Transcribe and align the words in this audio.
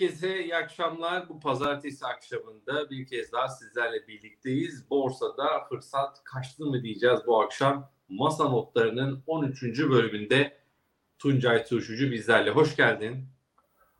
herkese 0.00 0.44
iyi 0.44 0.56
akşamlar. 0.56 1.28
Bu 1.28 1.40
pazartesi 1.40 2.06
akşamında 2.06 2.90
bir 2.90 3.06
kez 3.06 3.32
daha 3.32 3.48
sizlerle 3.48 4.08
birlikteyiz. 4.08 4.90
Borsada 4.90 5.64
fırsat 5.68 6.24
kaçtı 6.24 6.66
mı 6.66 6.82
diyeceğiz 6.82 7.20
bu 7.26 7.42
akşam. 7.42 7.90
Masa 8.08 8.44
notlarının 8.48 9.22
13. 9.26 9.62
bölümünde 9.62 10.56
Tuncay 11.18 11.64
Turşucu 11.64 12.10
bizlerle. 12.10 12.50
Hoş 12.50 12.76
geldin. 12.76 13.24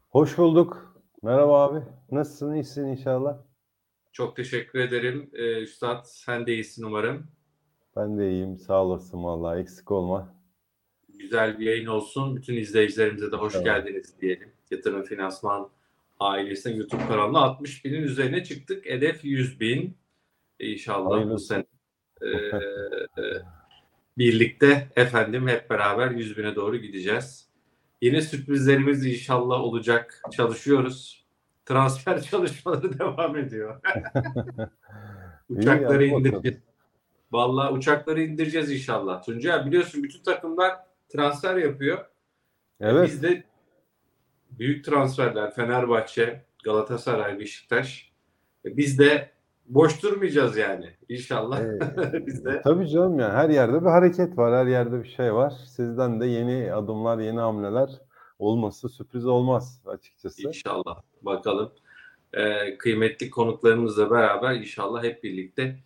Hoş 0.09 0.39
bulduk. 0.39 0.97
Merhaba 1.23 1.63
abi. 1.65 1.85
Nasılsın? 2.11 2.55
İyisin 2.55 2.87
inşallah. 2.87 3.39
Çok 4.13 4.37
teşekkür 4.37 4.79
ederim. 4.79 5.31
Ee, 5.33 5.63
Üstad 5.63 6.05
sen 6.05 6.47
de 6.47 6.55
iyisin 6.55 6.83
umarım. 6.83 7.27
Ben 7.97 8.19
de 8.19 8.31
iyiyim. 8.31 8.59
Sağ 8.59 8.85
olasın 8.85 9.25
vallahi. 9.25 9.61
Eksik 9.61 9.91
olma. 9.91 10.35
Güzel 11.09 11.59
bir 11.59 11.67
yayın 11.67 11.87
olsun. 11.87 12.37
Bütün 12.37 12.57
izleyicilerimize 12.57 13.33
de 13.33 13.37
hoş 13.37 13.55
Evet. 13.55 13.65
geldiniz 13.65 14.21
diyelim. 14.21 14.53
Yatırım 14.71 15.03
Finansman 15.03 15.76
ailesinin 16.21 16.77
YouTube 16.77 17.07
kanalına 17.09 17.39
60 17.39 17.85
binin 17.85 18.03
üzerine 18.03 18.45
çıktık. 18.45 18.87
Hedef 18.87 19.25
100 19.25 19.61
bin. 19.61 19.97
İnşallah 20.61 21.11
bu 21.11 21.15
Hayırlısı. 21.15 21.47
sene 21.47 21.65
e, 22.23 22.31
birlikte 24.19 24.89
efendim 24.97 25.49
hep 25.49 25.71
beraber 25.71 26.11
100 26.11 26.39
bine 26.39 26.55
doğru 26.55 26.77
gideceğiz. 26.77 27.49
Yine 28.03 28.23
sürprizlerimiz 28.23 29.07
inşallah 29.07 29.61
olacak. 29.61 30.23
Çalışıyoruz. 30.33 31.27
Transfer 31.65 32.23
çalışmaları 32.31 32.99
devam 32.99 33.37
ediyor. 33.37 33.81
Uçakları 35.49 36.07
indireceğiz. 36.07 36.59
Vallahi 37.33 37.73
uçakları 37.73 38.23
indireceğiz 38.23 38.73
inşallah. 38.73 39.23
Tuncay 39.23 39.67
biliyorsun 39.67 40.03
bütün 40.03 40.23
takımlar 40.23 40.77
transfer 41.09 41.57
yapıyor. 41.57 42.07
Evet. 42.81 43.09
Biz 43.09 43.23
de 43.23 43.45
büyük 44.51 44.85
transferler 44.85 45.55
Fenerbahçe, 45.55 46.45
Galatasaray, 46.65 47.39
Beşiktaş. 47.41 48.13
E, 48.65 48.77
Biz 48.77 48.99
de 48.99 49.31
boş 49.69 50.03
durmayacağız 50.03 50.57
yani. 50.57 50.91
İnşallah 51.09 51.61
Ee, 51.61 52.27
biz 52.27 52.45
de 52.45 52.61
Tabii 52.65 52.89
canım 52.89 53.19
yani 53.19 53.33
her 53.33 53.51
yerde 53.51 53.81
bir 53.81 53.87
hareket 53.91 54.39
var. 54.39 54.55
Her 54.55 54.67
yerde 54.71 55.03
bir 55.05 55.09
şey 55.09 55.35
var. 55.35 55.53
Sizden 55.67 56.21
de 56.21 56.27
yeni 56.27 56.73
adımlar, 56.75 57.19
yeni 57.19 57.41
hamleler 57.41 57.91
olması 58.39 58.89
sürpriz 58.89 59.27
olmaz 59.27 59.83
açıkçası. 59.87 60.49
inşallah 60.49 61.03
bakalım. 61.23 61.73
E, 62.33 62.79
kıymetli 62.79 63.31
konuklarımızla 63.31 64.11
beraber 64.11 64.55
inşallah 64.55 65.03
hep 65.05 65.23
birlikte 65.25 65.77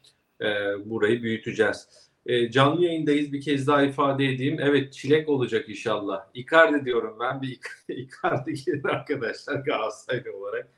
e, 0.41 0.47
burayı 0.91 1.22
büyüteceğiz. 1.22 2.09
E, 2.31 2.50
canlı 2.50 2.84
yayındayız 2.84 3.33
bir 3.33 3.41
kez 3.41 3.67
daha 3.67 3.83
ifade 3.83 4.27
edeyim. 4.27 4.56
Evet 4.61 4.92
çilek 4.92 5.28
olacak 5.28 5.69
inşallah. 5.69 6.27
Icardi 6.34 6.84
diyorum 6.84 7.17
ben 7.20 7.42
bir 7.42 7.61
Icardi 7.89 8.55
gelir 8.67 8.84
arkadaşlar 8.84 9.55
Galatasaraylı 9.55 10.37
olarak. 10.37 10.69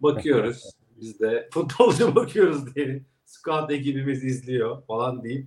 Bakıyoruz. 0.00 0.70
Biz 1.00 1.20
de 1.20 1.48
futbolcu 1.52 2.14
bakıyoruz 2.14 2.74
diyelim. 2.74 3.06
Scout 3.24 3.70
ekibimiz 3.70 4.24
izliyor 4.24 4.82
falan 4.82 5.24
deyip 5.24 5.46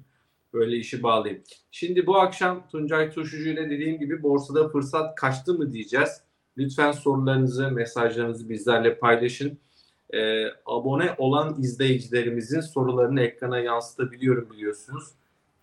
böyle 0.53 0.77
işi 0.77 1.03
bağlayayım. 1.03 1.43
Şimdi 1.71 2.07
bu 2.07 2.17
akşam 2.17 2.67
Tuncay 2.67 3.11
Turşucu 3.11 3.49
ile 3.49 3.69
dediğim 3.69 3.99
gibi 3.99 4.23
borsada 4.23 4.69
fırsat 4.69 5.15
kaçtı 5.15 5.53
mı 5.53 5.71
diyeceğiz. 5.71 6.21
Lütfen 6.57 6.91
sorularınızı, 6.91 7.71
mesajlarınızı 7.71 8.49
bizlerle 8.49 8.97
paylaşın. 8.99 9.59
Ee, 10.13 10.45
abone 10.65 11.15
olan 11.17 11.61
izleyicilerimizin 11.61 12.61
sorularını 12.61 13.21
ekrana 13.21 13.59
yansıtabiliyorum 13.59 14.49
biliyorsunuz. 14.49 15.18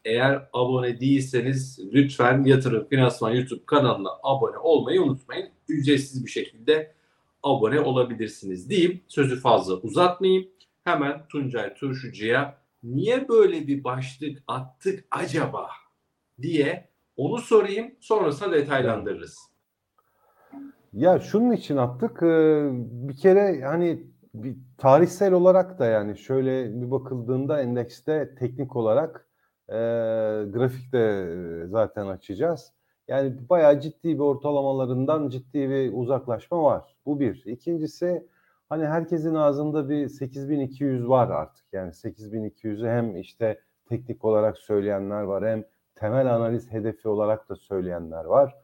Eğer 0.07 0.49
abone 0.53 1.01
değilseniz 1.01 1.79
lütfen 1.93 2.45
Yatırım 2.45 2.89
Finansman 2.89 3.31
YouTube 3.31 3.65
kanalına 3.67 4.09
abone 4.23 4.59
olmayı 4.59 5.03
unutmayın. 5.03 5.49
Ücretsiz 5.69 6.25
bir 6.25 6.31
şekilde 6.31 6.95
abone 7.43 7.81
olabilirsiniz 7.81 8.71
diyeyim. 8.71 9.01
Sözü 9.09 9.41
fazla 9.41 9.75
uzatmayayım. 9.75 10.49
Hemen 10.85 11.27
Tuncay 11.29 11.75
Turşucu'ya 11.75 12.59
niye 12.83 13.29
böyle 13.29 13.67
bir 13.67 13.85
başlık 13.85 14.43
attık 14.47 15.05
acaba 15.11 15.69
diye 16.43 16.89
onu 17.17 17.39
sorayım. 17.39 17.95
Sonrasında 18.01 18.53
detaylandırırız. 18.53 19.39
Ya 20.93 21.21
şunun 21.21 21.53
için 21.53 21.77
attık. 21.77 22.23
Bir 23.09 23.17
kere 23.17 23.63
hani 23.65 24.03
bir 24.35 24.57
tarihsel 24.79 25.33
olarak 25.33 25.79
da 25.79 25.87
yani 25.87 26.19
şöyle 26.19 26.81
bir 26.83 26.91
bakıldığında 26.91 27.63
endekste 27.63 28.35
teknik 28.39 28.77
olarak 28.77 29.26
e, 29.69 29.77
grafikte 30.53 31.27
zaten 31.67 32.07
açacağız. 32.07 32.73
Yani 33.09 33.49
bayağı 33.49 33.81
ciddi 33.81 34.15
bir 34.15 34.19
ortalamalarından 34.19 35.29
ciddi 35.29 35.71
bir 35.71 35.93
uzaklaşma 35.93 36.63
var. 36.63 36.97
Bu 37.07 37.21
bir. 37.21 37.43
İkincisi 37.47 38.27
hani 38.69 38.87
herkesin 38.87 39.35
ağzında 39.35 39.89
bir 39.89 40.09
8200 40.09 41.09
var 41.09 41.31
artık. 41.31 41.65
Yani 41.73 41.91
8200'ü 41.93 42.89
hem 42.89 43.17
işte 43.17 43.61
teknik 43.89 44.25
olarak 44.25 44.59
söyleyenler 44.59 45.23
var 45.23 45.45
hem 45.45 45.65
temel 45.95 46.35
analiz 46.35 46.73
hedefi 46.73 47.09
olarak 47.09 47.49
da 47.49 47.57
söyleyenler 47.57 48.25
var. 48.25 48.57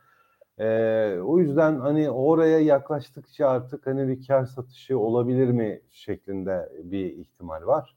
Ee, 0.58 1.18
o 1.24 1.38
yüzden 1.38 1.80
hani 1.80 2.10
oraya 2.10 2.58
yaklaştıkça 2.60 3.48
artık 3.48 3.86
hani 3.86 4.08
bir 4.08 4.26
kar 4.26 4.44
satışı 4.44 4.98
olabilir 4.98 5.48
mi 5.48 5.80
şeklinde 5.90 6.72
bir 6.82 7.04
ihtimal 7.04 7.66
var. 7.66 7.96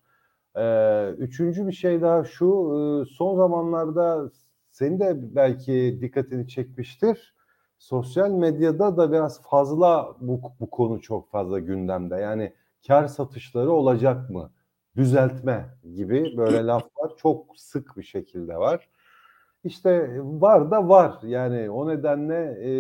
Ee, 0.58 1.10
üçüncü 1.18 1.68
bir 1.68 1.72
şey 1.72 2.02
daha 2.02 2.24
şu, 2.24 2.46
e, 2.46 3.06
son 3.14 3.38
zamanlarda 3.38 4.32
senin 4.72 5.00
de 5.00 5.36
belki 5.36 5.98
dikkatini 6.02 6.48
çekmiştir. 6.48 7.36
Sosyal 7.78 8.30
medyada 8.30 8.98
da 8.98 9.12
biraz 9.12 9.42
fazla 9.42 10.16
bu, 10.22 10.42
bu 10.60 10.70
konu 10.70 11.02
çok 11.02 11.30
fazla 11.32 11.60
gündemde. 11.60 12.16
Yani 12.16 12.54
kar 12.88 13.08
satışları 13.08 13.72
olacak 13.72 14.30
mı? 14.30 14.52
Düzeltme 14.96 15.66
gibi 15.96 16.38
böyle 16.38 16.66
laflar 16.66 17.18
çok 17.18 17.46
sık 17.58 17.98
bir 17.98 18.04
şekilde 18.04 18.58
var. 18.58 18.90
İşte 19.64 20.20
var 20.24 20.72
da 20.72 20.90
var 20.90 21.18
yani 21.24 21.70
o 21.70 21.88
nedenle 21.88 22.58
e, 22.64 22.72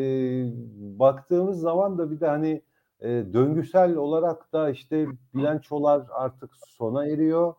baktığımız 1.00 1.60
zaman 1.60 1.98
da 1.98 2.12
bir 2.12 2.20
de 2.20 2.28
hani 2.28 2.62
e, 3.00 3.10
döngüsel 3.10 3.96
olarak 3.96 4.54
da 4.54 4.70
işte 4.70 5.08
bilançolar 5.34 6.04
artık 6.12 6.50
sona 6.68 7.08
eriyor. 7.08 7.54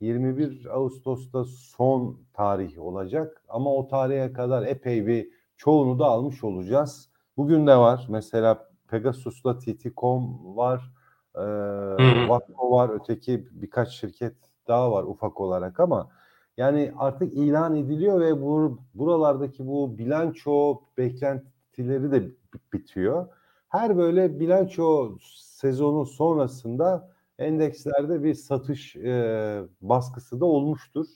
21 0.00 0.66
Ağustos'ta 0.76 1.44
son 1.44 2.20
tarih 2.32 2.78
olacak 2.78 3.42
ama 3.48 3.74
o 3.74 3.88
tarihe 3.88 4.32
kadar 4.32 4.66
epey 4.66 5.06
bir 5.06 5.28
çoğunu 5.56 5.98
da 5.98 6.04
almış 6.04 6.44
olacağız. 6.44 7.10
Bugün 7.36 7.66
de 7.66 7.76
var 7.76 8.06
mesela 8.08 8.68
Pegasus'la 8.88 9.58
TT.com 9.58 10.56
var, 10.56 10.92
e, 11.34 11.40
hı. 11.40 12.28
Vakko 12.28 12.70
var, 12.70 12.90
öteki 12.94 13.48
birkaç 13.50 13.88
şirket 13.88 14.34
daha 14.68 14.92
var 14.92 15.02
ufak 15.04 15.40
olarak 15.40 15.80
ama 15.80 16.08
yani 16.56 16.92
artık 16.98 17.34
ilan 17.34 17.76
ediliyor 17.76 18.20
ve 18.20 18.42
bu 18.42 18.80
buralardaki 18.94 19.66
bu 19.66 19.98
bilanço 19.98 20.80
beklentileri 20.98 22.12
de 22.12 22.30
bitiyor. 22.72 23.26
Her 23.68 23.96
böyle 23.96 24.40
bilanço 24.40 25.16
sezonu 25.34 26.06
sonrasında 26.06 27.15
endekslerde 27.38 28.22
bir 28.22 28.34
satış 28.34 28.96
e, 28.96 29.62
baskısı 29.80 30.40
da 30.40 30.44
olmuştur. 30.44 31.06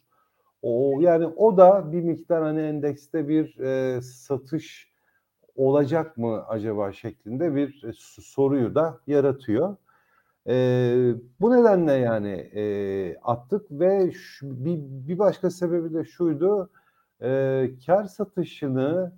O 0.62 1.00
yani 1.00 1.26
o 1.26 1.56
da 1.56 1.92
bir 1.92 2.02
miktar 2.02 2.42
hani 2.42 2.60
endekste 2.60 3.28
bir 3.28 3.58
e, 3.58 4.02
satış 4.02 4.90
olacak 5.56 6.16
mı 6.16 6.44
acaba 6.48 6.92
şeklinde 6.92 7.54
bir 7.54 7.84
e, 7.84 7.92
soruyu 8.20 8.74
da 8.74 9.00
yaratıyor. 9.06 9.76
Ee, 10.48 11.14
bu 11.40 11.50
nedenle 11.50 11.92
yani 11.92 12.30
e, 12.54 13.16
attık 13.22 13.70
ve 13.70 14.12
şu, 14.12 14.64
bir, 14.64 14.78
bir 14.80 15.18
başka 15.18 15.50
sebebi 15.50 15.94
de 15.94 16.04
şuydu. 16.04 16.70
E, 17.22 17.70
kar 17.86 18.04
satışını 18.04 19.12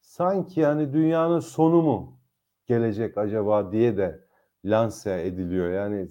sanki 0.00 0.60
yani 0.60 0.92
dünyanın 0.92 1.40
sonu 1.40 1.82
mu 1.82 2.18
gelecek 2.66 3.18
acaba 3.18 3.72
diye 3.72 3.96
de 3.96 4.27
lanse 4.64 5.22
ediliyor. 5.26 5.72
Yani 5.72 6.08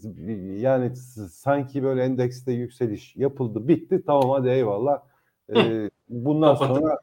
yani 0.62 0.96
sanki 1.30 1.84
böyle 1.84 2.04
endekste 2.04 2.52
yükseliş 2.52 3.16
yapıldı, 3.16 3.68
bitti. 3.68 4.04
Tamam 4.06 4.30
hadi 4.30 4.50
eyvallah. 4.50 5.02
E, 5.56 5.90
bundan 6.10 6.56
sonra 6.56 7.00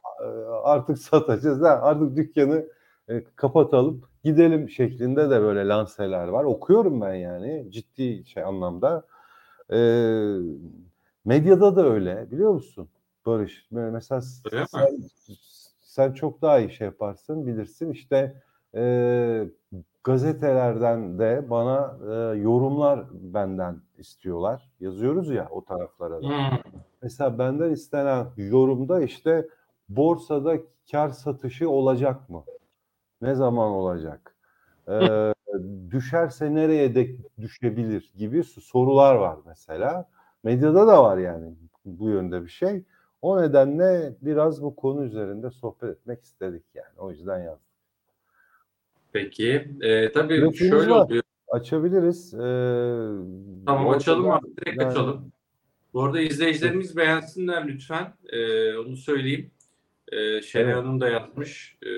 artık 0.63 0.99
satacağız. 0.99 1.63
Ha, 1.63 1.69
artık 1.83 2.17
dükkanı 2.17 2.67
e, 3.09 3.25
kapatalım 3.37 4.03
gidelim 4.25 4.71
şeklinde 4.71 5.31
de 5.31 5.41
böyle 5.41 5.69
lanseler 5.69 6.29
var. 6.29 6.45
Okuyorum 6.45 7.01
ben 7.01 7.15
yani 7.15 7.67
ciddi 7.71 8.27
şey 8.27 8.43
anlamda. 8.43 9.07
E, 9.73 9.79
medyada 11.25 11.77
da 11.77 11.87
öyle 11.87 12.31
biliyor 12.31 12.53
musun 12.53 12.89
Barış? 13.27 13.67
Mesela 13.71 14.23
Öyle 14.53 14.67
sen, 14.67 14.89
sen 15.81 16.13
çok 16.13 16.43
daha 16.43 16.59
iyi 16.59 16.71
şey 16.71 16.85
yaparsın 16.85 17.47
bilirsin 17.47 17.91
işte 17.91 18.43
e, 18.75 19.45
gazetelerden 20.05 21.19
de 21.19 21.51
bana 21.51 21.97
e, 22.03 22.39
yorumlar 22.39 23.05
benden 23.13 23.81
istiyorlar. 23.99 24.71
Yazıyoruz 24.81 25.31
ya 25.31 25.49
o 25.51 25.65
taraflara 25.65 26.23
da. 26.23 26.29
Hmm. 26.29 26.59
Mesela 27.03 27.39
benden 27.39 27.71
istenen 27.71 28.27
yorumda 28.37 29.01
işte 29.03 29.49
borsada 29.89 30.57
kar 30.91 31.09
satışı 31.09 31.71
olacak 31.71 32.31
mı? 32.31 32.45
Ne 33.23 33.35
zaman 33.35 33.71
olacak? 33.71 34.37
Ee, 34.89 35.35
düşerse 35.91 36.55
nereye 36.55 36.95
de 36.95 37.17
düşebilir 37.41 38.13
gibi 38.17 38.45
sorular 38.45 39.15
var 39.15 39.39
mesela. 39.47 40.09
Medyada 40.43 40.87
da 40.87 41.05
var 41.05 41.19
yani 41.19 41.55
bu 41.85 42.09
yönde 42.09 42.43
bir 42.43 42.49
şey. 42.49 42.85
O 43.23 43.43
nedenle 43.43 44.15
biraz 44.23 44.63
bu 44.63 44.77
konu 44.77 45.05
üzerinde 45.05 45.51
sohbet 45.51 45.91
etmek 45.91 46.23
istedik 46.23 46.65
yani. 46.75 46.99
O 46.99 47.11
yüzden 47.11 47.39
yazdım. 47.39 47.74
Peki. 49.25 49.69
Ee, 49.81 50.13
tabii 50.13 50.37
Grafiğimiz 50.41 50.59
şöyle 50.81 50.91
var. 50.91 51.05
oluyor. 51.07 51.23
Açabiliriz. 51.49 52.35
Ee, 52.35 52.39
Tamam 53.67 53.87
orada 53.87 53.97
açalım 53.97 54.25
da- 54.25 54.33
abi. 54.35 54.47
Direkt 54.57 54.81
yani- 54.83 54.91
açalım. 54.91 55.33
Bu 55.95 56.03
arada 56.05 56.21
izleyicilerimiz 56.21 56.97
beğensinler 56.97 57.69
lütfen. 57.69 58.15
Ee, 58.29 58.77
onu 58.77 58.97
söyleyeyim. 58.97 59.51
Ee, 60.13 60.43
Şenay 60.43 60.65
Evet. 60.73 60.77
Hanım 60.77 61.01
da 61.01 61.09
yazmış. 61.09 61.77
Ee, 61.83 61.89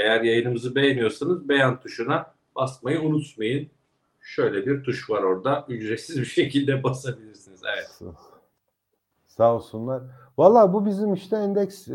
eğer 0.00 0.20
yayınımızı 0.22 0.74
beğeniyorsanız 0.74 1.48
beğen 1.48 1.80
tuşuna 1.80 2.34
basmayı 2.56 3.00
unutmayın. 3.00 3.68
Şöyle 4.20 4.66
bir 4.66 4.82
tuş 4.82 5.10
var 5.10 5.22
orada. 5.22 5.66
Ücretsiz 5.68 6.20
bir 6.20 6.24
şekilde 6.40 6.82
basabilirsiniz. 6.82 7.60
Evet. 7.76 8.12
Sağ 9.40 9.54
olsunlar. 9.54 10.02
Valla 10.38 10.72
bu 10.72 10.86
bizim 10.86 11.14
işte 11.14 11.36
endeks 11.36 11.88
e, 11.88 11.92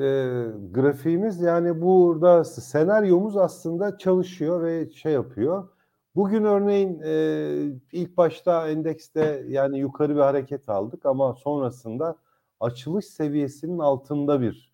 grafiğimiz 0.72 1.42
yani 1.42 1.82
burada 1.82 2.44
senaryomuz 2.44 3.38
aslında 3.38 3.98
çalışıyor 3.98 4.64
ve 4.64 4.90
şey 4.90 5.14
yapıyor. 5.14 5.70
Bugün 6.16 6.44
örneğin 6.44 7.02
e, 7.04 7.12
ilk 7.92 8.18
başta 8.18 8.70
endekste 8.70 9.46
yani 9.48 9.80
yukarı 9.80 10.16
bir 10.16 10.22
hareket 10.22 10.70
aldık 10.70 11.06
ama 11.06 11.34
sonrasında 11.34 12.16
açılış 12.60 13.06
seviyesinin 13.06 13.80
altında 13.80 14.42
bir 14.42 14.74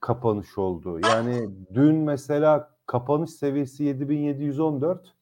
kapanış 0.00 0.58
oldu. 0.58 1.00
Yani 1.04 1.50
dün 1.74 1.96
mesela 1.96 2.70
kapanış 2.86 3.30
seviyesi 3.30 3.84
7714 3.84 5.14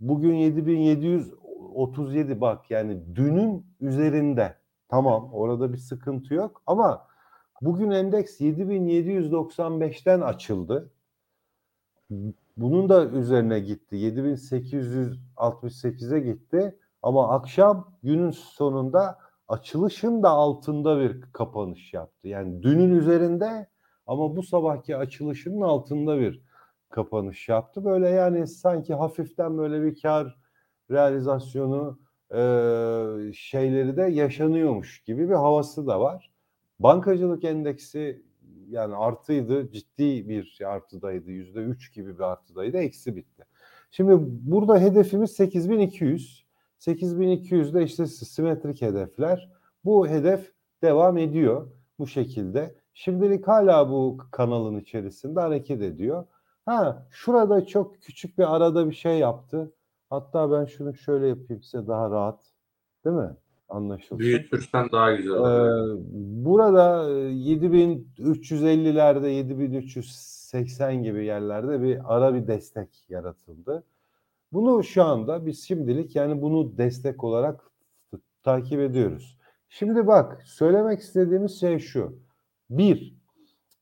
bugün 0.00 0.34
7737 0.34 2.40
bak 2.40 2.70
yani 2.70 3.16
dünün 3.16 3.66
üzerinde. 3.80 4.61
Tamam 4.92 5.28
orada 5.32 5.72
bir 5.72 5.78
sıkıntı 5.78 6.34
yok 6.34 6.62
ama 6.66 7.06
bugün 7.62 7.90
endeks 7.90 8.40
7795'ten 8.40 10.20
açıldı. 10.20 10.90
Bunun 12.56 12.88
da 12.88 13.06
üzerine 13.06 13.60
gitti. 13.60 13.96
7868'e 13.96 16.20
gitti. 16.20 16.78
Ama 17.02 17.28
akşam 17.28 17.98
günün 18.02 18.30
sonunda 18.30 19.18
açılışın 19.48 20.22
da 20.22 20.30
altında 20.30 21.00
bir 21.00 21.22
kapanış 21.32 21.94
yaptı. 21.94 22.28
Yani 22.28 22.62
dünün 22.62 22.94
üzerinde 22.94 23.68
ama 24.06 24.36
bu 24.36 24.42
sabahki 24.42 24.96
açılışının 24.96 25.60
altında 25.60 26.20
bir 26.20 26.42
kapanış 26.90 27.48
yaptı. 27.48 27.84
Böyle 27.84 28.08
yani 28.08 28.46
sanki 28.46 28.94
hafiften 28.94 29.58
böyle 29.58 29.82
bir 29.82 30.02
kar 30.02 30.38
realizasyonu 30.90 32.01
e, 32.34 33.32
şeyleri 33.34 33.96
de 33.96 34.02
yaşanıyormuş 34.02 35.02
gibi 35.02 35.28
bir 35.28 35.34
havası 35.34 35.86
da 35.86 36.00
var. 36.00 36.32
Bankacılık 36.80 37.44
endeksi 37.44 38.22
yani 38.68 38.96
artıydı, 38.96 39.72
ciddi 39.72 40.28
bir 40.28 40.58
artıdaydı. 40.66 41.30
Yüzde 41.30 41.60
üç 41.60 41.94
gibi 41.94 42.18
bir 42.18 42.22
artıdaydı, 42.22 42.76
eksi 42.76 43.16
bitti. 43.16 43.44
Şimdi 43.90 44.12
burada 44.20 44.78
hedefimiz 44.80 45.30
8200. 45.30 46.46
8200 46.78 47.74
de 47.74 47.82
işte 47.82 48.06
simetrik 48.06 48.82
hedefler. 48.82 49.50
Bu 49.84 50.08
hedef 50.08 50.52
devam 50.82 51.18
ediyor 51.18 51.70
bu 51.98 52.06
şekilde. 52.06 52.74
Şimdilik 52.94 53.48
hala 53.48 53.90
bu 53.90 54.18
kanalın 54.30 54.80
içerisinde 54.80 55.40
hareket 55.40 55.82
ediyor. 55.82 56.26
Ha 56.66 57.06
şurada 57.10 57.66
çok 57.66 58.02
küçük 58.02 58.38
bir 58.38 58.56
arada 58.56 58.90
bir 58.90 58.94
şey 58.94 59.18
yaptı. 59.18 59.72
Hatta 60.12 60.50
ben 60.50 60.64
şunu 60.64 60.94
şöyle 60.94 61.26
yapayım 61.26 61.62
size 61.62 61.86
daha 61.86 62.10
rahat. 62.10 62.40
Değil 63.04 63.16
mi? 63.16 63.36
Anlaşılsın. 63.68 64.18
Büyütürsen 64.18 64.88
daha 64.92 65.12
güzel 65.12 65.32
olur. 65.32 65.48
Ee, 65.48 65.96
burada 66.44 67.10
e, 67.10 67.12
7350'lerde 67.12 69.28
7380 69.28 71.02
gibi 71.02 71.24
yerlerde 71.24 71.82
bir 71.82 72.14
ara 72.14 72.34
bir 72.34 72.46
destek 72.46 72.88
yaratıldı. 73.08 73.84
Bunu 74.52 74.84
şu 74.84 75.04
anda 75.04 75.46
biz 75.46 75.68
şimdilik 75.68 76.16
yani 76.16 76.42
bunu 76.42 76.78
destek 76.78 77.24
olarak 77.24 77.70
takip 78.42 78.80
ediyoruz. 78.80 79.38
Şimdi 79.68 80.06
bak 80.06 80.42
söylemek 80.46 81.00
istediğimiz 81.00 81.60
şey 81.60 81.78
şu. 81.78 82.18
Bir, 82.70 83.16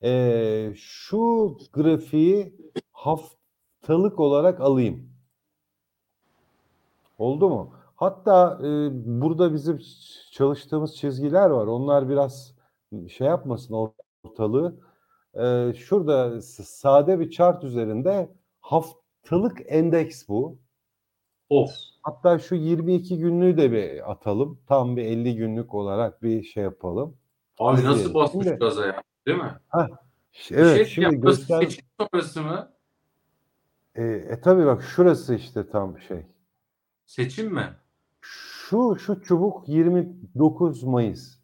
e, 0.03 0.73
şu 0.77 1.57
grafiği 1.73 2.55
haftalık 2.93 4.21
olarak 4.21 4.61
alayım. 4.61 5.10
Oldu 7.21 7.49
mu? 7.49 7.75
Hatta 7.97 8.59
e, 8.63 8.91
burada 9.21 9.55
bizim 9.55 9.81
çalıştığımız 10.33 10.97
çizgiler 10.97 11.51
var. 11.51 11.67
Onlar 11.67 12.09
biraz 12.09 12.55
şey 13.09 13.27
yapmasın 13.27 13.93
ortalığı. 14.25 14.77
E, 15.35 15.73
şurada 15.75 16.43
sade 16.43 17.21
bir 17.21 17.31
chart 17.31 17.65
üzerinde 17.65 18.33
haftalık 18.61 19.59
endeks 19.67 20.29
bu. 20.29 20.59
Of. 21.51 21.71
Hatta 22.03 22.39
şu 22.39 22.55
22 22.55 23.19
günlüğü 23.19 23.57
de 23.57 23.73
bir 23.73 24.11
atalım. 24.11 24.61
Tam 24.69 24.97
bir 24.97 25.05
50 25.05 25.37
günlük 25.37 25.75
olarak 25.75 26.23
bir 26.23 26.43
şey 26.43 26.63
yapalım. 26.63 27.17
Abi 27.59 27.79
İzleyelim. 27.79 27.99
nasıl 28.01 28.15
basmış 28.15 28.47
Şimdi- 28.47 28.59
gaza 28.59 28.87
ya? 28.87 29.03
Değil 29.27 29.39
mi? 29.39 29.61
Ş- 30.33 30.55
Evet 30.55 30.77
şey, 30.77 30.85
şimdi 30.85 31.15
ya, 31.15 31.23
burası 31.23 31.39
göster. 31.41 31.63
seçim 31.63 31.85
sonrası 32.01 32.43
mı? 32.43 32.73
E, 33.95 34.03
e 34.05 34.41
tabii 34.41 34.67
bak 34.67 34.83
şurası 34.83 35.35
işte 35.35 35.69
tam 35.69 35.99
şey. 36.01 36.27
Seçim 37.11 37.55
mi? 37.55 37.69
Şu 38.21 38.97
şu 38.99 39.23
çubuk 39.23 39.69
29 39.69 40.85
Mayıs. 40.85 41.39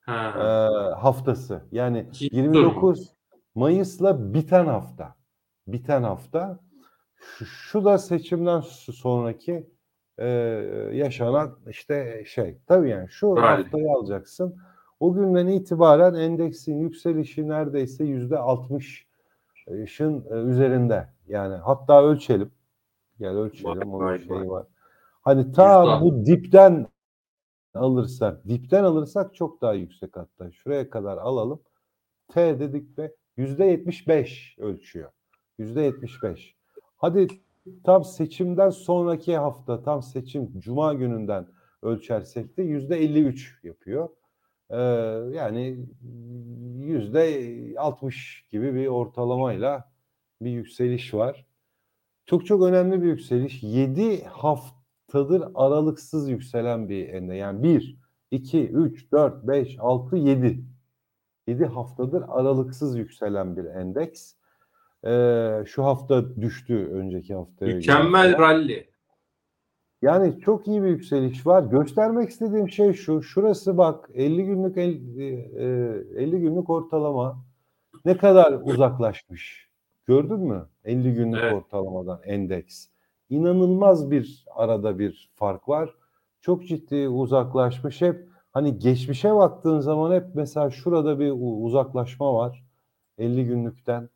Ha. 0.00 0.32
e, 0.36 0.94
haftası. 0.94 1.62
Yani 1.72 2.06
İkinci 2.08 2.36
29 2.36 3.12
Mayıs'la 3.54 4.34
biten 4.34 4.66
hafta. 4.66 5.14
Biten 5.66 6.02
hafta. 6.02 6.58
Şu, 7.16 7.44
şu 7.46 7.84
da 7.84 7.98
seçimden 7.98 8.60
sonraki 8.60 9.70
e, 10.18 10.28
yaşanan 10.92 11.58
işte 11.68 12.24
şey. 12.26 12.58
Tabii 12.66 12.90
yani 12.90 13.08
şu 13.08 13.36
Rally. 13.36 13.62
haftayı 13.62 13.90
alacaksın. 13.90 14.56
O 15.00 15.14
günden 15.14 15.46
itibaren 15.46 16.14
endeksin 16.14 16.78
yükselişi 16.78 17.48
neredeyse 17.48 18.04
yüzde 18.04 18.34
60'ın 18.34 20.24
e, 20.30 20.34
üzerinde. 20.50 21.08
Yani 21.28 21.54
hatta 21.54 22.04
ölçelim. 22.04 22.52
Gel 23.18 23.36
ölçelim. 23.36 23.70
Vay, 23.70 23.88
Onun 23.88 24.04
vay, 24.06 24.18
şeyi 24.18 24.30
vay. 24.30 24.48
var. 24.48 24.66
Hani 25.22 25.52
ta 25.52 26.00
bu 26.00 26.26
dipten 26.26 26.86
alırsak, 27.74 28.48
dipten 28.48 28.84
alırsak 28.84 29.34
çok 29.34 29.60
daha 29.60 29.74
yüksek 29.74 30.16
hatta. 30.16 30.50
Şuraya 30.50 30.90
kadar 30.90 31.18
alalım. 31.18 31.60
T 32.28 32.60
dedik 32.60 32.98
ve 32.98 33.14
yüzde 33.36 33.64
75 33.64 34.56
ölçüyor. 34.58 35.10
Yüzde 35.58 35.82
75. 35.82 36.56
Hadi 36.96 37.28
tam 37.84 38.04
seçimden 38.04 38.70
sonraki 38.70 39.36
hafta, 39.36 39.82
tam 39.82 40.02
seçim 40.02 40.60
Cuma 40.60 40.94
gününden 40.94 41.46
ölçersek 41.82 42.56
de 42.56 42.62
yüzde 42.62 42.96
53 42.96 43.58
yapıyor. 43.62 44.08
Ee, 44.70 44.76
yani 45.36 45.86
yüzde 46.78 47.54
60 47.78 48.46
gibi 48.50 48.74
bir 48.74 48.86
ortalamayla 48.86 49.90
bir 50.42 50.50
yükseliş 50.50 51.14
var. 51.14 51.46
Çok 52.26 52.46
çok 52.46 52.62
önemli 52.62 53.02
bir 53.02 53.06
yükseliş. 53.06 53.62
7 53.62 54.24
haftadır 55.12 55.42
aralıksız 55.54 56.28
yükselen 56.30 56.88
bir 56.88 57.08
ende. 57.08 57.34
Yani 57.34 57.62
1, 57.62 57.96
2, 58.30 58.68
3, 58.68 59.12
4, 59.12 59.46
5, 59.46 59.76
6, 59.80 60.16
7. 60.16 60.64
7 61.46 61.64
haftadır 61.66 62.24
aralıksız 62.28 62.98
yükselen 62.98 63.56
bir 63.56 63.64
endeks. 63.64 64.34
Ee, 65.04 65.62
şu 65.66 65.84
hafta 65.84 66.36
düştü 66.40 66.88
önceki 66.92 67.34
haftaya. 67.34 67.66
göre 67.68 67.76
Mükemmel 67.76 68.36
falan. 68.36 68.48
rally. 68.48 68.84
Yani 70.02 70.40
çok 70.40 70.68
iyi 70.68 70.82
bir 70.82 70.88
yükseliş 70.88 71.46
var. 71.46 71.62
Göstermek 71.62 72.28
istediğim 72.28 72.68
şey 72.68 72.92
şu. 72.92 73.22
Şurası 73.22 73.78
bak 73.78 74.10
50 74.14 74.44
günlük 74.44 74.76
el- 74.76 75.18
e, 75.18 76.22
50 76.22 76.40
günlük 76.40 76.70
ortalama 76.70 77.44
ne 78.04 78.16
kadar 78.16 78.60
uzaklaşmış. 78.64 79.70
Gördün 80.06 80.40
mü? 80.40 80.66
50 80.84 81.14
günlük 81.14 81.40
Evet. 81.42 81.54
ortalamadan 81.54 82.20
endeks. 82.24 82.86
İnanılmaz 83.30 84.10
bir 84.10 84.44
arada 84.54 84.98
bir 84.98 85.30
fark 85.34 85.68
var. 85.68 85.94
Çok 86.40 86.66
ciddi 86.66 87.08
uzaklaşmış 87.08 88.00
hep. 88.00 88.28
Hani 88.52 88.78
geçmişe 88.78 89.34
baktığın 89.34 89.80
zaman 89.80 90.12
hep 90.12 90.24
mesela 90.34 90.70
şurada 90.70 91.18
bir 91.18 91.32
uzaklaşma 91.38 92.34
var. 92.34 92.64
50 93.18 93.44
günlükten. 93.44 94.08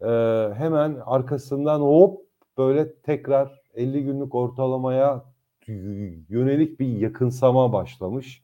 Ee, 0.00 0.06
hemen 0.54 0.96
arkasından 1.06 1.80
hop 1.80 2.20
böyle 2.58 2.94
tekrar 2.94 3.62
50 3.74 4.04
günlük 4.04 4.34
ortalamaya 4.34 5.24
yönelik 6.28 6.80
bir 6.80 6.86
yakınsama 6.86 7.72
başlamış. 7.72 8.42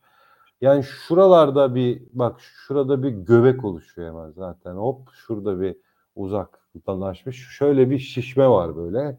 Yani 0.60 0.82
şuralarda 0.84 1.74
bir 1.74 2.02
bak 2.12 2.40
şurada 2.40 3.02
bir 3.02 3.10
göbek 3.10 3.64
oluşuyor 3.64 4.08
hemen 4.08 4.30
zaten. 4.30 4.74
Hop 4.74 5.08
şurada 5.12 5.60
bir 5.60 5.76
uzaklaşmış. 6.16 7.48
Şöyle 7.50 7.90
bir 7.90 7.98
şişme 7.98 8.48
var 8.48 8.76
böyle. 8.76 9.18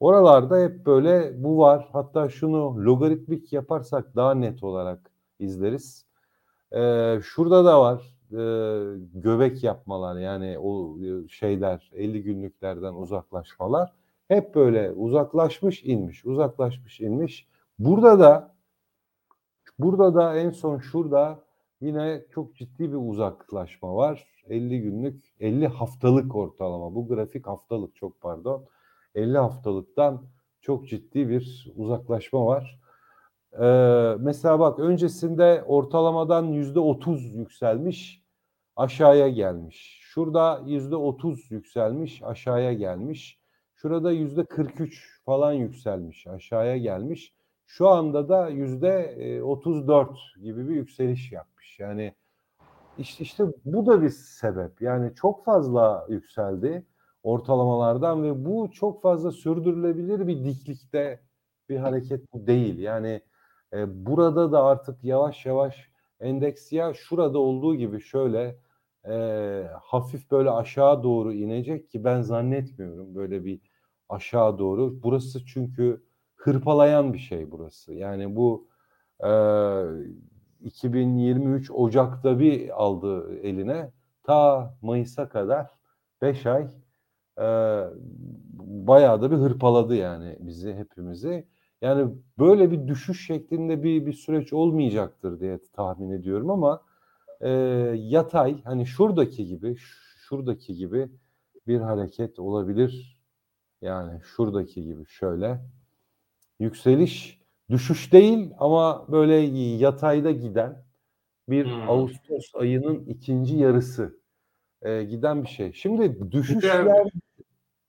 Oralarda 0.00 0.58
hep 0.58 0.86
böyle 0.86 1.44
bu 1.44 1.58
var. 1.58 1.88
Hatta 1.92 2.28
şunu 2.28 2.84
logaritmik 2.84 3.52
yaparsak 3.52 4.16
daha 4.16 4.34
net 4.34 4.62
olarak 4.62 5.10
izleriz. 5.38 6.06
Ee, 6.72 7.18
şurada 7.22 7.64
da 7.64 7.80
var 7.80 8.16
e, 8.32 8.42
göbek 9.14 9.64
yapmalar 9.64 10.20
yani 10.20 10.58
o 10.58 10.98
e, 10.98 11.28
şeyler 11.28 11.90
50 11.94 12.22
günlüklerden 12.22 12.94
uzaklaşmalar 12.94 13.92
hep 14.28 14.54
böyle 14.54 14.90
uzaklaşmış 14.90 15.84
inmiş 15.84 16.24
uzaklaşmış 16.24 17.00
inmiş. 17.00 17.48
Burada 17.78 18.20
da 18.20 18.54
burada 19.78 20.14
da 20.14 20.36
en 20.36 20.50
son 20.50 20.78
şurada 20.78 21.38
yine 21.80 22.24
çok 22.30 22.56
ciddi 22.56 22.92
bir 22.92 22.98
uzaklaşma 23.10 23.94
var. 23.94 24.26
50 24.48 24.82
günlük 24.82 25.24
50 25.40 25.66
haftalık 25.66 26.36
ortalama 26.36 26.94
bu 26.94 27.08
grafik 27.08 27.46
haftalık 27.46 27.96
çok 27.96 28.20
pardon 28.20 28.64
50 29.14 29.38
haftalıktan 29.38 30.22
çok 30.60 30.88
ciddi 30.88 31.28
bir 31.28 31.72
uzaklaşma 31.76 32.46
var. 32.46 32.80
Ee, 33.52 34.16
mesela 34.18 34.60
bak 34.60 34.78
öncesinde 34.78 35.64
ortalamadan 35.66 36.44
yüzde 36.44 36.80
otuz 36.80 37.34
yükselmiş 37.34 38.22
aşağıya 38.76 39.28
gelmiş. 39.28 40.00
Şurada 40.02 40.62
yüzde 40.66 40.96
otuz 40.96 41.50
yükselmiş 41.50 42.22
aşağıya 42.22 42.72
gelmiş. 42.72 43.40
Şurada 43.74 44.12
yüzde 44.12 44.44
kırk 44.44 44.80
üç 44.80 45.22
falan 45.24 45.52
yükselmiş 45.52 46.26
aşağıya 46.26 46.76
gelmiş. 46.76 47.34
Şu 47.66 47.88
anda 47.88 48.28
da 48.28 48.48
yüzde 48.48 49.40
otuz 49.44 49.88
dört 49.88 50.18
gibi 50.42 50.68
bir 50.68 50.74
yükseliş 50.74 51.32
yapmış. 51.32 51.80
Yani 51.80 52.14
işte, 52.98 53.24
işte 53.24 53.44
bu 53.64 53.86
da 53.86 54.02
bir 54.02 54.08
sebep. 54.08 54.82
Yani 54.82 55.14
çok 55.14 55.44
fazla 55.44 56.06
yükseldi 56.08 56.86
ortalamalardan 57.22 58.22
ve 58.22 58.44
bu 58.44 58.70
çok 58.72 59.02
fazla 59.02 59.32
sürdürülebilir 59.32 60.26
bir 60.26 60.44
diklikte 60.44 61.20
bir 61.68 61.76
hareket 61.76 62.32
bu 62.32 62.46
değil. 62.46 62.78
Yani 62.78 63.20
e, 63.72 64.06
burada 64.06 64.52
da 64.52 64.64
artık 64.64 65.04
yavaş 65.04 65.46
yavaş 65.46 65.90
endeks 66.20 66.72
ya 66.72 66.94
şurada 66.94 67.38
olduğu 67.38 67.74
gibi 67.74 68.00
şöyle 68.00 68.56
e, 69.08 69.14
hafif 69.82 70.30
böyle 70.30 70.50
aşağı 70.50 71.02
doğru 71.02 71.32
inecek 71.32 71.90
ki 71.90 72.04
ben 72.04 72.22
zannetmiyorum 72.22 73.14
böyle 73.14 73.44
bir 73.44 73.60
aşağı 74.08 74.58
doğru. 74.58 75.02
Burası 75.02 75.46
çünkü 75.46 76.02
hırpalayan 76.36 77.12
bir 77.12 77.18
şey 77.18 77.50
burası. 77.50 77.94
Yani 77.94 78.36
bu 78.36 78.68
e, 79.24 79.30
2023 80.60 81.70
Ocak'ta 81.70 82.38
bir 82.38 82.82
aldı 82.82 83.38
eline 83.42 83.92
ta 84.22 84.74
Mayıs'a 84.82 85.28
kadar 85.28 85.70
5 86.22 86.46
ay 86.46 86.68
e, 87.40 87.44
bayağı 88.62 89.22
da 89.22 89.30
bir 89.30 89.36
hırpaladı 89.36 89.96
yani 89.96 90.36
bizi 90.40 90.74
hepimizi. 90.74 91.46
Yani 91.82 92.14
böyle 92.38 92.70
bir 92.70 92.88
düşüş 92.88 93.26
şeklinde 93.26 93.82
bir 93.82 94.06
bir 94.06 94.12
süreç 94.12 94.52
olmayacaktır 94.52 95.40
diye 95.40 95.58
tahmin 95.72 96.10
ediyorum 96.10 96.50
ama 96.50 96.82
e, 97.40 97.50
yatay 97.96 98.62
hani 98.62 98.86
şuradaki 98.86 99.46
gibi 99.46 99.76
şuradaki 100.28 100.74
gibi 100.74 101.08
bir 101.66 101.80
hareket 101.80 102.38
olabilir. 102.38 103.20
Yani 103.82 104.20
şuradaki 104.22 104.84
gibi 104.84 105.06
şöyle 105.06 105.60
yükseliş 106.58 107.40
düşüş 107.70 108.12
değil 108.12 108.50
ama 108.58 109.06
böyle 109.12 109.34
yatayda 109.76 110.30
giden 110.30 110.84
bir 111.48 111.64
hmm. 111.64 111.90
Ağustos 111.90 112.54
ayının 112.54 113.04
ikinci 113.06 113.56
yarısı 113.56 114.20
e, 114.82 115.04
giden 115.04 115.42
bir 115.42 115.48
şey. 115.48 115.72
Şimdi 115.72 116.32
düşüşler 116.32 117.10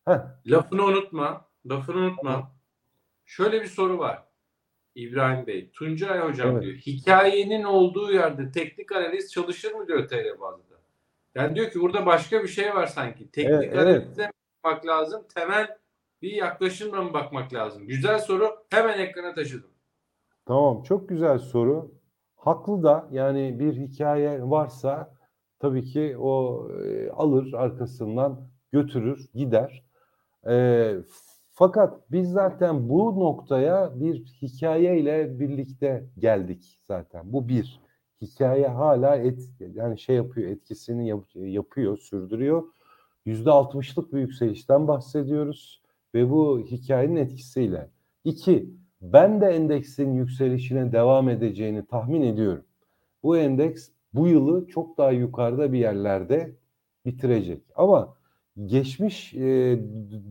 Heh. 0.05 0.17
lafını 0.47 0.83
unutma. 0.83 1.45
Lafını 1.65 1.97
unutma. 1.97 2.51
Şöyle 3.25 3.61
bir 3.61 3.67
soru 3.67 3.97
var. 3.97 4.23
İbrahim 4.95 5.47
Bey. 5.47 5.71
Tuncay 5.71 6.19
Hocam 6.19 6.51
evet. 6.51 6.63
diyor. 6.63 6.75
Hikayenin 6.75 7.63
olduğu 7.63 8.11
yerde 8.11 8.51
teknik 8.51 8.91
analiz 8.91 9.31
çalışır 9.31 9.73
mı 9.73 9.87
diyor 9.87 10.07
TL 10.07 10.39
bazında. 10.39 10.81
Yani 11.35 11.55
diyor 11.55 11.71
ki 11.71 11.79
burada 11.79 12.05
başka 12.05 12.43
bir 12.43 12.47
şey 12.47 12.75
var 12.75 12.87
sanki. 12.87 13.31
Teknik 13.31 13.53
evet, 13.53 13.77
analize 13.77 14.21
evet. 14.23 14.33
bakmak 14.63 14.85
lazım. 14.85 15.23
Temel 15.35 15.77
bir 16.21 16.31
yaklaşımla 16.31 17.01
mı 17.01 17.13
bakmak 17.13 17.53
lazım? 17.53 17.87
Güzel 17.87 18.19
soru. 18.19 18.65
Hemen 18.69 18.99
ekrana 18.99 19.33
taşıdım. 19.33 19.71
Tamam. 20.45 20.83
Çok 20.83 21.09
güzel 21.09 21.37
soru. 21.39 21.91
Haklı 22.35 22.83
da 22.83 23.07
yani 23.11 23.59
bir 23.59 23.73
hikaye 23.73 24.43
varsa 24.43 25.15
tabii 25.59 25.83
ki 25.83 26.15
o 26.19 26.67
e, 26.71 27.09
alır 27.09 27.53
arkasından 27.53 28.49
götürür 28.71 29.29
gider. 29.33 29.83
E, 30.47 30.95
fakat 31.49 32.11
biz 32.11 32.31
zaten 32.31 32.89
bu 32.89 33.19
noktaya 33.19 33.99
bir 33.99 34.15
hikayeyle 34.41 35.39
birlikte 35.39 36.03
geldik 36.19 36.79
zaten. 36.83 37.33
Bu 37.33 37.47
bir. 37.47 37.81
Hikaye 38.21 38.67
hala 38.67 39.15
et, 39.15 39.49
yani 39.59 39.99
şey 39.99 40.15
yapıyor, 40.15 40.51
etkisini 40.51 41.07
yap, 41.07 41.23
yapıyor, 41.35 41.97
sürdürüyor. 41.97 42.63
Yüzde 43.25 43.51
altmışlık 43.51 44.13
bir 44.13 44.19
yükselişten 44.19 44.87
bahsediyoruz 44.87 45.81
ve 46.13 46.29
bu 46.29 46.59
hikayenin 46.59 47.15
etkisiyle. 47.15 47.89
İki, 48.23 48.69
ben 49.01 49.41
de 49.41 49.45
endeksin 49.45 50.13
yükselişine 50.13 50.91
devam 50.91 51.29
edeceğini 51.29 51.85
tahmin 51.85 52.21
ediyorum. 52.21 52.63
Bu 53.23 53.37
endeks 53.37 53.89
bu 54.13 54.27
yılı 54.27 54.67
çok 54.67 54.97
daha 54.97 55.11
yukarıda 55.11 55.73
bir 55.73 55.79
yerlerde 55.79 56.55
bitirecek. 57.05 57.63
Ama 57.75 58.15
geçmiş 58.65 59.33
e, 59.33 59.39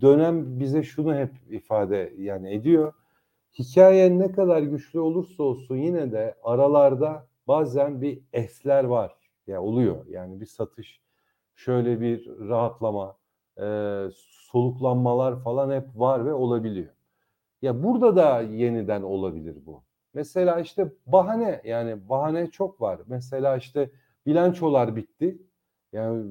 dönem 0.00 0.60
bize 0.60 0.82
şunu 0.82 1.14
hep 1.14 1.32
ifade 1.50 2.12
yani 2.18 2.54
ediyor. 2.54 2.92
Hikaye 3.58 4.18
ne 4.18 4.32
kadar 4.32 4.62
güçlü 4.62 5.00
olursa 5.00 5.42
olsun 5.42 5.76
yine 5.76 6.12
de 6.12 6.34
aralarda 6.42 7.26
bazen 7.48 8.02
bir 8.02 8.22
esler 8.32 8.84
var. 8.84 9.10
Ya 9.46 9.54
yani 9.54 9.64
oluyor. 9.66 10.06
Yani 10.06 10.40
bir 10.40 10.46
satış, 10.46 11.00
şöyle 11.54 12.00
bir 12.00 12.26
rahatlama, 12.48 13.16
e, 13.60 13.64
soluklanmalar 14.20 15.42
falan 15.42 15.70
hep 15.70 15.86
var 15.94 16.26
ve 16.26 16.32
olabiliyor. 16.32 16.92
Ya 17.62 17.82
burada 17.82 18.16
da 18.16 18.40
yeniden 18.40 19.02
olabilir 19.02 19.56
bu. 19.66 19.82
Mesela 20.14 20.60
işte 20.60 20.92
bahane 21.06 21.60
yani 21.64 22.08
bahane 22.08 22.50
çok 22.50 22.80
var. 22.80 23.00
Mesela 23.06 23.56
işte 23.56 23.90
bilançolar 24.26 24.96
bitti. 24.96 25.38
Yani 25.92 26.25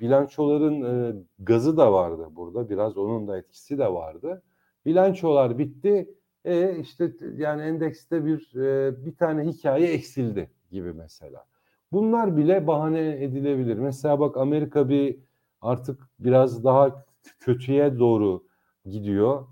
bilançoların 0.00 0.82
e, 0.82 1.14
gazı 1.38 1.76
da 1.76 1.92
vardı 1.92 2.28
burada. 2.30 2.70
Biraz 2.70 2.96
onun 2.96 3.28
da 3.28 3.38
etkisi 3.38 3.78
de 3.78 3.92
vardı. 3.92 4.42
Bilançolar 4.86 5.58
bitti. 5.58 6.14
E 6.44 6.78
işte 6.78 7.12
yani 7.36 7.62
endekste 7.62 8.24
bir 8.24 8.54
e, 8.56 9.04
bir 9.06 9.16
tane 9.16 9.44
hikaye 9.44 9.92
eksildi 9.92 10.50
gibi 10.70 10.92
mesela. 10.92 11.44
Bunlar 11.92 12.36
bile 12.36 12.66
bahane 12.66 13.24
edilebilir. 13.24 13.78
Mesela 13.78 14.20
bak 14.20 14.36
Amerika 14.36 14.88
bir 14.88 15.18
artık 15.60 16.00
biraz 16.18 16.64
daha 16.64 17.04
kötüye 17.40 17.98
doğru 17.98 18.44
gidiyor 18.86 19.46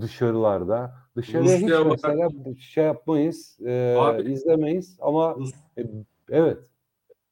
dışarılarda. 0.00 0.94
Dışarıya 1.16 1.56
Rusya 1.56 1.80
hiç 1.80 1.86
mesela 1.86 2.28
şey 2.58 2.84
yapmayız, 2.84 3.58
e, 3.66 3.96
Abi, 3.98 4.32
izlemeyiz 4.32 4.98
ama 5.00 5.34
Rus, 5.34 5.52
e, 5.78 5.82
evet. 6.30 6.71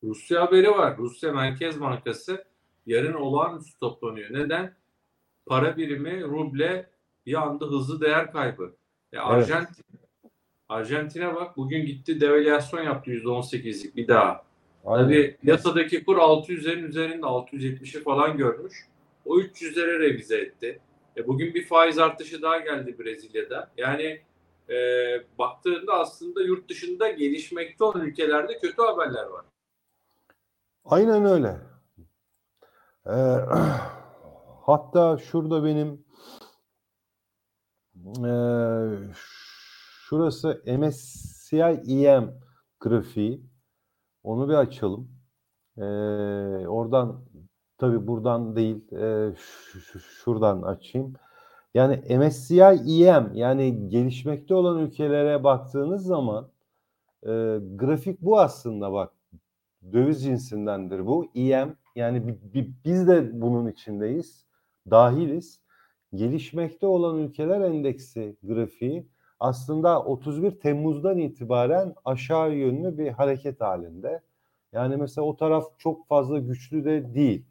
Rusya 0.04 0.42
haberi 0.42 0.70
var. 0.70 0.98
Rusya 0.98 1.32
Merkez 1.32 1.80
Bankası 1.80 2.44
yarın 2.86 3.14
olağanüstü 3.14 3.80
toplanıyor. 3.80 4.30
Neden? 4.30 4.74
Para 5.46 5.76
birimi 5.76 6.22
ruble 6.22 6.90
bir 7.26 7.34
anda 7.34 7.66
hızlı 7.66 8.00
değer 8.00 8.32
kaybı. 8.32 8.76
E, 9.12 9.18
Arjantin 9.18 9.84
evet. 9.90 10.32
Arjantin'e 10.68 11.34
bak 11.34 11.56
bugün 11.56 11.86
gitti 11.86 12.20
devalüasyon 12.20 12.82
yaptı 12.82 13.10
%18'lik 13.10 13.96
bir 13.96 14.08
daha. 14.08 14.44
Aynen. 14.84 15.04
Tabii 15.04 15.36
yasadaki 15.42 16.04
kur 16.04 16.16
600'lerin 16.16 16.88
üzerinde 16.88 17.26
670'i 17.26 18.02
falan 18.02 18.36
görmüş. 18.36 18.86
O 19.24 19.38
300'lere 19.38 19.98
revize 19.98 20.38
etti. 20.38 20.80
E, 21.16 21.26
bugün 21.26 21.54
bir 21.54 21.66
faiz 21.66 21.98
artışı 21.98 22.42
daha 22.42 22.58
geldi 22.58 22.98
Brezilya'da. 22.98 23.70
Yani 23.76 24.20
e, 24.70 24.76
baktığında 25.38 25.92
aslında 25.92 26.42
yurt 26.42 26.68
dışında 26.68 27.10
gelişmekte 27.10 27.84
olan 27.84 28.06
ülkelerde 28.06 28.58
kötü 28.58 28.82
haberler 28.82 29.24
var. 29.24 29.44
Aynen 30.84 31.24
öyle. 31.24 31.60
Ee, 33.06 33.10
hatta 34.66 35.18
şurada 35.18 35.64
benim 35.64 36.04
e, 38.26 38.32
şurası 39.14 40.62
MSCI 40.66 41.62
EM 42.06 42.34
grafiği. 42.80 43.50
Onu 44.22 44.48
bir 44.48 44.54
açalım. 44.54 45.10
Ee, 45.78 45.82
oradan 46.68 47.24
tabi 47.78 48.06
buradan 48.06 48.56
değil 48.56 48.92
e, 48.92 49.34
şuradan 50.24 50.62
açayım. 50.62 51.14
Yani 51.74 52.18
MSCI 52.18 52.62
EM 53.04 53.30
yani 53.34 53.88
gelişmekte 53.88 54.54
olan 54.54 54.78
ülkelere 54.78 55.44
baktığınız 55.44 56.02
zaman 56.06 56.50
e, 57.22 57.28
grafik 57.76 58.20
bu 58.22 58.40
aslında 58.40 58.92
bak 58.92 59.12
döviz 59.92 60.22
cinsindendir 60.22 61.06
bu. 61.06 61.26
EM 61.34 61.76
yani 61.96 62.26
bi- 62.26 62.54
bi- 62.54 62.72
biz 62.84 63.08
de 63.08 63.40
bunun 63.40 63.68
içindeyiz, 63.68 64.46
dahiliz. 64.90 65.60
Gelişmekte 66.14 66.86
olan 66.86 67.18
ülkeler 67.18 67.60
endeksi 67.60 68.36
grafiği 68.42 69.06
aslında 69.40 70.04
31 70.04 70.50
Temmuz'dan 70.50 71.18
itibaren 71.18 71.94
aşağı 72.04 72.54
yönlü 72.54 72.98
bir 72.98 73.08
hareket 73.08 73.60
halinde. 73.60 74.20
Yani 74.72 74.96
mesela 74.96 75.24
o 75.24 75.36
taraf 75.36 75.64
çok 75.78 76.08
fazla 76.08 76.38
güçlü 76.38 76.84
de 76.84 77.14
değil. 77.14 77.44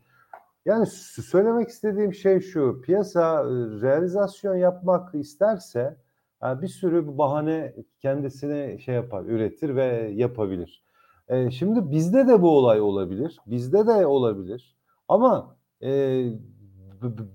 Yani 0.66 0.86
söylemek 1.32 1.70
istediğim 1.70 2.14
şey 2.14 2.40
şu. 2.40 2.82
Piyasa 2.82 3.40
e, 3.40 3.46
realizasyon 3.82 4.56
yapmak 4.56 5.16
isterse 5.16 5.98
e, 6.44 6.62
bir 6.62 6.68
sürü 6.68 7.18
bahane 7.18 7.74
kendisine 8.00 8.78
şey 8.80 8.96
yapar, 8.96 9.26
üretir 9.26 9.76
ve 9.76 10.12
yapabilir. 10.16 10.84
E, 11.30 11.52
şimdi 11.52 11.92
bizde 11.92 12.28
de 12.28 12.42
bu 12.42 12.58
olay 12.58 12.82
olabilir. 12.82 13.38
Bizde 13.48 13.88
de 13.88 14.06
olabilir. 14.06 14.76
Ama 15.08 15.56
e, 15.84 16.24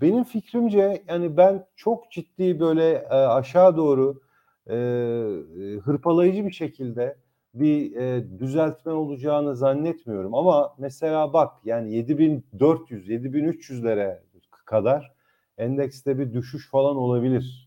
benim 0.01 0.25
fikrimce 0.25 1.05
yani 1.09 1.37
ben 1.37 1.67
çok 1.77 2.11
ciddi 2.11 2.61
böyle 2.61 2.93
e, 2.93 3.15
aşağı 3.15 3.77
doğru 3.77 4.21
e, 4.67 4.77
e, 4.77 5.79
hırpalayıcı 5.79 6.47
bir 6.47 6.53
şekilde 6.53 7.17
bir 7.55 7.97
e, 7.97 8.25
düzeltme 8.39 8.93
olacağını 8.93 9.57
zannetmiyorum. 9.57 10.35
Ama 10.35 10.75
mesela 10.79 11.33
bak 11.33 11.53
yani 11.65 11.95
7400 11.95 13.09
7300'lere 13.09 14.21
kadar 14.65 15.13
endekste 15.59 16.19
bir 16.19 16.33
düşüş 16.33 16.71
falan 16.71 16.97
olabilir. 16.97 17.64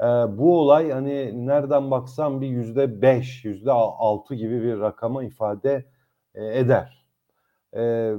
E, 0.00 0.04
bu 0.38 0.60
olay 0.60 0.90
hani 0.90 1.46
nereden 1.46 1.90
baksan 1.90 2.40
bir 2.40 2.46
yüzde 2.46 3.02
beş, 3.02 3.44
yüzde 3.44 3.72
altı 3.72 4.34
gibi 4.34 4.62
bir 4.62 4.80
rakama 4.80 5.24
ifade 5.24 5.84
e, 6.34 6.58
eder. 6.58 7.06
E, 7.76 8.12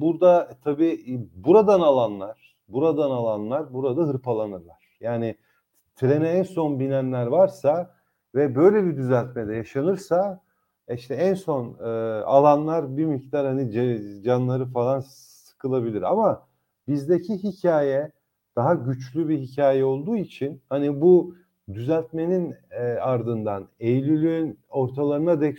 burada 0.00 0.48
tabii 0.64 1.20
buradan 1.34 1.80
alanlar, 1.80 2.56
buradan 2.68 3.10
alanlar 3.10 3.72
burada 3.72 4.02
hırpalanırlar. 4.02 4.96
Yani 5.00 5.36
trene 5.96 6.28
en 6.28 6.42
son 6.42 6.80
binenler 6.80 7.26
varsa 7.26 7.94
ve 8.34 8.54
böyle 8.54 8.84
bir 8.84 8.96
düzeltmede 8.96 9.54
yaşanırsa 9.54 10.40
işte 10.94 11.14
en 11.14 11.34
son 11.34 11.76
e, 11.80 11.88
alanlar 12.24 12.96
bir 12.96 13.06
miktar 13.06 13.46
hani 13.46 13.72
canları 14.24 14.66
falan 14.66 15.00
sıkılabilir 15.00 16.02
ama 16.02 16.46
bizdeki 16.88 17.34
hikaye 17.34 18.12
daha 18.56 18.74
güçlü 18.74 19.28
bir 19.28 19.38
hikaye 19.38 19.84
olduğu 19.84 20.16
için 20.16 20.62
hani 20.68 21.00
bu 21.00 21.36
düzeltmenin 21.74 22.54
e, 22.70 22.82
ardından 22.82 23.68
Eylül'ün 23.80 24.58
ortalarına 24.68 25.40
dek 25.40 25.58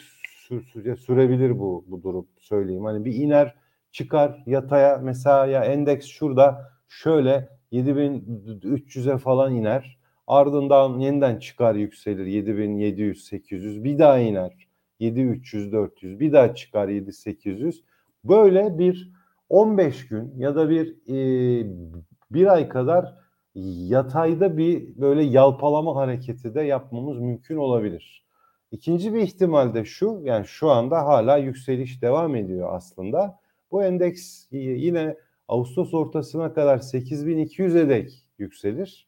sü- 0.50 0.62
süre, 0.62 0.96
sürebilir 0.96 1.60
bu 1.60 1.86
bu 1.88 2.04
durum 2.04 2.28
söyleyeyim. 2.38 2.86
Hani 2.86 3.06
bir 3.06 3.14
iner 3.14 3.56
çıkar 3.92 4.44
yataya 4.46 4.98
mesela 4.98 5.46
ya 5.46 5.66
endeks 5.66 6.08
şurada 6.08 6.72
şöyle 6.88 7.50
7300'e 7.72 9.18
falan 9.18 9.56
iner. 9.56 9.98
Ardından 10.28 11.00
yeniden 11.00 11.40
çıkar 11.40 11.76
yükselir 11.76 12.26
7700 12.26 13.26
800 13.26 13.84
bir 13.84 14.00
daha 14.00 14.20
iner 14.20 14.68
7300 15.00 15.72
400 15.72 16.20
bir 16.20 16.34
daha 16.34 16.56
çıkar 16.56 16.88
7800 16.88 17.84
böyle 18.24 18.80
bir 18.80 19.12
15 19.50 20.08
gün 20.08 20.34
ya 20.38 20.56
da 20.56 20.70
bir 20.70 20.96
e, 21.08 21.68
bir 22.32 22.48
ay 22.48 22.70
kadar 22.70 23.16
yatayda 23.56 24.58
bir 24.58 25.02
böyle 25.02 25.24
yalpalama 25.24 25.96
hareketi 25.96 26.56
de 26.56 26.62
yapmamız 26.62 27.20
mümkün 27.20 27.58
olabilir. 27.58 28.26
İkinci 28.72 29.14
bir 29.14 29.20
ihtimal 29.20 29.74
de 29.74 29.86
şu 29.86 30.22
yani 30.24 30.48
şu 30.48 30.72
anda 30.72 31.06
hala 31.06 31.38
yükseliş 31.38 32.02
devam 32.02 32.36
ediyor 32.36 32.70
aslında. 32.74 33.40
Bu 33.72 33.84
endeks 33.84 34.48
yine 34.52 35.18
Ağustos 35.48 35.94
ortasına 35.94 36.54
kadar 36.54 36.78
8200'e 36.78 37.90
dek 37.90 38.12
yükselir 38.38 39.08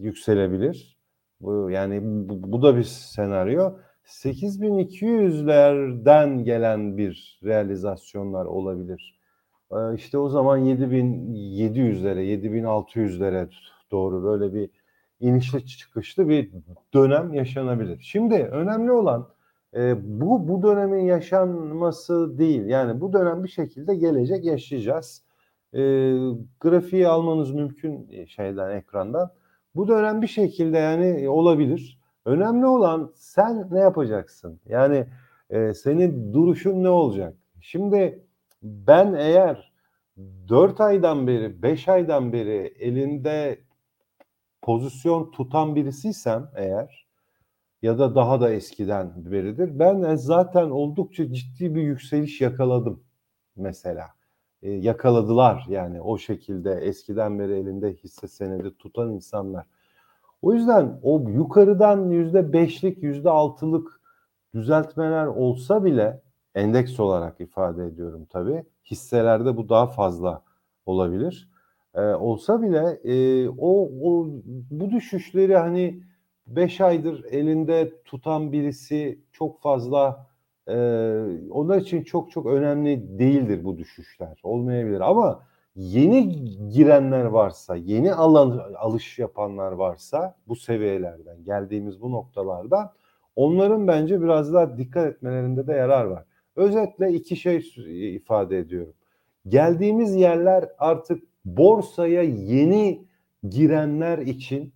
yükselebilir. 0.00 0.98
Bu 1.40 1.70
yani 1.70 2.00
bu, 2.02 2.52
bu 2.52 2.62
da 2.62 2.76
bir 2.76 2.82
senaryo. 2.82 3.72
8200'lerden 4.04 6.44
gelen 6.44 6.98
bir 6.98 7.40
realizasyonlar 7.44 8.44
olabilir. 8.44 9.18
Ee, 9.72 9.94
işte 9.94 10.18
o 10.18 10.28
zaman 10.28 10.60
7700'lere, 10.60 12.20
7600'lere 12.20 13.48
doğru 13.90 14.24
böyle 14.24 14.54
bir 14.54 14.70
inişli 15.20 15.66
çıkışlı 15.66 16.28
bir 16.28 16.50
dönem 16.94 17.34
yaşanabilir. 17.34 18.00
Şimdi 18.02 18.34
önemli 18.34 18.92
olan 18.92 19.28
e, 19.76 19.96
bu 20.20 20.48
bu 20.48 20.62
dönemin 20.62 21.04
yaşanması 21.04 22.38
değil. 22.38 22.64
Yani 22.66 23.00
bu 23.00 23.12
dönem 23.12 23.44
bir 23.44 23.48
şekilde 23.48 23.94
gelecek 23.94 24.44
yaşayacağız. 24.44 25.22
E, 25.74 25.80
grafiği 26.60 27.08
almanız 27.08 27.54
mümkün 27.54 28.08
e, 28.10 28.26
şeyden 28.26 28.70
ekrandan. 28.70 29.30
Bu 29.74 29.88
dönem 29.88 30.22
bir 30.22 30.26
şekilde 30.26 30.78
yani 30.78 31.28
olabilir. 31.28 31.98
Önemli 32.24 32.66
olan 32.66 33.12
sen 33.14 33.68
ne 33.70 33.78
yapacaksın? 33.78 34.60
Yani 34.66 35.06
e, 35.50 35.74
senin 35.74 36.32
duruşun 36.32 36.82
ne 36.82 36.88
olacak? 36.88 37.34
Şimdi 37.60 38.22
ben 38.62 39.14
eğer 39.14 39.72
4 40.48 40.80
aydan 40.80 41.26
beri, 41.26 41.62
5 41.62 41.88
aydan 41.88 42.32
beri 42.32 42.74
elinde 42.78 43.60
pozisyon 44.62 45.30
tutan 45.30 45.76
birisiysem 45.76 46.50
eğer 46.56 47.06
ya 47.82 47.98
da 47.98 48.14
daha 48.14 48.40
da 48.40 48.50
eskiden 48.50 49.12
beridir 49.16 49.78
ben 49.78 50.14
zaten 50.14 50.70
oldukça 50.70 51.32
ciddi 51.32 51.74
bir 51.74 51.82
yükseliş 51.82 52.40
yakaladım 52.40 53.04
mesela. 53.56 54.06
E, 54.62 54.70
yakaladılar 54.70 55.64
yani 55.68 56.00
o 56.00 56.18
şekilde 56.18 56.72
eskiden 56.72 57.38
beri 57.38 57.52
elinde 57.52 57.92
hisse 57.92 58.28
senedi 58.28 58.76
tutan 58.78 59.12
insanlar. 59.12 59.66
O 60.42 60.52
yüzden 60.54 61.00
o 61.02 61.20
yukarıdan 61.28 62.10
yüzde 62.10 62.52
beşlik, 62.52 63.02
yüzde 63.02 63.30
altılık 63.30 64.00
düzeltmeler 64.54 65.26
olsa 65.26 65.84
bile 65.84 66.22
endeks 66.54 67.00
olarak 67.00 67.40
ifade 67.40 67.84
ediyorum 67.84 68.26
tabii. 68.30 68.64
Hisselerde 68.84 69.56
bu 69.56 69.68
daha 69.68 69.86
fazla 69.86 70.42
olabilir. 70.86 71.48
Ee, 71.94 72.00
olsa 72.00 72.62
bile 72.62 73.00
e, 73.04 73.48
o, 73.48 73.90
o 74.02 74.26
bu 74.70 74.90
düşüşleri 74.90 75.56
hani 75.56 76.02
5 76.46 76.80
aydır 76.80 77.24
elinde 77.24 78.02
tutan 78.04 78.52
birisi 78.52 79.20
çok 79.32 79.60
fazla 79.62 80.26
e, 80.68 80.74
onlar 81.50 81.80
için 81.80 82.02
çok 82.02 82.30
çok 82.30 82.46
önemli 82.46 83.18
değildir 83.18 83.64
bu 83.64 83.78
düşüşler. 83.78 84.40
Olmayabilir 84.42 85.00
ama 85.00 85.42
yeni 85.74 86.44
girenler 86.70 87.24
varsa, 87.24 87.76
yeni 87.76 88.14
alan 88.14 88.62
alış 88.78 89.18
yapanlar 89.18 89.72
varsa 89.72 90.34
bu 90.48 90.56
seviyelerden, 90.56 91.44
geldiğimiz 91.44 92.00
bu 92.02 92.12
noktalardan 92.12 92.92
onların 93.36 93.88
bence 93.88 94.22
biraz 94.22 94.54
daha 94.54 94.78
dikkat 94.78 95.06
etmelerinde 95.06 95.66
de 95.66 95.72
yarar 95.72 96.04
var. 96.04 96.24
Özetle 96.56 97.12
iki 97.12 97.36
şey 97.36 97.70
ifade 98.16 98.58
ediyorum. 98.58 98.94
Geldiğimiz 99.48 100.14
yerler 100.16 100.68
artık 100.78 101.22
borsaya 101.44 102.22
yeni 102.22 103.06
girenler 103.48 104.18
için 104.18 104.74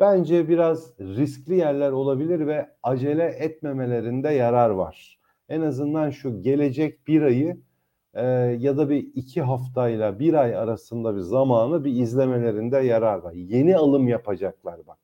bence 0.00 0.48
biraz 0.48 1.00
riskli 1.00 1.54
yerler 1.54 1.92
olabilir 1.92 2.46
ve 2.46 2.70
acele 2.82 3.24
etmemelerinde 3.24 4.28
yarar 4.28 4.70
var. 4.70 5.18
En 5.48 5.60
azından 5.60 6.10
şu 6.10 6.42
gelecek 6.42 7.06
bir 7.08 7.22
ayı 7.22 7.60
e, 8.14 8.24
ya 8.60 8.76
da 8.76 8.90
bir 8.90 9.10
iki 9.14 9.42
haftayla 9.42 10.18
bir 10.18 10.34
ay 10.34 10.56
arasında 10.56 11.16
bir 11.16 11.20
zamanı 11.20 11.84
bir 11.84 11.92
izlemelerinde 11.92 12.78
yarar 12.78 13.18
var. 13.18 13.32
Yeni 13.32 13.76
alım 13.76 14.08
yapacaklar 14.08 14.86
bak. 14.86 14.98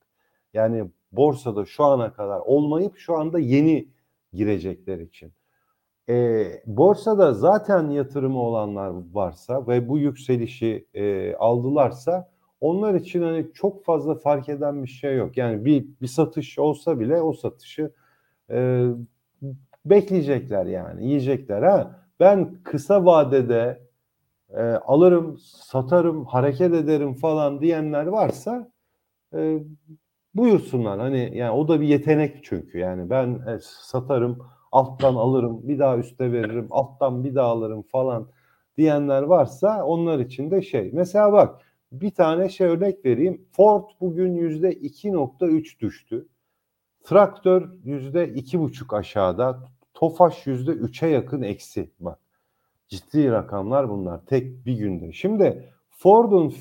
Yani 0.55 0.91
borsada 1.13 1.65
şu 1.65 1.85
ana 1.85 2.13
kadar 2.13 2.41
olmayıp 2.41 2.97
şu 2.97 3.17
anda 3.17 3.39
yeni 3.39 3.89
girecekler 4.33 4.99
için. 4.99 5.33
E, 6.09 6.47
borsada 6.67 7.33
zaten 7.35 7.91
yatırımı 7.91 8.39
olanlar 8.39 8.93
varsa 9.13 9.67
ve 9.67 9.89
bu 9.89 9.99
yükselişi 9.99 10.87
e, 10.95 11.35
aldılarsa 11.35 12.31
onlar 12.61 12.95
için 12.95 13.23
hani 13.23 13.47
çok 13.55 13.85
fazla 13.85 14.15
fark 14.15 14.49
eden 14.49 14.83
bir 14.83 14.89
şey 14.89 15.17
yok. 15.17 15.37
Yani 15.37 15.65
bir 15.65 15.87
bir 16.03 16.07
satış 16.07 16.59
olsa 16.59 17.01
bile 17.01 17.23
o 17.23 17.33
satışı 17.33 17.93
e, 18.51 18.87
bekleyecekler 19.87 20.67
yani 20.67 21.07
yiyecekler 21.07 21.63
ha. 21.63 22.01
Ben 22.21 22.63
kısa 22.65 23.05
vadede 23.05 23.87
e, 24.51 24.63
alırım, 24.63 25.39
satarım, 25.39 26.25
hareket 26.25 26.75
ederim 26.75 27.15
falan 27.15 27.61
diyenler 27.61 28.07
varsa 28.07 28.71
e, 29.35 29.59
buyursunlar. 30.35 31.01
Hani 31.01 31.33
yani 31.35 31.51
o 31.51 31.69
da 31.69 31.81
bir 31.81 31.87
yetenek 31.87 32.45
çünkü. 32.45 32.79
Yani 32.79 33.11
ben 33.11 33.29
e, 33.47 33.59
satarım, 33.63 34.39
alttan 34.77 35.15
alırım, 35.15 35.69
bir 35.69 35.79
daha 35.79 35.99
üste 35.99 36.33
veririm, 36.33 36.67
alttan 36.71 37.25
bir 37.25 37.35
daha 37.35 37.47
alırım 37.47 37.83
falan 37.83 38.29
diyenler 38.77 39.23
varsa 39.23 39.85
onlar 39.85 40.19
için 40.19 40.51
de 40.51 40.63
şey. 40.63 40.91
Mesela 40.93 41.33
bak 41.33 41.61
bir 41.93 42.11
tane 42.11 42.49
şey 42.49 42.67
örnek 42.67 43.05
vereyim. 43.05 43.47
Ford 43.53 43.85
bugün 44.01 44.35
yüzde 44.35 44.73
2.3 44.73 45.81
düştü. 45.81 46.29
Traktör 47.05 47.69
yüzde 47.85 48.29
iki 48.29 48.61
buçuk 48.61 48.95
aşağıda. 48.95 49.59
Tofaş 49.95 50.47
yüzde 50.47 50.71
3'e 50.71 51.09
yakın 51.09 51.43
eksi. 51.43 51.91
Bak 52.01 52.19
ciddi 52.89 53.31
rakamlar 53.31 53.91
bunlar 53.91 54.27
tek 54.27 54.67
bir 54.67 54.79
günde. 54.79 55.13
Şimdi 55.13 55.73
Ford'un 55.91 56.55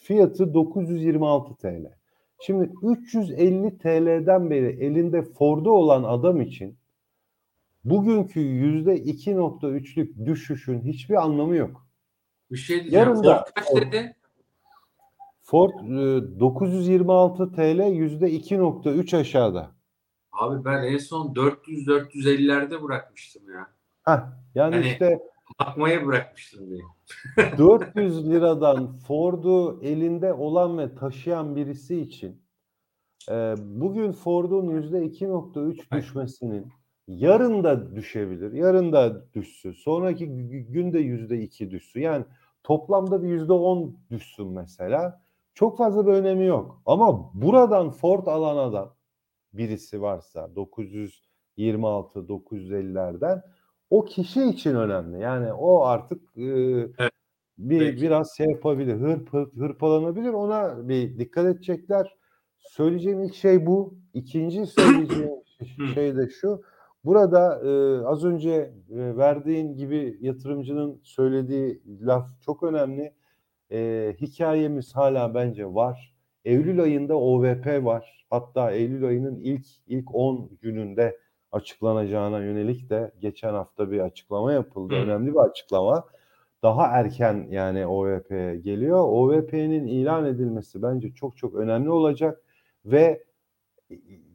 fiyatı 0.00 0.54
926 0.54 1.54
TL. 1.54 1.92
Şimdi 2.40 2.72
350 2.82 3.78
TL'den 3.78 4.50
beri 4.50 4.84
elinde 4.84 5.22
Ford'u 5.22 5.70
olan 5.70 6.02
adam 6.02 6.40
için 6.40 6.76
bugünkü 7.90 8.40
yüzde 8.40 8.96
2.3'lük 9.02 10.26
düşüşün 10.26 10.80
hiçbir 10.80 11.14
anlamı 11.14 11.56
yok. 11.56 11.86
Bir 12.50 12.56
şey 12.56 12.80
diyeceğim. 12.80 13.08
Yarın 13.08 13.24
da- 13.24 13.44
Ford 13.44 13.52
kaç 13.54 13.76
dedi? 13.82 14.16
Ford 15.42 15.70
e, 15.70 16.40
926 16.40 17.52
TL 17.52 17.92
yüzde 17.92 18.30
2.3 18.30 19.16
aşağıda. 19.16 19.70
Abi 20.32 20.64
ben 20.64 20.82
en 20.84 20.98
son 20.98 21.34
400-450'lerde 21.34 22.82
bırakmıştım 22.82 23.42
ya. 23.54 23.66
Heh, 24.04 24.20
yani 24.54 24.74
Yani- 24.74 24.86
işte 24.86 25.20
Bakmaya 25.60 26.06
bırakmıştım 26.06 26.70
diye. 26.70 26.80
400 27.58 28.30
liradan 28.30 28.96
Ford'u 28.98 29.80
elinde 29.82 30.32
olan 30.32 30.78
ve 30.78 30.94
taşıyan 30.94 31.56
birisi 31.56 32.00
için 32.00 32.42
e, 33.30 33.54
bugün 33.58 34.12
Ford'un 34.12 34.66
%2.3 34.82 35.80
Hayır. 35.90 36.02
düşmesinin 36.02 36.72
yarın 37.08 37.64
da 37.64 37.94
düşebilir. 37.96 38.52
Yarın 38.52 38.92
da 38.92 39.32
düşsün. 39.34 39.72
Sonraki 39.72 40.26
gü- 40.26 40.72
günde 40.72 40.98
%2 41.00 41.70
düşsün. 41.70 42.00
Yani 42.00 42.24
toplamda 42.62 43.22
bir 43.22 43.28
%10 43.28 43.94
düşsün 44.10 44.46
mesela. 44.48 45.20
Çok 45.54 45.78
fazla 45.78 46.06
bir 46.06 46.12
önemi 46.12 46.44
yok. 46.46 46.82
Ama 46.86 47.30
buradan 47.34 47.90
Ford 47.90 48.26
alan 48.26 48.56
adam 48.56 48.94
birisi 49.52 50.02
varsa 50.02 50.56
926 50.56 52.18
950'lerden 52.28 53.42
o 53.90 54.04
kişi 54.04 54.44
için 54.44 54.74
önemli. 54.74 55.20
Yani 55.20 55.52
o 55.52 55.80
artık 55.80 56.38
e, 56.38 56.86
bir 57.58 57.78
Peki. 57.78 58.02
biraz 58.02 58.36
şey 58.36 58.46
yapabilir, 58.46 58.94
hırp, 59.00 59.28
hırp- 59.28 59.56
hırpalanabilir. 59.56 60.28
Ona 60.32 60.88
bir 60.88 61.18
dikkat 61.18 61.46
edecekler. 61.46 62.16
Söyleyeceğim 62.58 63.22
ilk 63.22 63.34
şey 63.34 63.66
bu. 63.66 63.94
İkinci 64.14 64.66
söyleyeceğim 64.66 65.30
şey 65.94 66.16
de 66.16 66.28
şu. 66.28 66.62
Burada 67.06 67.60
e, 67.64 68.04
az 68.06 68.24
önce 68.24 68.50
e, 68.90 69.16
verdiğin 69.16 69.74
gibi 69.74 70.18
yatırımcının 70.20 71.00
söylediği 71.02 71.82
laf 72.00 72.26
çok 72.40 72.62
önemli. 72.62 73.14
E, 73.72 74.12
hikayemiz 74.20 74.96
hala 74.96 75.34
bence 75.34 75.66
var. 75.66 76.14
Eylül 76.44 76.82
ayında 76.82 77.16
OVP 77.16 77.84
var. 77.84 78.26
Hatta 78.30 78.70
Eylül 78.70 79.06
ayının 79.06 79.36
ilk 79.36 79.66
ilk 79.86 80.14
10 80.14 80.50
gününde 80.60 81.18
açıklanacağına 81.52 82.38
yönelik 82.38 82.90
de 82.90 83.12
geçen 83.20 83.54
hafta 83.54 83.90
bir 83.90 84.00
açıklama 84.00 84.52
yapıldı. 84.52 84.94
Hı. 84.94 84.98
Önemli 84.98 85.32
bir 85.32 85.38
açıklama. 85.38 86.04
Daha 86.62 86.86
erken 86.86 87.46
yani 87.50 87.86
OVP 87.86 88.28
geliyor. 88.64 89.04
OVP'nin 89.08 89.86
ilan 89.86 90.24
edilmesi 90.24 90.82
bence 90.82 91.14
çok 91.14 91.36
çok 91.36 91.54
önemli 91.54 91.90
olacak 91.90 92.42
ve 92.84 93.24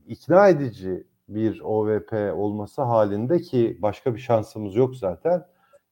ikna 0.07 0.49
edici 0.49 1.11
bir 1.36 1.62
OVP 1.62 2.13
olması 2.36 2.82
halinde 2.82 3.39
ki 3.41 3.78
başka 3.82 4.15
bir 4.15 4.20
şansımız 4.20 4.76
yok 4.76 4.96
zaten. 4.96 5.46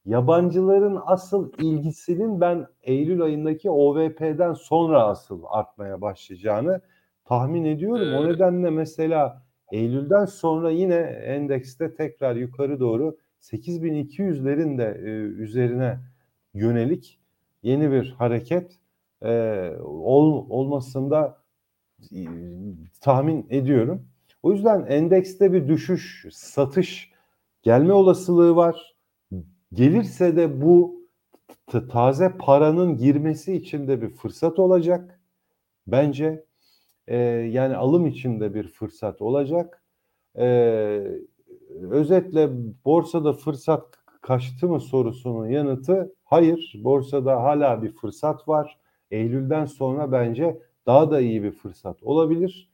Yabancıların 0.06 1.00
asıl 1.06 1.52
ilgisinin 1.58 2.42
ben 2.42 2.68
Eylül 2.82 3.22
ayındaki 3.22 3.70
OVP'den 3.70 4.54
sonra 4.54 5.04
asıl 5.04 5.44
artmaya 5.48 6.02
başlayacağını 6.02 6.82
tahmin 7.26 7.66
ediyorum. 7.66 8.14
O 8.14 8.28
nedenle 8.28 8.70
mesela 8.70 9.44
Eylül'den 9.72 10.26
sonra 10.26 10.72
yine 10.72 10.96
endekste 11.26 11.94
tekrar 11.94 12.36
yukarı 12.36 12.80
doğru 12.80 13.18
8200'lerin 13.42 14.78
de 14.78 15.02
e, 15.04 15.10
üzerine 15.44 16.00
yönelik 16.54 17.20
yeni 17.64 17.92
bir 17.92 18.12
hareket 18.12 18.80
e, 19.22 19.32
ol, 19.84 20.46
olmasında 20.50 21.38
e, 22.12 22.22
tahmin 23.02 23.48
ediyorum. 23.50 24.08
O 24.44 24.52
yüzden 24.52 24.86
endekste 24.86 25.54
bir 25.54 25.68
düşüş, 25.68 26.26
satış 26.32 27.12
gelme 27.62 27.94
olasılığı 27.94 28.56
var. 28.56 28.96
Gelirse 29.74 30.36
de 30.36 30.62
bu 30.62 31.00
taze 31.92 32.38
paranın 32.40 32.98
girmesi 32.98 33.54
için 33.54 33.88
de 33.88 34.02
bir 34.02 34.10
fırsat 34.10 34.60
olacak. 34.60 35.20
Bence 35.88 36.46
e, 37.08 37.18
yani 37.52 37.76
alım 37.76 38.06
için 38.08 38.40
de 38.40 38.54
bir 38.54 38.68
fırsat 38.68 39.22
olacak. 39.22 39.84
E, 40.38 40.46
özetle 41.82 42.50
borsada 42.86 43.34
fırsat 43.34 44.00
kaçtı 44.22 44.68
mı 44.68 44.80
sorusunun 44.80 45.48
yanıtı 45.48 46.16
hayır. 46.24 46.74
Borsada 46.84 47.44
hala 47.44 47.84
bir 47.84 47.92
fırsat 47.92 48.48
var. 48.48 48.80
Eylül'den 49.12 49.66
sonra 49.66 50.12
bence 50.12 50.60
daha 50.86 51.12
da 51.12 51.22
iyi 51.22 51.44
bir 51.44 51.52
fırsat 51.52 52.04
olabilir. 52.04 52.69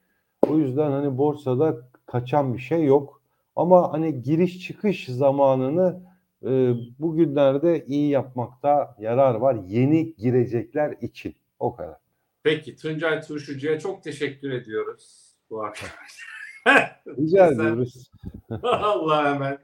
O 0.49 0.57
yüzden 0.57 0.91
hani 0.91 1.17
borsada 1.17 1.77
kaçan 2.05 2.53
bir 2.53 2.59
şey 2.59 2.83
yok. 2.83 3.21
Ama 3.55 3.93
hani 3.93 4.21
giriş 4.21 4.67
çıkış 4.67 5.05
zamanını 5.05 6.01
e, 6.43 6.73
bugünlerde 6.99 7.85
iyi 7.85 8.09
yapmakta 8.09 8.95
yarar 8.99 9.35
var. 9.35 9.57
Yeni 9.67 10.15
girecekler 10.15 10.95
için. 11.01 11.35
O 11.59 11.75
kadar. 11.75 11.97
Peki 12.43 12.75
Tuncay 12.75 13.21
Turşucu'ya 13.21 13.79
çok 13.79 14.03
teşekkür 14.03 14.51
ediyoruz 14.51 15.35
bu 15.49 15.63
akşam. 15.63 15.89
Rica 17.07 17.47
ediyoruz. 17.47 18.11
Allah 18.63 19.33
hemen 19.33 19.57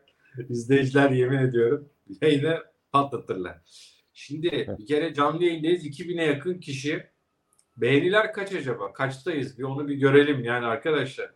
izleyiciler 0.50 1.12
yemin 1.12 1.38
ediyorum 1.38 1.90
yayını 2.22 2.58
patlatırlar. 2.92 3.58
Şimdi 4.14 4.76
bir 4.80 4.86
kere 4.86 5.14
canlı 5.14 5.44
yayındayız. 5.44 5.86
2000'e 5.86 6.26
yakın 6.26 6.60
kişi. 6.60 7.11
Beğeniler 7.82 8.34
kaç 8.34 8.54
acaba? 8.54 8.94
Kaçtayız? 8.94 9.60
Bir 9.60 9.64
onu 9.64 9.88
bir 9.88 9.96
görelim 9.96 10.44
yani 10.44 10.66
arkadaşlar. 10.66 11.32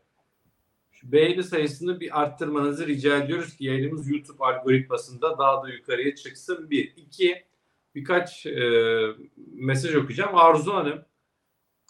Şu 0.92 1.12
beğeni 1.12 1.44
sayısını 1.44 2.00
bir 2.00 2.22
arttırmanızı 2.22 2.88
rica 2.88 3.18
ediyoruz 3.18 3.58
ki 3.58 3.66
yayınımız 3.66 4.10
YouTube 4.10 4.46
algoritmasında 4.46 5.38
daha 5.38 5.64
da 5.64 5.70
yukarıya 5.70 6.16
çıksın. 6.16 6.70
Bir. 6.70 6.94
iki 6.96 7.46
birkaç 7.96 8.46
e, 8.46 8.62
mesaj 9.54 9.96
okuyacağım. 9.96 10.36
Arzu 10.36 10.74
Hanım 10.74 11.06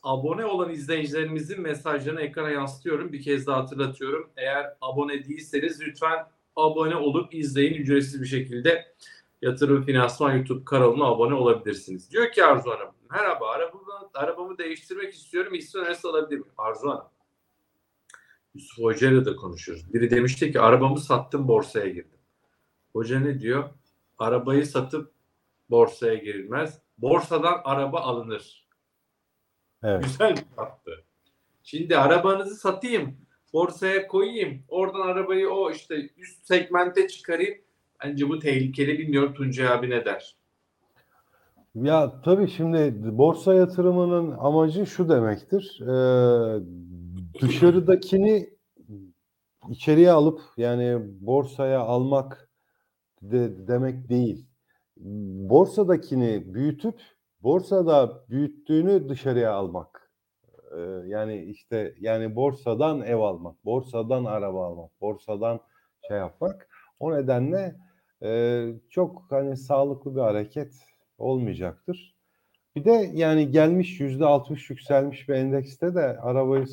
abone 0.04 0.46
olan 0.46 0.70
izleyicilerimizin 0.70 1.62
mesajlarını 1.62 2.22
ekrana 2.22 2.50
yansıtıyorum. 2.50 3.14
Bir 3.14 3.22
kez 3.22 3.48
daha 3.48 3.58
hatırlatıyorum. 3.58 4.30
Eğer 4.38 4.74
abone 4.82 5.26
değilseniz 5.26 5.82
lütfen 5.82 6.28
abone 6.56 6.96
olup 6.96 7.34
izleyin. 7.34 7.74
Ücretsiz 7.74 8.22
bir 8.22 8.28
şekilde 8.28 8.96
Yatırım 9.46 9.86
Finansman 9.86 10.36
YouTube 10.36 10.66
kanalına 10.66 11.06
abone 11.06 11.34
olabilirsiniz. 11.34 12.12
Diyor 12.12 12.32
ki 12.32 12.46
Arzu 12.46 12.72
Hanım, 12.72 12.92
merhaba 13.12 13.50
arabamı, 13.50 14.10
arabamı 14.14 14.58
değiştirmek 14.58 15.14
istiyorum. 15.14 15.54
Hisse 15.54 15.80
önerisi 15.80 16.08
alabilir 16.08 16.40
miyim? 16.40 16.54
Arzu 16.58 16.90
Hanım. 16.90 17.08
Yusuf 18.54 18.86
Hoca 18.86 19.12
ile 19.12 19.26
de 19.26 19.36
konuşuyoruz. 19.36 19.94
Biri 19.94 20.12
demişti 20.12 20.52
ki 20.52 20.60
arabamı 20.60 21.00
sattım 21.00 21.48
borsaya 21.48 21.88
girdim. 21.88 22.20
Hoca 22.94 23.20
ne 23.20 23.40
diyor? 23.40 23.70
Arabayı 24.18 24.66
satıp 24.66 25.12
borsaya 25.70 26.16
girilmez. 26.16 26.82
Borsadan 26.98 27.62
araba 27.64 28.00
alınır. 28.00 28.68
Evet. 29.84 30.04
Güzel 30.04 30.36
bir 30.36 30.58
yaptı. 30.58 31.04
Şimdi 31.64 31.98
arabanızı 31.98 32.56
satayım, 32.56 33.18
borsaya 33.54 34.08
koyayım, 34.08 34.64
oradan 34.68 35.02
arabayı 35.02 35.50
o 35.50 35.72
işte 35.72 36.10
üst 36.18 36.48
segmente 36.48 37.08
çıkarayım. 37.08 37.65
Bence 38.04 38.30
bu 38.30 38.40
tehlikeli 38.40 39.00
bilmiyorum 39.00 39.34
Tuncay 39.34 39.68
abi 39.68 39.90
ne 39.90 40.06
der? 40.06 40.36
Ya 41.76 42.22
tabii 42.22 42.48
şimdi 42.48 42.94
borsa 43.18 43.54
yatırımının 43.54 44.32
amacı 44.32 44.86
şu 44.86 45.10
demektir. 45.10 45.80
Ee, 45.82 46.60
dışarıdakini 47.42 48.50
içeriye 49.70 50.12
alıp 50.12 50.42
yani 50.58 51.00
borsaya 51.22 51.80
almak 51.80 52.50
de, 53.22 53.68
demek 53.68 54.10
değil. 54.10 54.46
Borsadakini 55.50 56.54
büyütüp 56.54 57.02
borsada 57.44 58.24
büyüttüğünü 58.30 59.10
dışarıya 59.10 59.54
almak. 59.54 60.12
Ee, 60.78 60.80
yani 61.08 61.44
işte 61.44 61.96
yani 62.00 62.36
borsadan 62.36 63.02
ev 63.02 63.18
almak, 63.18 63.66
borsadan 63.66 64.26
araba 64.26 64.66
almak, 64.68 65.02
borsadan 65.02 65.60
şey 66.08 66.18
yapmak. 66.18 66.70
O 67.00 67.14
nedenle 67.14 67.76
e, 68.24 68.66
çok 68.90 69.26
hani 69.30 69.58
sağlıklı 69.58 70.16
bir 70.16 70.22
hareket 70.22 70.74
olmayacaktır. 71.18 72.16
Bir 72.76 72.86
de 72.86 73.12
yani 73.14 73.52
gelmiş 73.52 74.00
yüzde 74.00 74.26
altmış 74.26 74.70
yükselmiş 74.70 75.30
bir 75.30 75.34
endekste 75.34 75.96
de 75.96 76.02
arabayı 76.20 76.66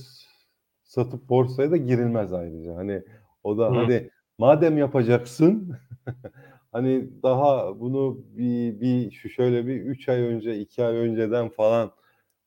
satıp 0.85 1.29
borsaya 1.29 1.71
da 1.71 1.77
girilmez 1.77 2.33
ayrıca. 2.33 2.77
Hani 2.77 3.03
o 3.45 3.59
da 3.59 3.71
Hı. 3.71 3.75
hadi 3.77 4.11
madem 4.39 4.79
yapacaksın 4.79 5.77
hani 6.73 7.11
daha 7.23 7.81
bunu 7.81 8.19
bir, 8.37 8.81
bir 8.81 9.11
şu 9.11 9.29
şöyle 9.29 9.67
bir 9.67 9.81
3 9.81 10.09
ay 10.09 10.21
önce 10.23 10.59
2 10.61 10.85
ay 10.85 10.97
önceden 10.97 11.49
falan 11.49 11.93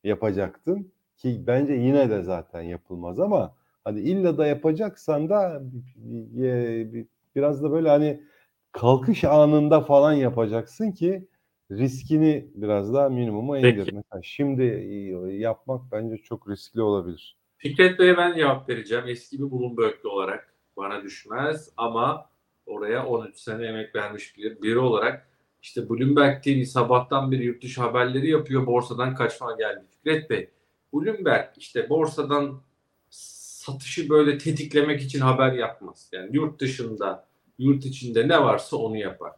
yapacaktın 0.03 0.91
ki 1.17 1.43
bence 1.47 1.73
yine 1.73 2.09
de 2.09 2.23
zaten 2.23 2.61
yapılmaz 2.61 3.19
ama 3.19 3.55
hani 3.83 3.99
illa 3.99 4.37
da 4.37 4.47
yapacaksan 4.47 5.29
da 5.29 5.61
e, 6.37 6.93
bir- 6.93 7.07
biraz 7.35 7.63
da 7.63 7.71
böyle 7.71 7.89
hani 7.89 8.21
kalkış 8.75 9.23
anında 9.23 9.81
falan 9.81 10.13
yapacaksın 10.13 10.91
ki 10.91 11.27
riskini 11.71 12.47
biraz 12.55 12.93
daha 12.93 13.09
minimuma 13.09 13.53
Peki. 13.53 13.67
indir. 13.67 13.93
Mesela 13.93 14.21
şimdi 14.23 14.63
e, 14.63 15.33
yapmak 15.33 15.81
bence 15.91 16.17
çok 16.17 16.49
riskli 16.49 16.81
olabilir. 16.81 17.37
Fikret 17.57 17.99
Bey'e 17.99 18.17
ben 18.17 18.35
cevap 18.35 18.69
vereceğim. 18.69 19.03
Eski 19.07 19.39
bir 19.39 19.51
Bloomberg'li 19.51 20.07
olarak 20.07 20.53
bana 20.77 21.03
düşmez 21.03 21.69
ama 21.77 22.29
oraya 22.65 23.05
13 23.05 23.37
sene 23.37 23.65
emek 23.65 23.95
vermiş 23.95 24.37
bir 24.37 24.61
biri 24.61 24.79
olarak 24.79 25.29
işte 25.61 25.89
Bloomberg 25.89 26.43
TV 26.43 26.63
sabahtan 26.63 27.31
beri 27.31 27.43
yurt 27.43 27.63
dışı 27.63 27.81
haberleri 27.81 28.29
yapıyor. 28.29 28.65
Borsadan 28.65 29.15
kaçma 29.15 29.55
geldi. 29.57 29.85
Fikret 29.91 30.29
Bey, 30.29 30.49
Bloomberg 30.93 31.45
işte 31.57 31.89
borsadan 31.89 32.61
satışı 33.09 34.09
böyle 34.09 34.37
tetiklemek 34.37 35.01
için 35.01 35.19
haber 35.19 35.51
yapmaz. 35.53 36.09
Yani 36.11 36.29
yurt 36.35 36.59
dışında, 36.59 37.27
yurt 37.59 37.85
içinde 37.85 38.27
ne 38.27 38.41
varsa 38.41 38.77
onu 38.77 38.97
yapar. 38.97 39.31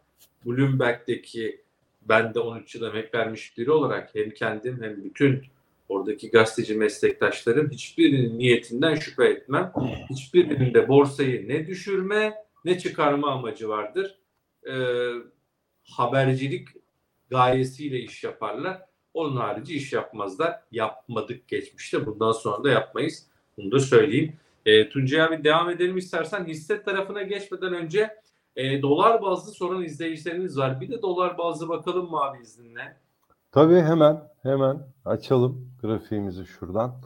Bloomberg'deki 0.46 1.62
ben 2.02 2.34
de 2.34 2.40
13 2.40 2.76
yıl 2.76 2.84
emek 2.84 3.16
vermiş 3.16 3.58
biri 3.58 3.72
olarak 3.72 4.16
hem 4.16 4.30
kendim 4.32 4.82
hem 4.82 5.04
bütün 5.04 5.44
oradaki 5.90 6.32
gazeteci 6.32 6.76
meslektaşlarım 6.76 7.70
hiçbirinin 7.70 8.40
niyetinden 8.40 8.96
şüphe 8.96 9.26
etmem. 9.26 9.74
Hiçbirinin 10.10 10.74
de 10.74 10.88
borsayı 10.88 11.48
ne 11.48 11.68
düşürme 11.68 12.34
ne 12.66 12.80
çıkarma 12.80 13.32
amacı 13.32 13.70
vardır. 13.70 14.18
Ee, 14.70 15.10
habercilik 15.84 16.68
gayesiyle 17.30 18.00
iş 18.00 18.24
yaparlar. 18.24 18.82
Onun 19.14 19.38
harici 19.38 19.76
iş 19.76 19.94
yapmazlar. 19.94 20.60
Yapmadık 20.72 21.48
geçmişte. 21.48 22.06
Bundan 22.06 22.32
sonra 22.32 22.64
da 22.64 22.70
yapmayız. 22.70 23.28
Bunu 23.58 23.72
da 23.72 23.80
söyleyeyim. 23.80 24.34
E, 24.68 24.90
Tuncay 24.90 25.22
abi 25.22 25.44
devam 25.44 25.70
edelim 25.70 25.98
istersen. 25.98 26.46
Hisse 26.46 26.84
tarafına 26.84 27.22
geçmeden 27.22 27.74
önce 27.74 28.10
e, 28.56 28.82
dolar 28.82 29.22
bazlı 29.22 29.52
soran 29.52 29.84
izleyicilerimiz 29.84 30.58
var. 30.58 30.82
Bir 30.82 30.90
de 30.90 31.02
dolar 31.02 31.38
bazlı 31.38 31.70
bakalım 31.70 32.10
mı 32.10 32.18
abi 32.22 32.42
izninle? 32.42 32.98
Tabii 33.52 33.82
hemen 33.82 34.22
hemen 34.44 34.88
açalım 35.06 35.72
grafiğimizi 35.82 36.46
şuradan. 36.46 37.02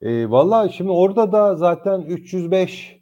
E, 0.00 0.30
vallahi 0.30 0.72
şimdi 0.72 0.90
orada 0.90 1.32
da 1.32 1.56
zaten 1.56 2.00
305 2.00 3.00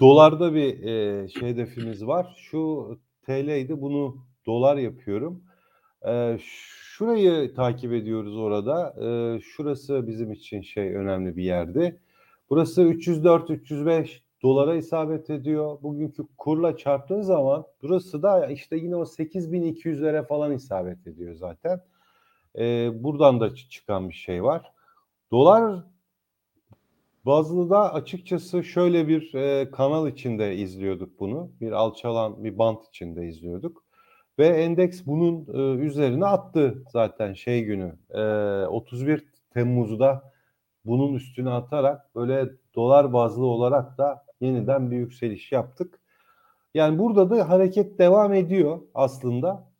dolarda 0.00 0.54
bir 0.54 0.82
e, 0.84 1.28
şey 1.28 1.48
hedefimiz 1.48 2.06
var. 2.06 2.36
Şu 2.38 2.90
TL'ydi 3.26 3.80
bunu 3.80 4.16
dolar 4.46 4.76
yapıyorum. 4.76 5.44
E, 6.08 6.38
şurayı 6.40 7.54
takip 7.54 7.92
ediyoruz 7.92 8.36
orada. 8.36 8.94
E, 9.00 9.40
şurası 9.40 10.06
bizim 10.06 10.32
için 10.32 10.62
şey 10.62 10.94
önemli 10.94 11.36
bir 11.36 11.44
yerdi. 11.44 12.00
Burası 12.52 12.82
304-305 12.82 14.20
dolara 14.42 14.74
isabet 14.74 15.30
ediyor. 15.30 15.82
Bugünkü 15.82 16.22
kurla 16.38 16.76
çarptığı 16.76 17.24
zaman 17.24 17.64
burası 17.82 18.22
da 18.22 18.46
işte 18.46 18.76
yine 18.76 18.96
o 18.96 19.02
8200'lere 19.02 20.26
falan 20.26 20.52
isabet 20.52 21.06
ediyor 21.06 21.34
zaten. 21.34 21.80
E, 22.58 22.90
buradan 23.04 23.40
da 23.40 23.54
çıkan 23.54 24.08
bir 24.08 24.14
şey 24.14 24.44
var. 24.44 24.72
Dolar 25.30 25.84
bazlı 27.26 27.70
da 27.70 27.94
açıkçası 27.94 28.64
şöyle 28.64 29.08
bir 29.08 29.34
e, 29.34 29.70
kanal 29.70 30.08
içinde 30.08 30.56
izliyorduk 30.56 31.20
bunu. 31.20 31.50
Bir 31.60 31.72
alçalan 31.72 32.44
bir 32.44 32.58
bant 32.58 32.88
içinde 32.88 33.26
izliyorduk. 33.26 33.84
Ve 34.38 34.46
endeks 34.46 35.06
bunun 35.06 35.46
e, 35.54 35.84
üzerine 35.84 36.26
attı 36.26 36.84
zaten 36.90 37.32
şey 37.32 37.64
günü. 37.64 37.96
E, 38.10 38.20
31 38.66 39.24
Temmuz'da 39.50 40.31
bunun 40.84 41.14
üstüne 41.14 41.50
atarak 41.50 42.14
böyle 42.14 42.50
dolar 42.74 43.12
bazlı 43.12 43.46
olarak 43.46 43.98
da 43.98 44.24
yeniden 44.40 44.90
bir 44.90 44.96
yükseliş 44.96 45.52
yaptık. 45.52 46.00
Yani 46.74 46.98
burada 46.98 47.30
da 47.30 47.48
hareket 47.48 47.98
devam 47.98 48.32
ediyor 48.34 48.80
aslında. 48.94 49.72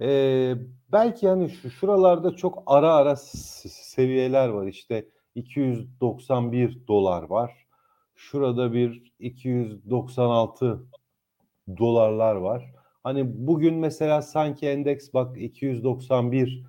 Ee, 0.00 0.54
belki 0.92 1.26
yani 1.26 1.50
şu 1.50 1.70
şuralarda 1.70 2.36
çok 2.36 2.62
ara 2.66 2.94
ara 2.94 3.16
seviyeler 3.16 4.48
var. 4.48 4.66
İşte 4.66 5.08
291 5.34 6.86
dolar 6.88 7.22
var. 7.22 7.66
Şurada 8.14 8.72
bir 8.72 9.12
296 9.18 10.86
dolarlar 11.78 12.34
var. 12.34 12.72
Hani 13.02 13.46
bugün 13.46 13.74
mesela 13.74 14.22
sanki 14.22 14.68
endeks 14.68 15.14
bak 15.14 15.38
291 15.42 16.64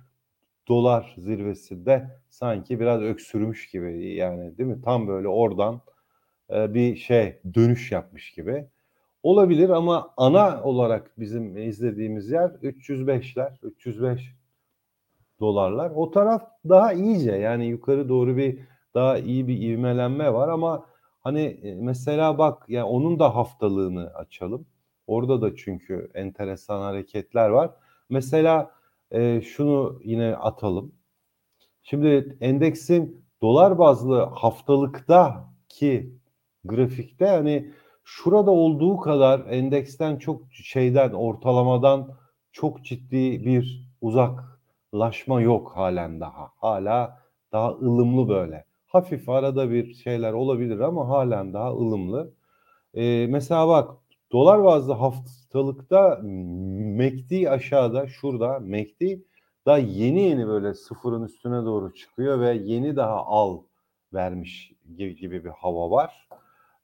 dolar 0.68 1.14
zirvesinde 1.18 2.20
sanki 2.28 2.80
biraz 2.80 3.02
öksürmüş 3.02 3.70
gibi 3.70 4.14
yani 4.14 4.58
değil 4.58 4.68
mi? 4.68 4.82
Tam 4.82 5.08
böyle 5.08 5.28
oradan 5.28 5.80
e, 6.50 6.74
bir 6.74 6.96
şey 6.96 7.40
dönüş 7.54 7.92
yapmış 7.92 8.30
gibi. 8.30 8.66
Olabilir 9.22 9.70
ama 9.70 10.14
ana 10.16 10.62
olarak 10.62 11.18
bizim 11.18 11.56
izlediğimiz 11.56 12.30
yer 12.30 12.48
305'ler, 12.48 13.52
305 13.62 14.34
dolarlar. 15.40 15.92
O 15.94 16.10
taraf 16.10 16.42
daha 16.68 16.92
iyice 16.92 17.32
yani 17.32 17.66
yukarı 17.66 18.08
doğru 18.08 18.36
bir 18.36 18.58
daha 18.94 19.18
iyi 19.18 19.48
bir 19.48 19.62
ivmelenme 19.62 20.32
var 20.32 20.48
ama 20.48 20.86
hani 21.20 21.76
mesela 21.80 22.38
bak 22.38 22.64
yani 22.68 22.84
onun 22.84 23.18
da 23.18 23.34
haftalığını 23.34 24.14
açalım. 24.14 24.66
Orada 25.06 25.42
da 25.42 25.56
çünkü 25.56 26.10
enteresan 26.14 26.80
hareketler 26.80 27.48
var. 27.48 27.70
Mesela 28.10 28.70
e, 29.12 29.40
şunu 29.40 30.00
yine 30.04 30.36
atalım. 30.36 30.92
Şimdi 31.82 32.36
endeksin 32.40 33.24
dolar 33.42 33.78
bazlı 33.78 34.22
haftalıkta 34.22 35.48
ki 35.68 36.14
grafikte 36.64 37.26
hani 37.26 37.72
şurada 38.04 38.50
olduğu 38.50 38.96
kadar 38.96 39.46
endeksten 39.46 40.16
çok 40.16 40.42
şeyden 40.52 41.10
ortalamadan 41.10 42.16
çok 42.52 42.84
ciddi 42.84 43.44
bir 43.44 43.88
uzaklaşma 44.00 45.40
yok 45.40 45.72
halen 45.76 46.20
daha. 46.20 46.50
Hala 46.56 47.22
daha 47.52 47.70
ılımlı 47.72 48.28
böyle. 48.28 48.64
Hafif 48.86 49.28
arada 49.28 49.70
bir 49.70 49.94
şeyler 49.94 50.32
olabilir 50.32 50.80
ama 50.80 51.08
halen 51.08 51.54
daha 51.54 51.72
ılımlı. 51.72 52.34
Ee, 52.94 53.26
mesela 53.30 53.68
bak 53.68 53.90
dolar 54.32 54.64
bazlı 54.64 54.92
haftalıkta 54.92 56.20
MACD 56.96 57.46
aşağıda 57.46 58.06
şurada 58.06 58.60
MACD 58.60 59.20
daha 59.66 59.78
yeni 59.78 60.22
yeni 60.22 60.46
böyle 60.46 60.74
sıfırın 60.74 61.24
üstüne 61.24 61.64
doğru 61.64 61.94
çıkıyor 61.94 62.40
ve 62.40 62.52
yeni 62.52 62.96
daha 62.96 63.16
al 63.16 63.62
vermiş 64.14 64.72
gibi, 64.96 65.16
gibi 65.16 65.44
bir 65.44 65.50
hava 65.50 65.90
var. 65.90 66.28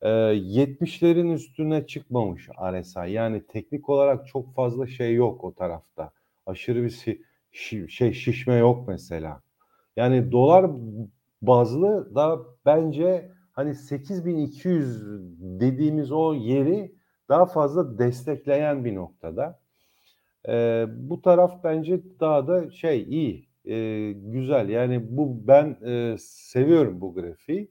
70'lerin 0.02 1.32
üstüne 1.32 1.86
çıkmamış 1.86 2.48
RSI. 2.48 3.10
Yani 3.10 3.46
teknik 3.46 3.88
olarak 3.88 4.26
çok 4.26 4.54
fazla 4.54 4.86
şey 4.86 5.14
yok 5.14 5.44
o 5.44 5.54
tarafta. 5.54 6.10
Aşırı 6.46 6.82
bir 6.82 7.22
şi, 7.52 7.88
şey 7.88 8.12
şişme 8.12 8.54
yok 8.54 8.88
mesela. 8.88 9.40
Yani 9.96 10.32
dolar 10.32 10.70
bazlı 11.42 12.14
da 12.14 12.38
bence 12.66 13.30
hani 13.52 13.74
8200 13.74 15.02
dediğimiz 15.60 16.12
o 16.12 16.34
yeri 16.34 16.97
daha 17.28 17.46
fazla 17.46 17.98
destekleyen 17.98 18.84
bir 18.84 18.94
noktada. 18.94 19.60
Ee, 20.48 20.86
bu 20.88 21.22
taraf 21.22 21.64
bence 21.64 22.00
daha 22.20 22.46
da 22.48 22.70
şey 22.70 23.02
iyi, 23.02 23.48
e, 23.64 24.12
güzel. 24.12 24.68
Yani 24.68 25.16
bu 25.16 25.48
ben 25.48 25.76
e, 25.86 26.16
seviyorum 26.18 27.00
bu 27.00 27.14
grafiği. 27.14 27.70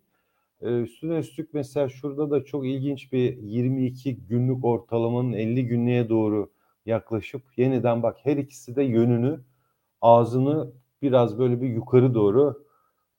Ee, 0.61 0.81
üstüne 0.81 1.17
üstlük 1.17 1.53
mesela 1.53 1.89
şurada 1.89 2.31
da 2.31 2.45
çok 2.45 2.65
ilginç 2.67 3.13
bir 3.13 3.37
22 3.37 4.17
günlük 4.17 4.65
ortalamanın 4.65 5.33
50 5.33 5.67
günlüğe 5.67 6.09
doğru 6.09 6.51
yaklaşıp 6.85 7.41
yeniden 7.57 8.03
bak 8.03 8.17
her 8.23 8.37
ikisi 8.37 8.75
de 8.75 8.83
yönünü 8.83 9.39
ağzını 10.01 10.71
biraz 11.01 11.39
böyle 11.39 11.61
bir 11.61 11.69
yukarı 11.69 12.13
doğru 12.13 12.65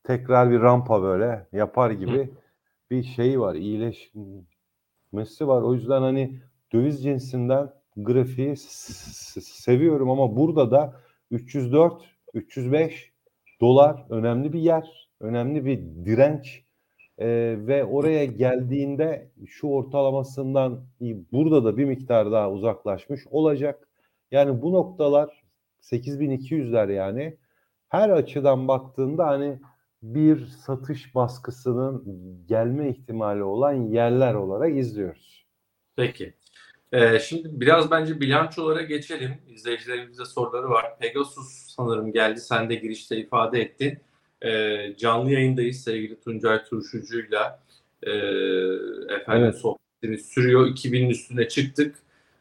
tekrar 0.05 0.51
bir 0.51 0.61
rampa 0.61 1.03
böyle 1.03 1.46
yapar 1.53 1.90
gibi 1.90 2.31
bir 2.90 3.03
şey 3.03 3.40
var 3.40 3.55
iyileşmesi 5.12 5.49
var. 5.49 5.62
O 5.62 5.75
yüzden 5.75 6.03
hani 6.03 6.40
döviz 6.73 7.03
cinsinden 7.03 7.71
grafiği 7.97 8.57
seviyorum 8.57 10.11
ama 10.11 10.37
burada 10.37 10.71
da 10.71 11.01
304 11.31 12.03
305 12.35 13.12
dolar 13.61 14.07
önemli 14.11 14.53
bir 14.53 14.61
yer, 14.61 15.09
önemli 15.21 15.64
bir 15.64 15.79
direnç 16.05 16.64
e, 17.18 17.27
ve 17.59 17.85
oraya 17.85 18.25
geldiğinde 18.25 19.31
şu 19.47 19.66
ortalamasından 19.68 20.87
burada 21.33 21.64
da 21.64 21.77
bir 21.77 21.85
miktar 21.85 22.33
daha 22.33 22.51
uzaklaşmış 22.51 23.27
olacak. 23.31 23.88
Yani 24.31 24.62
bu 24.62 24.73
noktalar 24.73 25.42
8200'ler 25.81 26.92
yani 26.92 27.37
her 27.88 28.11
açıdan 28.11 28.68
baktığında 28.68 29.27
hani 29.27 29.59
bir 30.03 30.47
satış 30.47 31.15
baskısının 31.15 32.05
gelme 32.49 32.91
ihtimali 32.91 33.43
olan 33.43 33.73
yerler 33.73 34.35
olarak 34.35 34.77
izliyoruz. 34.77 35.47
Peki. 35.97 36.35
Ee, 36.93 37.19
şimdi 37.19 37.61
biraz 37.61 37.91
bence 37.91 38.21
bilançolara 38.21 38.83
geçelim. 38.83 39.31
İzleyicilerimizde 39.49 40.25
soruları 40.25 40.71
var. 40.71 40.99
Pegasus 40.99 41.75
sanırım 41.77 42.13
geldi. 42.13 42.41
Sen 42.41 42.71
de 42.71 42.75
girişte 42.75 43.17
ifade 43.17 43.61
ettin. 43.61 43.99
Ee, 44.43 44.95
canlı 44.99 45.31
yayındayız 45.31 45.81
sevgili 45.81 46.21
Tuncay 46.21 46.65
Turşucu'yla. 46.65 47.63
Ee, 48.03 48.11
efendim 49.15 49.45
Evet. 49.45 49.55
sohbetimiz 49.55 50.27
sürüyor. 50.27 50.67
2000'in 50.67 51.11
üstüne 51.11 51.49
çıktık. 51.49 51.97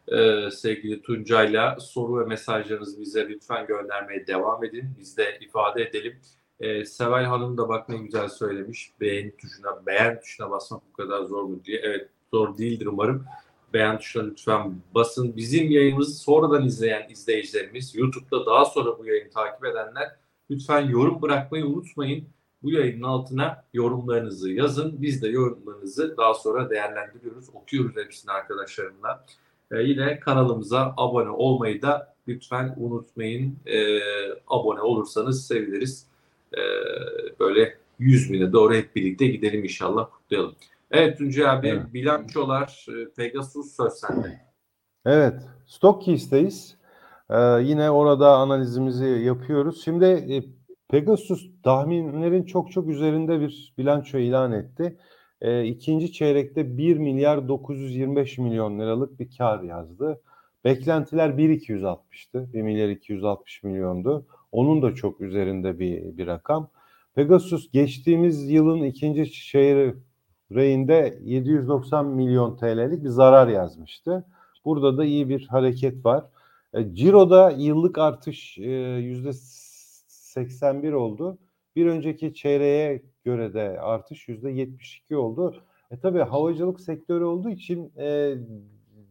Ee, 0.08 0.52
sevgili 0.52 1.02
Tuncay'la 1.02 1.80
soru 1.80 2.20
ve 2.20 2.26
mesajlarınızı 2.26 3.02
bize 3.02 3.30
lütfen 3.30 3.68
göndermeye 3.68 4.28
devam 4.28 4.64
edin. 4.64 4.86
Biz 5.00 5.18
de 5.18 5.38
ifade 5.42 5.84
edelim. 5.84 6.20
Ee, 6.60 6.86
Seval 6.86 7.24
Hanım 7.24 7.58
da 7.58 7.70
bak 7.70 7.90
ne 7.90 7.98
güzel 7.98 8.30
söylemiş. 8.30 8.92
Beğen 9.02 9.32
tuşuna, 9.38 9.86
beğen 9.86 10.20
tuşuna 10.20 10.50
basmak 10.52 10.82
bu 10.90 10.94
kadar 10.94 11.24
zor 11.24 11.44
mu 11.44 11.60
diye. 11.66 11.80
Evet 11.84 12.10
zor 12.34 12.58
değildir 12.58 12.86
umarım. 12.86 13.26
Beğen 13.74 13.98
tuşuna 13.98 14.24
lütfen 14.24 14.76
basın. 14.96 15.36
Bizim 15.36 15.72
yayınımızı 15.72 16.16
sonradan 16.16 16.66
izleyen 16.66 17.10
izleyicilerimiz, 17.10 17.96
YouTube'da 17.96 18.46
daha 18.46 18.66
sonra 18.66 19.00
bu 19.00 19.06
yayını 19.06 19.30
takip 19.30 19.66
edenler 19.66 20.16
lütfen 20.52 20.82
yorum 20.90 21.22
bırakmayı 21.22 21.66
unutmayın. 21.66 22.28
Bu 22.64 22.72
yayının 22.72 23.04
altına 23.04 23.64
yorumlarınızı 23.74 24.52
yazın. 24.52 25.02
Biz 25.02 25.22
de 25.22 25.28
yorumlarınızı 25.28 26.18
daha 26.18 26.34
sonra 26.34 26.70
değerlendiriyoruz. 26.70 27.50
Okuyoruz 27.54 27.96
hepsini 27.96 28.32
arkadaşlarımla. 28.32 29.26
Ee, 29.72 29.82
yine 29.82 30.20
kanalımıza 30.20 30.94
abone 30.98 31.30
olmayı 31.30 31.82
da 31.82 32.16
lütfen 32.28 32.74
unutmayın. 32.78 33.58
Ee, 33.66 34.00
abone 34.48 34.82
olursanız 34.82 35.48
seviniriz. 35.48 36.08
Ee, 36.54 36.60
böyle 37.40 37.78
100 38.00 38.34
bine 38.34 38.52
doğru 38.54 38.74
hep 38.74 38.96
birlikte 38.96 39.28
gidelim 39.28 39.64
inşallah 39.64 40.10
kutlayalım. 40.12 40.56
Evet 40.92 41.18
Tuncay 41.18 41.50
abi 41.50 41.68
Evet. 41.68 41.94
bilançolar 41.94 42.86
e, 42.90 43.10
Pegasus 43.16 43.76
söz 43.76 43.94
sende. 43.94 44.42
Evet, 45.06 45.42
Stockkeys'teyiz. 45.66 46.78
Ee, 47.30 47.36
yine 47.62 47.92
orada 47.92 48.36
analizimizi 48.36 49.06
yapıyoruz. 49.06 49.84
Şimdi 49.84 50.06
e, 50.06 50.44
Pegasus 50.90 51.50
tahminlerin 51.64 52.44
çok 52.44 52.72
çok 52.72 52.90
üzerinde 52.90 53.40
bir 53.42 53.74
bilanço 53.78 54.18
ilan 54.18 54.52
etti. 54.52 54.98
E, 55.42 55.66
ikinci 55.66 56.12
çeyrekte 56.12 56.78
1 56.78 56.98
milyar 56.98 57.48
925 57.48 58.38
milyon 58.38 58.80
liralık 58.80 59.20
bir 59.20 59.38
kar 59.38 59.62
yazdı. 59.64 60.22
Beklentiler 60.66 61.30
1.260'tı. 61.30 62.54
1 62.54 62.62
milyar 62.62 62.90
260 62.90 63.64
milyondu. 63.64 64.26
Onun 64.52 64.82
da 64.82 64.96
çok 64.96 65.22
üzerinde 65.22 65.80
bir, 65.80 66.18
bir 66.18 66.28
rakam. 66.28 66.70
Pegasus 67.16 67.72
geçtiğimiz 67.72 68.50
yılın 68.50 68.84
ikinci 68.84 69.32
çeyreğinde 69.32 71.20
790 71.24 72.06
milyon 72.06 72.58
TL'lik 72.58 73.04
bir 73.04 73.10
zarar 73.10 73.48
yazmıştı. 73.48 74.26
Burada 74.66 74.98
da 74.98 75.06
iyi 75.06 75.30
bir 75.30 75.48
hareket 75.48 76.06
var. 76.06 76.26
E, 76.74 76.96
Ciro'da 76.96 77.52
yıllık 77.52 77.98
artış 77.98 78.58
e, 78.58 78.72
yüzde 78.98 79.34
81 79.34 80.94
oldu. 80.94 81.38
Bir 81.76 81.86
önceki 81.86 82.34
çeyreğe 82.34 83.02
göre 83.26 83.54
de 83.54 83.80
artış 83.82 84.28
yüzde 84.28 84.52
72 84.52 85.18
oldu. 85.18 85.56
E 85.92 86.00
tabii 86.00 86.20
havacılık 86.20 86.80
sektörü 86.80 87.24
olduğu 87.24 87.50
için 87.50 87.92
e, 87.98 88.36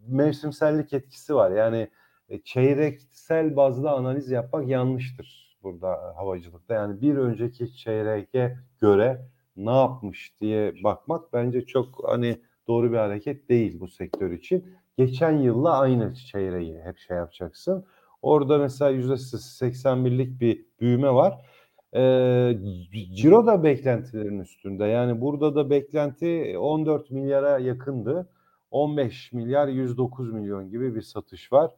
mevsimsellik 0.08 0.92
etkisi 0.92 1.34
var. 1.34 1.50
Yani 1.50 1.88
e, 2.28 2.42
çeyreksel 2.42 3.56
bazda 3.56 3.92
analiz 3.92 4.30
yapmak 4.30 4.68
yanlıştır 4.68 5.58
burada 5.62 6.16
havacılıkta. 6.16 6.74
Yani 6.74 7.00
bir 7.00 7.16
önceki 7.16 7.76
çeyreğe 7.76 8.58
göre 8.80 9.26
ne 9.56 9.70
yapmış 9.70 10.40
diye 10.40 10.74
bakmak 10.84 11.32
bence 11.32 11.66
çok 11.66 12.08
hani 12.08 12.40
doğru 12.68 12.92
bir 12.92 12.96
hareket 12.96 13.48
değil 13.48 13.80
bu 13.80 13.88
sektör 13.88 14.30
için 14.30 14.64
geçen 14.98 15.32
yılla 15.32 15.78
aynı 15.78 16.14
çeyreği 16.14 16.80
hep 16.82 16.98
şey 16.98 17.16
yapacaksın. 17.16 17.84
Orada 18.22 18.58
mesela 18.58 18.92
%81'lik 18.92 20.40
bir 20.40 20.66
büyüme 20.80 21.10
var. 21.10 21.46
Ee, 21.96 22.58
Ciro 23.14 23.46
da 23.46 23.64
beklentilerin 23.64 24.40
üstünde. 24.40 24.84
Yani 24.84 25.20
burada 25.20 25.54
da 25.54 25.70
beklenti 25.70 26.56
14 26.58 27.10
milyara 27.10 27.58
yakındı. 27.58 28.28
15 28.70 29.32
milyar 29.32 29.68
109 29.68 30.32
milyon 30.32 30.70
gibi 30.70 30.94
bir 30.94 31.02
satış 31.02 31.52
var. 31.52 31.70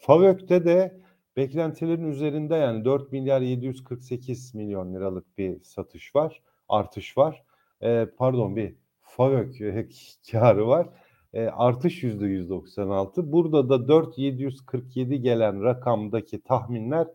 Favök'te 0.00 0.64
de 0.64 1.00
beklentilerin 1.36 2.10
üzerinde 2.10 2.54
yani 2.54 2.84
4 2.84 3.12
milyar 3.12 3.40
748 3.40 4.54
milyon 4.54 4.94
liralık 4.94 5.38
bir 5.38 5.62
satış 5.62 6.16
var. 6.16 6.42
Artış 6.68 7.18
var. 7.18 7.44
Ee, 7.82 8.06
pardon 8.18 8.56
bir 8.56 8.76
Favök 9.02 9.54
karı 10.30 10.66
var. 10.66 10.88
E, 11.34 11.46
artış 11.46 12.02
yüzde 12.02 12.26
196. 12.26 13.32
Burada 13.32 13.68
da 13.68 13.88
4747 13.88 15.20
gelen 15.20 15.62
rakamdaki 15.62 16.42
tahminler 16.42 17.06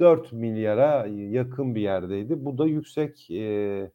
4 0.00 0.32
milyara 0.32 1.06
yakın 1.06 1.74
bir 1.74 1.80
yerdeydi. 1.80 2.44
Bu 2.44 2.58
da 2.58 2.66
yüksek 2.66 3.30
e, 3.30 3.90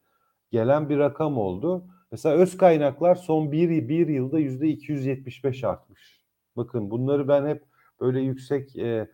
gelen 0.51 0.89
bir 0.89 0.97
rakam 0.97 1.37
oldu. 1.37 1.85
Mesela 2.11 2.35
öz 2.35 2.57
kaynaklar 2.57 3.15
son 3.15 3.51
bir, 3.51 3.89
bir 3.89 4.07
yılda 4.07 4.39
yüzde 4.39 4.67
275 4.67 5.63
artmış. 5.63 6.20
Bakın 6.57 6.91
bunları 6.91 7.27
ben 7.27 7.47
hep 7.47 7.63
böyle 8.01 8.21
yüksek 8.21 8.75
e, 8.75 9.07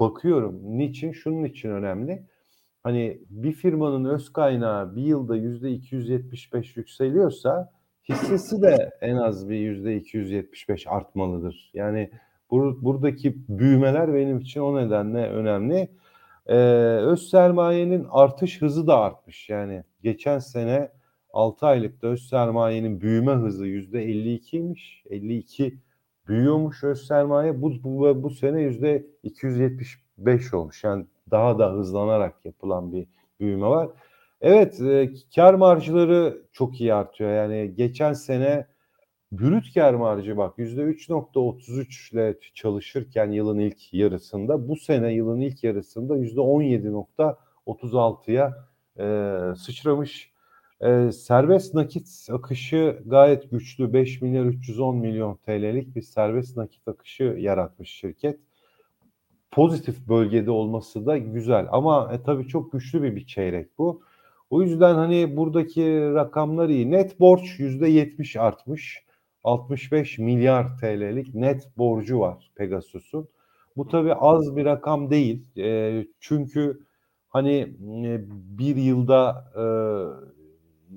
bakıyorum. 0.00 0.60
Niçin? 0.62 1.12
Şunun 1.12 1.44
için 1.44 1.70
önemli. 1.70 2.26
Hani 2.82 3.20
bir 3.30 3.52
firmanın 3.52 4.04
öz 4.04 4.32
kaynağı 4.32 4.96
bir 4.96 5.02
yılda 5.02 5.36
yüzde 5.36 5.70
275 5.70 6.76
yükseliyorsa 6.76 7.72
hissesi 8.08 8.62
de 8.62 8.90
en 9.00 9.16
az 9.16 9.48
bir 9.48 9.56
yüzde 9.56 9.96
275 9.96 10.86
artmalıdır. 10.86 11.70
Yani 11.74 12.10
bur 12.50 12.82
buradaki 12.82 13.48
büyümeler 13.48 14.14
benim 14.14 14.38
için 14.38 14.60
o 14.60 14.76
nedenle 14.76 15.28
önemli. 15.28 15.88
Ee, 16.46 16.56
öz 17.02 17.30
sermayenin 17.30 18.06
artış 18.10 18.62
hızı 18.62 18.86
da 18.86 18.98
artmış. 18.98 19.48
Yani 19.50 19.84
geçen 20.02 20.38
sene 20.38 20.90
6 21.32 21.66
aylıkta 21.66 22.06
öz 22.06 22.28
sermayenin 22.28 23.00
büyüme 23.00 23.32
hızı 23.32 23.66
yüzde 23.66 24.04
52'ymiş. 24.04 25.08
52 25.10 25.78
büyüyormuş 26.28 26.84
öz 26.84 27.06
sermaye. 27.06 27.62
Bu, 27.62 27.72
bu, 27.84 28.22
bu 28.22 28.30
sene 28.30 28.62
yüzde 28.62 29.06
275 29.22 30.54
olmuş. 30.54 30.84
Yani 30.84 31.06
daha 31.30 31.58
da 31.58 31.72
hızlanarak 31.72 32.44
yapılan 32.44 32.92
bir 32.92 33.06
büyüme 33.40 33.66
var. 33.66 33.88
Evet, 34.40 34.80
e, 34.80 35.10
kar 35.34 35.54
marjları 35.54 36.42
çok 36.52 36.80
iyi 36.80 36.94
artıyor. 36.94 37.30
Yani 37.30 37.74
geçen 37.74 38.12
sene 38.12 38.66
brüt 39.32 39.74
kar 39.74 39.94
marjı 39.94 40.36
bak 40.36 40.58
%3.33 40.58 42.14
ile 42.14 42.38
çalışırken 42.54 43.30
yılın 43.30 43.58
ilk 43.58 43.94
yarısında 43.94 44.68
bu 44.68 44.76
sene 44.76 45.12
yılın 45.12 45.40
ilk 45.40 45.64
yarısında 45.64 46.18
%17.36'ya 46.18 48.68
e, 48.98 49.38
sıçramış. 49.56 50.33
E, 50.84 51.12
serbest 51.12 51.74
nakit 51.74 52.26
akışı 52.32 53.02
gayet 53.06 53.50
güçlü. 53.50 53.92
5 53.92 54.22
milyar 54.22 54.44
310 54.44 54.96
milyon 54.96 55.36
TL'lik 55.36 55.96
bir 55.96 56.02
serbest 56.02 56.56
nakit 56.56 56.88
akışı 56.88 57.24
yaratmış 57.24 57.90
şirket. 57.90 58.40
Pozitif 59.50 60.08
bölgede 60.08 60.50
olması 60.50 61.06
da 61.06 61.18
güzel 61.18 61.66
ama 61.70 62.10
e, 62.14 62.22
tabii 62.22 62.48
çok 62.48 62.72
güçlü 62.72 63.02
bir, 63.02 63.16
bir 63.16 63.26
çeyrek 63.26 63.78
bu. 63.78 64.02
O 64.50 64.62
yüzden 64.62 64.94
hani 64.94 65.36
buradaki 65.36 66.14
rakamlar 66.14 66.68
iyi. 66.68 66.90
Net 66.90 67.20
borç 67.20 67.60
%70 67.60 68.38
artmış. 68.40 69.04
65 69.44 70.18
milyar 70.18 70.78
TL'lik 70.78 71.34
net 71.34 71.78
borcu 71.78 72.20
var 72.20 72.52
Pegasus'un. 72.54 73.28
Bu 73.76 73.88
tabii 73.88 74.14
az 74.14 74.56
bir 74.56 74.64
rakam 74.64 75.10
değil. 75.10 75.58
E, 75.58 76.06
çünkü 76.20 76.80
hani 77.28 77.58
e, 78.04 78.24
bir 78.58 78.76
yılda 78.76 79.44
e, 79.56 79.64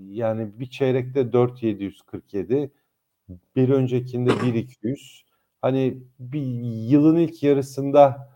yani 0.09 0.59
bir 0.59 0.69
çeyrekte 0.69 1.33
4747 1.33 2.71
bir 3.55 3.69
öncekinde 3.69 4.29
1200 4.43 5.25
hani 5.61 5.97
bir 6.19 6.41
yılın 6.89 7.15
ilk 7.15 7.43
yarısında 7.43 8.29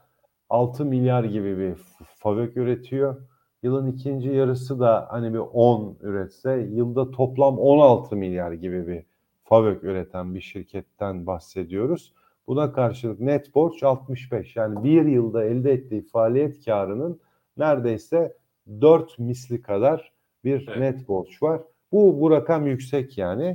6 0.49 0.85
milyar 0.85 1.23
gibi 1.23 1.57
bir 1.57 1.75
fabrik 2.15 2.57
üretiyor. 2.57 3.21
Yılın 3.63 3.87
ikinci 3.91 4.29
yarısı 4.29 4.79
da 4.79 5.07
hani 5.11 5.33
bir 5.33 5.39
10 5.39 5.97
üretse 6.01 6.51
yılda 6.71 7.11
toplam 7.11 7.59
16 7.59 8.15
milyar 8.15 8.51
gibi 8.51 8.87
bir 8.87 9.03
fabrik 9.43 9.83
üreten 9.83 10.35
bir 10.35 10.41
şirketten 10.41 11.27
bahsediyoruz. 11.27 12.13
Buna 12.47 12.73
karşılık 12.73 13.19
net 13.19 13.55
borç 13.55 13.83
65. 13.83 14.55
Yani 14.55 14.83
bir 14.83 15.05
yılda 15.05 15.43
elde 15.43 15.71
ettiği 15.71 16.01
faaliyet 16.01 16.65
karının 16.65 17.19
neredeyse 17.57 18.37
4 18.81 19.19
misli 19.19 19.61
kadar 19.61 20.11
bir 20.43 20.67
Evet. 20.67 20.77
net 20.77 21.07
borç 21.07 21.43
var. 21.43 21.61
Bu, 21.91 22.21
bu 22.21 22.31
rakam 22.31 22.67
yüksek 22.67 23.17
yani. 23.17 23.45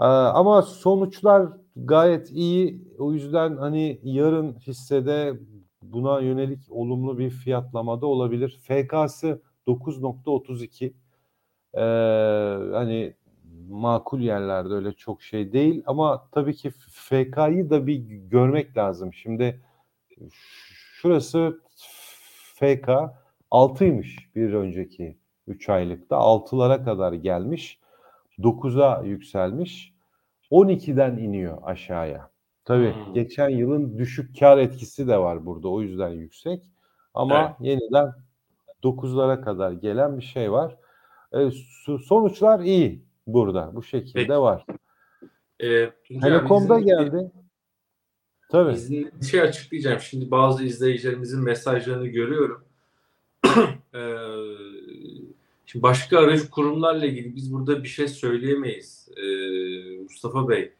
Ee, 0.00 0.04
ama 0.04 0.62
sonuçlar 0.62 1.48
gayet 1.76 2.30
iyi. 2.30 2.84
O 2.98 3.12
yüzden 3.12 3.56
hani 3.56 4.00
yarın 4.02 4.52
hissede 4.52 5.38
buna 5.82 6.20
yönelik 6.20 6.60
olumlu 6.70 7.18
bir 7.18 7.30
fiyatlamada 7.30 8.06
olabilir. 8.06 8.58
FK'sı 8.62 9.42
9.32. 9.66 10.92
Ee, 11.74 11.80
hani 12.74 13.14
makul 13.68 14.20
yerlerde 14.20 14.74
öyle 14.74 14.92
çok 14.92 15.22
şey 15.22 15.52
değil 15.52 15.82
ama 15.86 16.28
tabii 16.32 16.54
ki 16.54 16.70
FK'yı 16.70 17.70
da 17.70 17.86
bir 17.86 17.96
görmek 18.30 18.76
lazım. 18.76 19.12
Şimdi 19.12 19.60
şurası 20.30 21.60
FK 22.54 22.88
6'ymış 23.50 24.34
bir 24.34 24.52
önceki 24.52 25.17
3 25.48 25.68
aylıkta 25.68 26.16
6'lara 26.16 26.84
kadar 26.84 27.12
gelmiş 27.12 27.78
9'a 28.38 29.02
yükselmiş 29.04 29.94
12'den 30.50 31.16
iniyor 31.16 31.58
aşağıya. 31.62 32.30
Tabii 32.64 32.94
Hmm. 32.94 33.14
geçen 33.14 33.48
yılın 33.48 33.98
düşük 33.98 34.38
kar 34.40 34.58
etkisi 34.58 35.08
de 35.08 35.18
var 35.18 35.46
burada 35.46 35.68
o 35.68 35.80
yüzden 35.82 36.08
yüksek 36.08 36.62
ama 37.14 37.38
Evet. 37.40 37.50
yeniden 37.60 38.12
9'lara 38.82 39.40
kadar 39.40 39.72
gelen 39.72 40.16
bir 40.18 40.22
şey 40.22 40.52
var. 40.52 40.76
E, 41.32 41.50
sonuçlar 42.04 42.60
iyi 42.60 43.02
burada. 43.26 43.70
Bu 43.74 43.82
şekilde 43.82 44.18
Peki. 44.20 44.32
var. 44.38 44.64
Abi, 45.62 46.20
Telekom'da 46.20 46.80
geldi. 46.80 47.30
Tabii. 48.50 48.72
İzin, 48.72 49.10
bir 49.20 49.26
şey 49.26 49.40
açıklayacağım. 49.40 50.00
Şimdi 50.00 50.30
bazı 50.30 50.64
izleyicilerimizin 50.64 51.44
mesajlarını 51.44 52.06
görüyorum. 52.06 52.64
Ee, 53.94 53.98
şimdi 55.68 55.82
başka 55.82 56.18
aracı 56.18 56.50
kurumlarla 56.50 57.06
ilgili 57.06 57.36
biz 57.36 57.52
burada 57.52 57.82
bir 57.82 57.88
şey 57.88 58.08
söyleyemeyiz. 58.08 59.08
Ee, 59.16 59.22
Mustafa 60.02 60.48
Bey. 60.48 60.72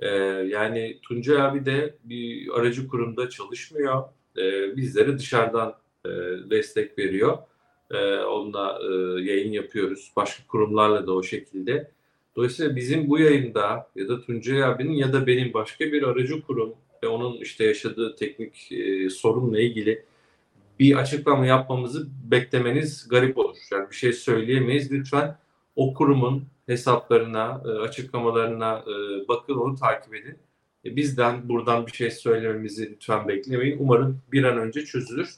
Ee, 0.00 0.08
yani 0.48 0.98
Tuncay 1.02 1.42
abi 1.42 1.66
de 1.66 1.94
bir 2.04 2.48
aracı 2.54 2.88
kurumda 2.88 3.28
çalışmıyor. 3.28 4.04
Ee, 4.38 4.76
bizlere 4.76 5.18
dışarıdan 5.18 5.74
e, 6.06 6.10
destek 6.50 6.98
veriyor. 6.98 7.38
Ee, 7.90 8.16
onunla 8.16 8.78
e, 8.82 9.22
yayın 9.22 9.52
yapıyoruz. 9.52 10.12
Başka 10.16 10.46
kurumlarla 10.46 11.06
da 11.06 11.12
o 11.12 11.22
şekilde. 11.22 11.90
Dolayısıyla 12.36 12.76
bizim 12.76 13.08
bu 13.08 13.18
yayında 13.18 13.90
ya 13.96 14.08
da 14.08 14.20
Tuncay 14.20 14.64
abinin 14.64 14.92
ya 14.92 15.12
da 15.12 15.26
benim 15.26 15.54
başka 15.54 15.84
bir 15.84 16.02
aracı 16.02 16.42
kurum 16.42 16.74
ve 17.02 17.08
onun 17.08 17.36
işte 17.36 17.64
yaşadığı 17.64 18.16
teknik 18.16 18.72
e, 18.72 19.10
sorunla 19.10 19.60
ilgili 19.60 20.04
bir 20.78 20.96
açıklama 20.96 21.46
yapmamızı 21.46 22.08
beklemeniz 22.30 23.08
garip 23.08 23.38
olur. 23.38 23.56
Yani 23.72 23.90
bir 23.90 23.96
şey 23.96 24.12
söyleyemeyiz. 24.12 24.92
Lütfen 24.92 25.38
o 25.76 25.94
kurumun 25.94 26.44
hesaplarına, 26.66 27.62
e, 27.64 27.68
açıklamalarına 27.68 28.78
e, 28.78 29.28
bakın, 29.28 29.54
onu 29.54 29.76
takip 29.76 30.14
edin. 30.14 30.38
E, 30.84 30.96
Bizden 30.96 31.48
buradan 31.48 31.86
bir 31.86 31.92
şey 31.92 32.10
söylememizi 32.10 32.90
lütfen 32.90 33.28
beklemeyin. 33.28 33.78
Umarım 33.78 34.22
bir 34.32 34.44
an 34.44 34.58
önce 34.58 34.84
çözülür. 34.84 35.34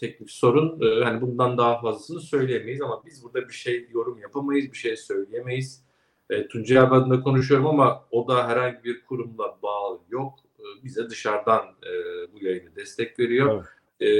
Teknik 0.00 0.30
sorun. 0.30 0.80
E, 0.80 1.04
hani 1.04 1.20
bundan 1.20 1.58
daha 1.58 1.80
fazlasını 1.80 2.20
söyleyemeyiz 2.20 2.82
ama 2.82 3.02
biz 3.06 3.24
burada 3.24 3.48
bir 3.48 3.54
şey 3.54 3.88
yorum 3.94 4.18
yapamayız, 4.18 4.72
bir 4.72 4.76
şey 4.76 4.96
söyleyemeyiz. 4.96 5.82
E, 6.30 6.48
Tuncay 6.48 6.78
adına 6.78 7.20
konuşuyorum 7.20 7.66
ama 7.66 8.04
o 8.10 8.28
da 8.28 8.48
herhangi 8.48 8.84
bir 8.84 9.04
kurumla 9.04 9.58
bağlı 9.62 9.98
yok. 10.10 10.38
Bize 10.84 11.10
dışarıdan 11.10 11.62
e, 11.62 11.92
bu 12.32 12.44
yayını 12.44 12.76
destek 12.76 13.18
veriyor. 13.18 13.54
Evet. 13.54 13.81
E, 14.02 14.10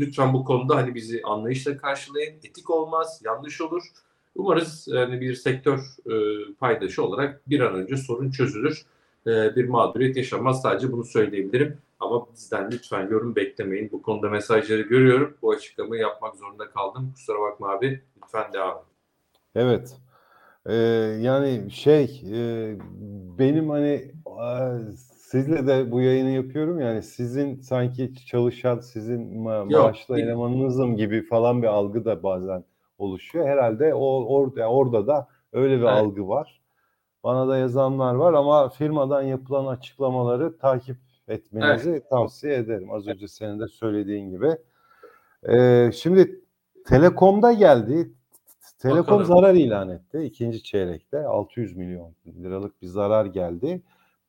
lütfen 0.00 0.32
bu 0.32 0.44
konuda 0.44 0.76
hani 0.76 0.94
bizi 0.94 1.22
anlayışla 1.22 1.76
karşılayın. 1.76 2.34
Etik 2.36 2.70
olmaz, 2.70 3.22
yanlış 3.24 3.60
olur. 3.60 3.82
Umarız 4.36 4.88
yani 4.88 5.20
bir 5.20 5.34
sektör 5.34 5.78
e, 6.06 6.14
paydaşı 6.54 7.04
olarak 7.04 7.50
bir 7.50 7.60
an 7.60 7.74
önce 7.74 7.96
sorun 7.96 8.30
çözülür. 8.30 8.82
E, 9.26 9.56
bir 9.56 9.68
mağduriyet 9.68 10.16
yaşanmaz. 10.16 10.62
Sadece 10.62 10.92
bunu 10.92 11.04
söyleyebilirim. 11.04 11.78
Ama 12.00 12.26
bizden 12.32 12.70
lütfen 12.70 13.10
yorum 13.10 13.36
beklemeyin. 13.36 13.92
Bu 13.92 14.02
konuda 14.02 14.30
mesajları 14.30 14.82
görüyorum. 14.82 15.36
Bu 15.42 15.50
açıklamayı 15.50 16.02
yapmak 16.02 16.36
zorunda 16.36 16.70
kaldım. 16.70 17.12
Kusura 17.14 17.40
bakma 17.40 17.68
abi. 17.68 18.02
Lütfen 18.22 18.52
devam 18.52 18.76
et. 18.76 18.84
Evet. 19.54 19.96
Ee, 20.66 20.74
yani 21.20 21.70
şey 21.70 22.22
e, 22.32 22.76
benim 23.38 23.70
hani 23.70 24.12
a, 24.26 24.78
sizle 25.32 25.66
de 25.66 25.90
bu 25.90 26.00
yayını 26.00 26.30
yapıyorum 26.30 26.80
yani 26.80 27.02
sizin 27.02 27.60
sanki 27.60 28.14
çalışan 28.26 28.78
sizin 28.80 29.44
ma- 29.44 29.72
Yok, 29.72 29.84
maaşlı 29.84 30.14
değil. 30.16 30.26
elemanınızım 30.26 30.96
gibi 30.96 31.26
falan 31.26 31.62
bir 31.62 31.66
algı 31.66 32.04
da 32.04 32.22
bazen 32.22 32.64
oluşuyor. 32.98 33.46
Herhalde 33.48 33.94
o 33.94 34.24
orada 34.24 34.68
orada 34.70 35.06
da 35.06 35.28
öyle 35.52 35.76
bir 35.76 35.82
Evet. 35.82 35.88
algı 35.88 36.28
var. 36.28 36.60
Bana 37.24 37.48
da 37.48 37.56
yazanlar 37.56 38.14
var 38.14 38.32
ama 38.32 38.68
firmadan 38.68 39.22
yapılan 39.22 39.66
açıklamaları 39.66 40.58
takip 40.58 40.96
etmenizi 41.28 42.02
tavsiye 42.10 42.54
ederim. 42.54 42.90
Az 42.90 43.06
önce 43.08 43.28
senin 43.28 43.60
de 43.60 43.68
söylediğin 43.68 44.30
gibi. 44.30 44.50
Ee, 45.48 45.90
şimdi 45.94 46.40
Telekom'da 46.86 47.52
geldi. 47.52 48.12
Telekom 48.78 49.18
Bakalım. 49.20 49.24
zarar 49.42 49.54
ilan 49.54 49.88
etti 49.88 50.18
ikinci 50.22 50.62
çeyrekte 50.62 51.24
600 51.26 51.76
milyon 51.76 52.12
liralık 52.26 52.82
bir 52.82 52.86
zarar 52.86 53.26
geldi. 53.26 53.82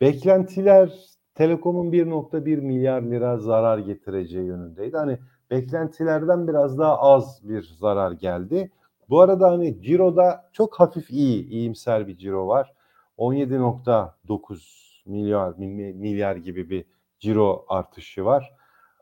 Beklentiler 0.03 0.91
Telekom'un 1.35 1.91
1.1 1.91 2.61
milyar 2.61 3.01
lira 3.01 3.37
zarar 3.37 3.77
getireceği 3.77 4.45
yönündeydi. 4.45 4.97
Hani 4.97 5.17
beklentilerden 5.51 6.47
biraz 6.47 6.77
daha 6.77 6.97
az 6.99 7.49
bir 7.49 7.63
zarar 7.79 8.11
geldi. 8.11 8.71
Bu 9.09 9.21
arada 9.21 9.51
hani 9.51 9.81
ciroda 9.81 10.49
çok 10.53 10.79
hafif 10.79 11.11
iyi, 11.11 11.47
iyimser 11.49 12.07
bir 12.07 12.17
ciro 12.17 12.47
var. 12.47 12.73
17.9 13.17 15.03
milyar 15.05 15.53
mi- 15.57 15.93
milyar 15.93 16.35
gibi 16.35 16.69
bir 16.69 16.85
ciro 17.19 17.65
artışı 17.67 18.25
var. 18.25 18.53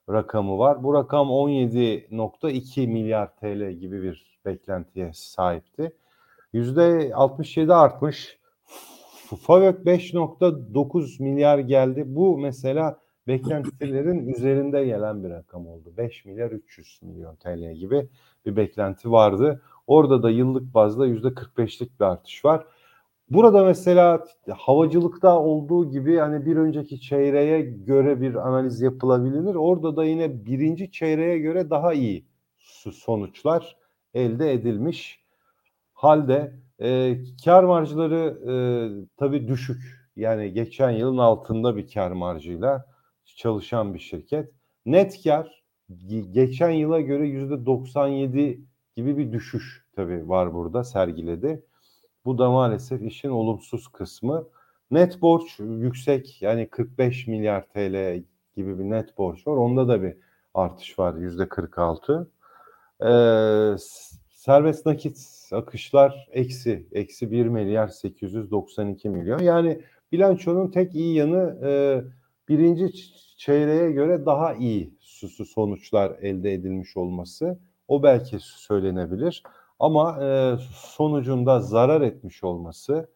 Rakamı 0.09 0.57
var. 0.57 0.83
Bu 0.83 0.93
rakam 0.93 1.27
17.2 1.27 2.87
milyar 2.87 3.35
TL 3.35 3.71
gibi 3.71 4.03
bir 4.03 4.39
beklentiye 4.45 5.11
sahipti. 5.13 5.91
%67 6.53 7.73
artmış. 7.73 8.40
FAVÖK 9.35 9.85
5.9 9.85 11.23
milyar 11.23 11.59
geldi. 11.59 12.03
Bu 12.07 12.37
mesela 12.37 12.99
beklentilerin 13.27 14.27
üzerinde 14.35 14.85
gelen 14.85 15.23
bir 15.23 15.29
rakam 15.29 15.67
oldu. 15.67 15.93
5 15.97 16.25
milyar 16.25 16.51
300 16.51 16.99
milyon 17.01 17.35
TL 17.35 17.73
gibi 17.73 18.09
bir 18.45 18.55
beklenti 18.55 19.11
vardı. 19.11 19.61
Orada 19.87 20.23
da 20.23 20.29
yıllık 20.29 20.73
bazda 20.73 21.07
%45'lik 21.07 21.99
bir 21.99 22.05
artış 22.05 22.45
var. 22.45 22.65
Burada 23.29 23.65
mesela 23.65 24.25
havacılıkta 24.49 25.39
olduğu 25.39 25.91
gibi 25.91 26.17
hani 26.17 26.45
bir 26.45 26.55
önceki 26.55 27.01
çeyreğe 27.01 27.61
göre 27.61 28.21
bir 28.21 28.47
analiz 28.47 28.81
yapılabilir. 28.81 29.55
Orada 29.55 29.95
da 29.95 30.05
yine 30.05 30.45
birinci 30.45 30.91
çeyreğe 30.91 31.37
göre 31.37 31.69
daha 31.69 31.93
iyi 31.93 32.25
sonuçlar 32.91 33.77
elde 34.13 34.53
edilmiş 34.53 35.21
halde 35.93 36.53
e, 36.81 37.17
kar 37.45 37.63
marjları 37.63 38.37
e, 38.51 38.53
tabii 39.17 39.47
düşük. 39.47 40.01
Yani 40.15 40.53
geçen 40.53 40.91
yılın 40.91 41.17
altında 41.17 41.77
bir 41.77 41.91
kar 41.93 42.11
marjıyla 42.11 42.85
çalışan 43.25 43.93
bir 43.93 43.99
şirket. 43.99 44.51
Net 44.85 45.23
kar 45.23 45.63
ge- 45.91 46.31
geçen 46.31 46.69
yıla 46.69 47.01
göre 47.01 47.27
yüzde 47.27 47.65
97 47.65 48.61
gibi 48.95 49.17
bir 49.17 49.31
düşüş 49.31 49.85
tabii 49.95 50.29
var 50.29 50.53
burada 50.53 50.83
sergiledi. 50.83 51.65
Bu 52.25 52.37
da 52.37 52.51
maalesef 52.51 53.01
işin 53.01 53.29
olumsuz 53.29 53.87
kısmı. 53.87 54.47
Net 54.91 55.21
borç 55.21 55.59
yüksek 55.59 56.41
yani 56.41 56.69
45 56.69 57.27
milyar 57.27 57.67
TL 57.67 58.23
gibi 58.55 58.79
bir 58.79 58.83
net 58.83 59.17
borç 59.17 59.47
var. 59.47 59.57
Onda 59.57 59.87
da 59.87 60.01
bir 60.03 60.17
artış 60.53 60.99
var 60.99 61.15
yüzde 61.15 61.49
46. 61.49 62.31
Ee, 63.01 63.75
serbest 64.41 64.85
nakit 64.85 65.49
akışlar 65.51 66.27
eksi. 66.31 66.87
Eksi 66.91 67.31
1 67.31 67.45
milyar 67.45 67.87
892 67.87 69.09
milyon. 69.09 69.39
Yani 69.39 69.81
bilançonun 70.11 70.71
tek 70.71 70.95
iyi 70.95 71.15
yanı 71.15 71.59
e, 71.63 72.03
birinci 72.49 72.91
çeyreğe 73.37 73.91
göre 73.91 74.25
daha 74.25 74.53
iyi 74.53 74.93
su- 74.99 75.29
su- 75.29 75.45
sonuçlar 75.45 76.11
elde 76.21 76.53
edilmiş 76.53 76.97
olması. 76.97 77.59
O 77.87 78.03
belki 78.03 78.37
söylenebilir. 78.39 79.43
Ama 79.79 80.23
e, 80.23 80.57
sonucunda 80.73 81.59
zarar 81.59 82.01
etmiş 82.01 82.43
olması 82.43 83.09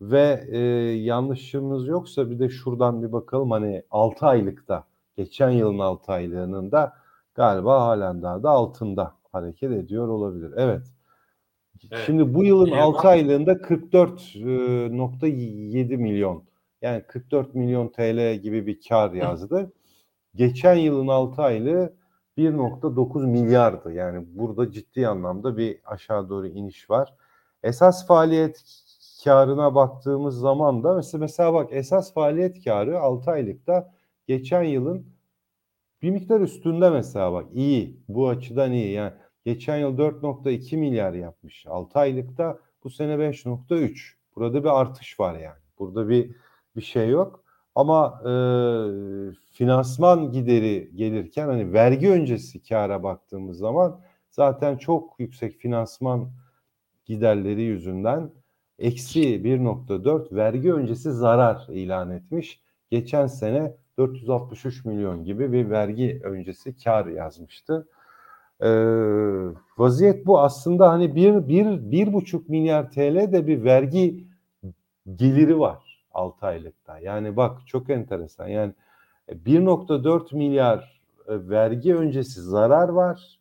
ve 0.00 0.44
e, 0.48 0.58
yanlışımız 0.96 1.88
yoksa 1.88 2.30
bir 2.30 2.38
de 2.38 2.48
şuradan 2.48 3.02
bir 3.02 3.12
bakalım 3.12 3.50
hani 3.50 3.82
6 3.90 4.26
aylıkta 4.26 4.84
geçen 5.16 5.50
yılın 5.50 5.78
6 5.78 6.12
aylığının 6.12 6.72
da 6.72 6.92
galiba 7.34 7.80
halen 7.86 8.22
daha 8.22 8.42
da 8.42 8.50
altında 8.50 9.14
hareket 9.34 9.72
ediyor 9.72 10.08
olabilir. 10.08 10.52
Evet. 10.56 10.82
Evet. 11.92 12.02
Şimdi 12.06 12.34
bu 12.34 12.44
yılın 12.44 12.66
İyi 12.66 12.80
6 12.80 12.98
bak. 12.98 13.04
aylığında 13.04 13.52
44.7 13.52 15.96
milyon 15.96 16.44
yani 16.82 17.02
44 17.02 17.54
milyon 17.54 17.88
TL 17.88 18.34
gibi 18.34 18.66
bir 18.66 18.80
kar 18.88 19.12
yazdı. 19.12 19.72
Geçen 20.34 20.74
yılın 20.74 21.08
6 21.08 21.42
aylığı 21.42 21.94
1.9 22.38 23.26
milyardı. 23.26 23.92
Yani 23.92 24.26
burada 24.28 24.72
ciddi 24.72 25.08
anlamda 25.08 25.56
bir 25.56 25.80
aşağı 25.84 26.28
doğru 26.28 26.46
iniş 26.46 26.90
var. 26.90 27.14
Esas 27.62 28.06
faaliyet 28.06 28.62
karına 29.24 29.74
baktığımız 29.74 30.38
zaman 30.38 30.84
da 30.84 30.94
mesela, 30.94 31.20
mesela 31.20 31.54
bak 31.54 31.68
esas 31.72 32.14
faaliyet 32.14 32.64
karı 32.64 33.00
6 33.00 33.30
aylıkta 33.30 33.94
geçen 34.26 34.62
yılın 34.62 35.06
bir 36.02 36.10
miktar 36.10 36.40
üstünde 36.40 36.90
mesela 36.90 37.32
bak 37.32 37.46
iyi. 37.54 38.00
Bu 38.08 38.28
açıdan 38.28 38.72
iyi. 38.72 38.92
Yani 38.92 39.12
geçen 39.44 39.76
yıl 39.76 39.98
4.2 39.98 40.76
milyar 40.76 41.12
yapmış 41.12 41.66
6 41.66 41.98
aylıkta. 41.98 42.58
Bu 42.84 42.90
sene 42.90 43.12
5.3. 43.12 44.12
Burada 44.36 44.64
bir 44.64 44.80
artış 44.80 45.20
var 45.20 45.38
yani. 45.38 45.58
Burada 45.78 46.08
bir 46.08 46.30
bir 46.76 46.82
şey 46.82 47.08
yok. 47.08 47.44
Ama 47.74 48.20
e, 48.22 48.32
finansman 49.52 50.32
gideri 50.32 50.90
gelirken 50.94 51.46
hani 51.46 51.72
vergi 51.72 52.10
öncesi 52.10 52.62
kâra 52.62 53.02
baktığımız 53.02 53.58
zaman 53.58 54.00
zaten 54.30 54.76
çok 54.76 55.20
yüksek 55.20 55.56
finansman 55.56 56.30
giderleri 57.04 57.62
yüzünden 57.62 58.30
eksi 58.78 59.20
1.4 59.20 60.34
vergi 60.34 60.72
öncesi 60.72 61.12
zarar 61.12 61.66
ilan 61.68 62.10
etmiş. 62.10 62.60
Geçen 62.90 63.26
sene 63.26 63.76
463 63.98 64.84
milyon 64.84 65.24
gibi 65.24 65.52
bir 65.52 65.70
vergi 65.70 66.20
öncesi 66.24 66.76
kar 66.76 67.06
yazmıştı. 67.06 67.88
Ee, 68.60 68.68
vaziyet 69.78 70.26
bu 70.26 70.40
aslında 70.40 70.90
hani 70.90 71.14
bir, 71.14 71.48
bir, 71.48 71.90
bir 71.90 72.12
buçuk 72.12 72.48
milyar 72.48 72.90
TL 72.90 73.32
de 73.32 73.46
bir 73.46 73.64
vergi 73.64 74.24
geliri 75.16 75.58
var 75.58 76.04
6 76.12 76.46
aylıkta. 76.46 76.98
Yani 76.98 77.36
bak 77.36 77.66
çok 77.66 77.90
enteresan 77.90 78.48
yani 78.48 78.72
1.4 79.28 80.36
milyar 80.36 81.00
e, 81.28 81.48
vergi 81.48 81.94
öncesi 81.94 82.40
zarar 82.42 82.88
var 82.88 83.38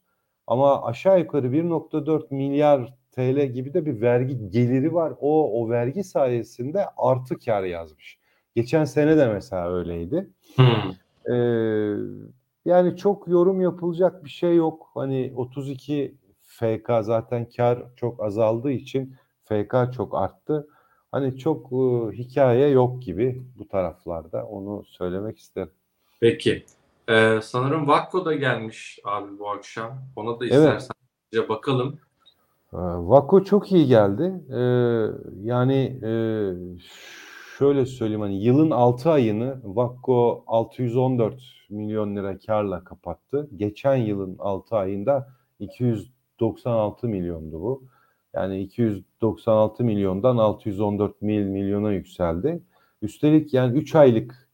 ama 0.48 0.86
aşağı 0.86 1.20
yukarı 1.20 1.48
1.4 1.48 2.34
milyar 2.34 2.94
TL 3.12 3.46
gibi 3.46 3.74
de 3.74 3.86
bir 3.86 4.02
vergi 4.02 4.50
geliri 4.50 4.94
var. 4.94 5.14
O 5.20 5.62
o 5.62 5.70
vergi 5.70 6.04
sayesinde 6.04 6.86
artı 6.98 7.40
kar 7.40 7.64
yazmış. 7.64 8.18
Geçen 8.56 8.86
sene 8.86 9.18
de 9.18 9.28
mesela 9.28 9.74
öyleydi. 9.74 10.30
Hmm. 10.56 10.66
Ee, 11.34 11.96
yani 12.66 12.98
çok 12.98 13.28
yorum 13.28 13.62
yapılacak 13.62 14.24
bir 14.24 14.30
şey 14.30 14.56
yok. 14.56 14.90
Hani 14.94 15.34
32 15.36 16.16
FK 16.42 16.90
zaten 17.02 17.50
kar 17.58 17.84
çok 17.96 18.24
azaldığı 18.24 18.72
için 18.72 19.16
FK 19.46 19.76
çok 19.96 20.16
arttı. 20.16 20.68
Hani 21.12 21.38
çok 21.38 21.72
e, 21.72 22.12
hikaye 22.18 22.68
yok 22.70 23.02
gibi 23.02 23.44
bu 23.60 23.68
taraflarda. 23.68 24.46
Onu 24.46 24.84
söylemek 24.86 25.38
isterim. 25.40 25.72
Peki. 26.20 26.66
Ee, 27.10 27.40
sanırım 27.44 27.88
Vakko 27.88 28.26
da 28.26 28.34
gelmiş 28.34 29.00
abi 29.04 29.40
bu 29.40 29.50
akşam. 29.50 29.92
Ona 30.16 30.40
da 30.40 30.46
Evet. 30.46 30.54
istersen 30.54 30.96
bir 31.34 31.50
bakalım. 31.50 32.00
Ee, 32.74 32.78
Vako 32.78 33.44
çok 33.44 33.72
iyi 33.72 33.88
geldi. 33.88 34.34
Ee, 34.50 34.60
yani 35.44 36.00
e, 36.04 36.12
şöyle 37.58 37.86
söyleyeyim 37.86 38.22
hani 38.22 38.44
yılın 38.44 38.72
6 38.72 39.12
ayını 39.12 39.58
Vakko 39.64 40.44
614 40.48 41.42
milyon 41.70 42.16
lira 42.16 42.40
karla 42.40 42.84
kapattı. 42.84 43.50
Geçen 43.56 43.96
yılın 43.96 44.36
6 44.40 44.76
ayında 44.76 45.30
296 45.60 47.08
milyondu 47.08 47.62
bu. 47.62 47.84
Yani 48.34 48.62
296 48.62 49.84
milyondan 49.84 50.38
614 50.38 51.22
mil 51.22 51.46
milyona 51.46 51.92
yükseldi. 51.92 52.64
Üstelik 53.02 53.54
yani 53.54 53.78
3 53.78 53.96
aylık 53.96 54.50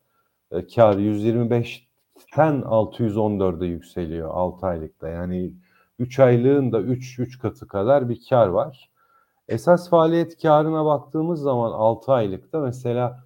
e, 0.51 0.67
kar 0.67 0.93
125'ten 0.93 2.61
614'e 2.61 3.67
yükseliyor 3.67 4.29
6 4.29 4.67
aylıkta. 4.67 5.09
Yani 5.09 5.53
3 5.99 6.19
aylığın 6.19 6.71
da 6.71 6.81
3 6.81 7.19
3 7.19 7.39
katı 7.39 7.67
kadar 7.67 8.09
bir 8.09 8.21
kar 8.29 8.47
var. 8.47 8.89
Esas 9.49 9.89
faaliyet 9.89 10.41
karına 10.41 10.85
baktığımız 10.85 11.41
zaman 11.41 11.71
6 11.71 12.11
aylıkta 12.11 12.59
mesela 12.59 13.23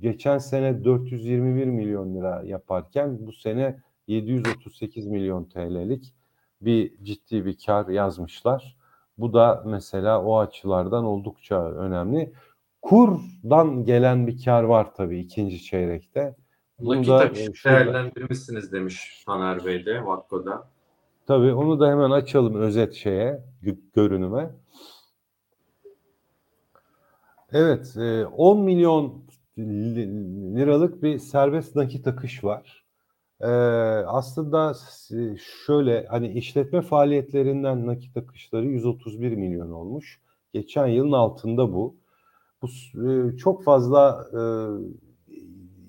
geçen 0.00 0.38
sene 0.38 0.84
421 0.84 1.66
milyon 1.66 2.14
lira 2.14 2.42
yaparken 2.44 3.26
bu 3.26 3.32
sene 3.32 3.80
738 4.06 5.06
milyon 5.06 5.44
TL'lik 5.44 6.14
bir 6.60 7.04
ciddi 7.04 7.46
bir 7.46 7.56
kar 7.66 7.88
yazmışlar. 7.88 8.76
Bu 9.18 9.32
da 9.32 9.62
mesela 9.66 10.24
o 10.24 10.38
açılardan 10.38 11.04
oldukça 11.04 11.70
önemli. 11.70 12.32
Kurdan 12.82 13.84
gelen 13.84 14.26
bir 14.26 14.44
kar 14.44 14.62
var 14.62 14.94
tabii 14.94 15.18
ikinci 15.18 15.62
çeyrekte. 15.62 16.36
Bunu 16.80 17.06
da, 17.06 17.24
e, 17.26 17.34
değerlendirmişsiniz 17.64 18.72
demiş 18.72 19.22
Taner 19.26 19.64
Bey 19.64 19.86
de 19.86 20.06
Vakko'da. 20.06 20.68
Tabii 21.26 21.52
onu 21.52 21.80
da 21.80 21.90
hemen 21.90 22.10
açalım 22.10 22.54
özet 22.54 22.94
şeye, 22.94 23.40
gö- 23.62 23.92
görünüme. 23.94 24.50
Evet, 27.52 27.96
e, 27.96 28.26
10 28.26 28.60
milyon 28.60 29.24
li- 29.58 30.54
liralık 30.56 31.02
bir 31.02 31.18
serbest 31.18 31.76
nakit 31.76 32.06
akış 32.06 32.44
var. 32.44 32.84
E, 33.40 33.46
Aslında 34.06 34.74
şöyle 35.66 36.06
hani 36.06 36.28
işletme 36.32 36.82
faaliyetlerinden 36.82 37.86
nakit 37.86 38.16
akışları 38.16 38.66
131 38.66 39.32
milyon 39.36 39.70
olmuş. 39.70 40.20
Geçen 40.52 40.86
yılın 40.86 41.12
altında 41.12 41.72
bu. 41.74 41.96
Bu 42.62 42.68
e, 43.34 43.36
çok 43.36 43.64
fazla 43.64 44.26
e, 44.34 44.40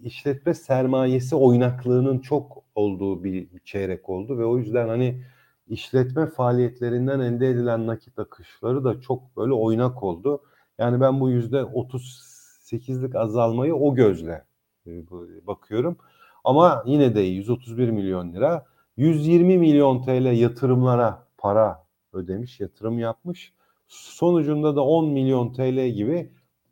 işletme 0.04 0.54
sermayesi 0.54 1.36
oynaklığının 1.36 2.20
çok 2.20 2.64
olduğu 2.76 3.24
bir 3.24 3.48
çeyrek 3.66 4.10
oldu 4.10 4.38
ve 4.38 4.46
o 4.46 4.58
yüzden 4.58 4.88
hani 4.88 5.24
işletme 5.68 6.28
faaliyetlerinden 6.28 7.20
elde 7.20 7.50
edilen 7.50 7.88
nakit 7.88 8.20
akışları 8.20 8.84
da 8.84 9.02
çok 9.02 9.38
böyle 9.38 9.54
oynak 9.54 10.04
oldu. 10.04 10.42
Yani 10.82 11.02
ben 11.02 11.20
bu 11.20 11.30
yüzde 11.30 11.58
38'lik 11.58 13.16
azalmayı 13.16 13.76
o 13.76 13.96
gözle 13.96 14.46
e, 14.88 14.92
bakıyorum. 15.48 15.98
Ama 16.44 16.84
yine 16.86 17.16
de 17.16 17.26
iyi, 17.26 17.36
131 17.36 17.90
milyon 17.90 18.34
lira. 18.34 18.66
120 18.98 19.58
milyon 19.58 20.02
TL 20.02 20.26
yatırımlara 20.36 21.28
para 21.38 21.84
ödemiş, 22.14 22.60
yatırım 22.60 23.00
yapmış. 23.00 23.54
Sonucunda 23.88 24.76
da 24.76 24.82
10 24.82 25.10
milyon 25.10 25.54
TL 25.54 25.88
gibi 25.90 26.32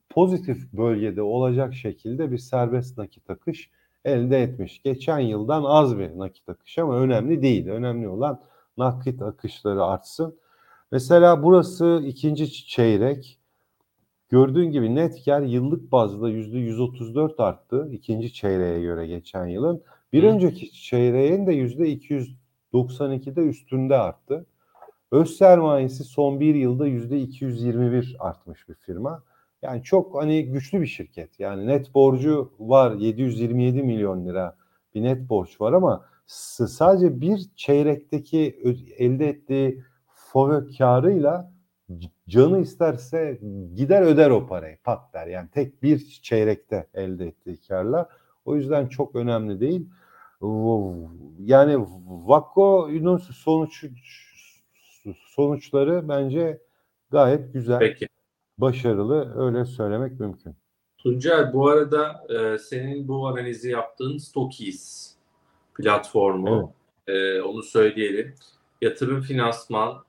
pozitif 0.10 0.74
bölgede 0.74 1.22
olacak 1.22 1.74
şekilde 1.74 2.32
bir 2.32 2.38
serbest 2.38 2.98
nakit 2.98 3.30
akış 3.30 3.70
elde 4.06 4.42
etmiş. 4.44 4.82
Geçen 4.84 5.20
yıldan 5.20 5.64
az 5.64 6.00
bir 6.00 6.18
nakit 6.18 6.50
akış 6.50 6.78
ama 6.78 6.96
önemli 6.96 7.42
değil. 7.42 7.68
Önemli 7.68 8.08
olan 8.08 8.42
nakit 8.78 9.22
akışları 9.22 9.84
artsın. 9.84 10.40
Mesela 10.92 11.44
burası 11.44 12.04
ikinci 12.06 12.68
çeyrek. 12.68 13.39
Gördüğün 14.30 14.72
gibi 14.72 14.96
net 14.96 15.26
kar 15.26 15.42
yıllık 15.42 15.92
bazda 15.92 16.30
yüzde 16.30 16.58
134 16.58 17.40
arttı 17.40 17.90
ikinci 17.92 18.34
çeyreğe 18.34 18.82
göre 18.82 19.08
geçen 19.08 19.46
yılın. 19.46 19.84
Bir 20.14 20.24
Hı. 20.24 20.28
önceki 20.28 20.74
çeyreğin 20.74 21.48
de 21.48 21.54
yüzde 21.54 21.94
292'de 22.74 23.42
üstünde 23.42 23.98
arttı. 23.98 24.46
Öz 25.12 25.38
sermayesi 25.38 26.04
son 26.04 26.40
bir 26.40 26.56
yılda 26.56 26.88
yüzde 26.88 27.22
221 27.22 28.16
artmış 28.20 28.70
bir 28.70 28.74
firma. 28.74 29.24
Yani 29.62 29.84
çok 29.84 30.16
hani 30.22 30.46
güçlü 30.46 30.82
bir 30.82 30.88
şirket. 30.88 31.40
Yani 31.40 31.68
net 31.68 31.94
borcu 31.94 32.52
var 32.60 32.92
727 32.92 33.84
milyon 33.84 34.26
lira 34.26 34.56
bir 34.96 35.04
net 35.04 35.30
borç 35.30 35.62
var 35.62 35.74
ama 35.74 36.06
sadece 36.28 37.22
bir 37.22 37.50
çeyrekteki 37.56 38.60
elde 38.98 39.30
ettiği 39.30 39.84
FOVÖ 40.08 40.68
karıyla 40.78 41.52
canı 42.30 42.60
isterse 42.62 43.40
gider 43.76 44.02
öder 44.02 44.30
o 44.30 44.48
parayı 44.48 44.78
pat 44.84 45.14
der. 45.14 45.28
Yani 45.28 45.50
tek 45.50 45.84
bir 45.84 46.20
çeyrekte 46.24 46.88
elde 46.94 47.28
ettiği 47.28 47.58
karla. 47.68 48.10
O 48.46 48.56
yüzden 48.56 48.88
çok 48.88 49.16
önemli 49.16 49.60
değil. 49.60 49.90
Yani 51.40 51.86
Vakko'nun 52.08 53.18
sonuç 53.18 53.86
sonuçları 55.16 56.10
bence 56.10 56.62
gayet 57.12 57.54
güzel 57.54 57.80
Peki. 57.80 58.08
başarılı 58.58 59.46
öyle 59.46 59.66
söylemek 59.66 60.20
mümkün. 60.20 60.56
Tuncay 60.98 61.54
bu 61.54 61.70
arada 61.70 62.26
e, 62.30 62.58
senin 62.58 63.08
bu 63.08 63.28
analizi 63.28 63.72
yaptığın 63.72 64.18
Stockies 64.18 65.16
platformu 65.76 66.74
e, 67.08 67.42
onu 67.42 67.64
söyleyelim. 67.64 68.36
Yatırım 68.82 69.22
finansman 69.22 70.04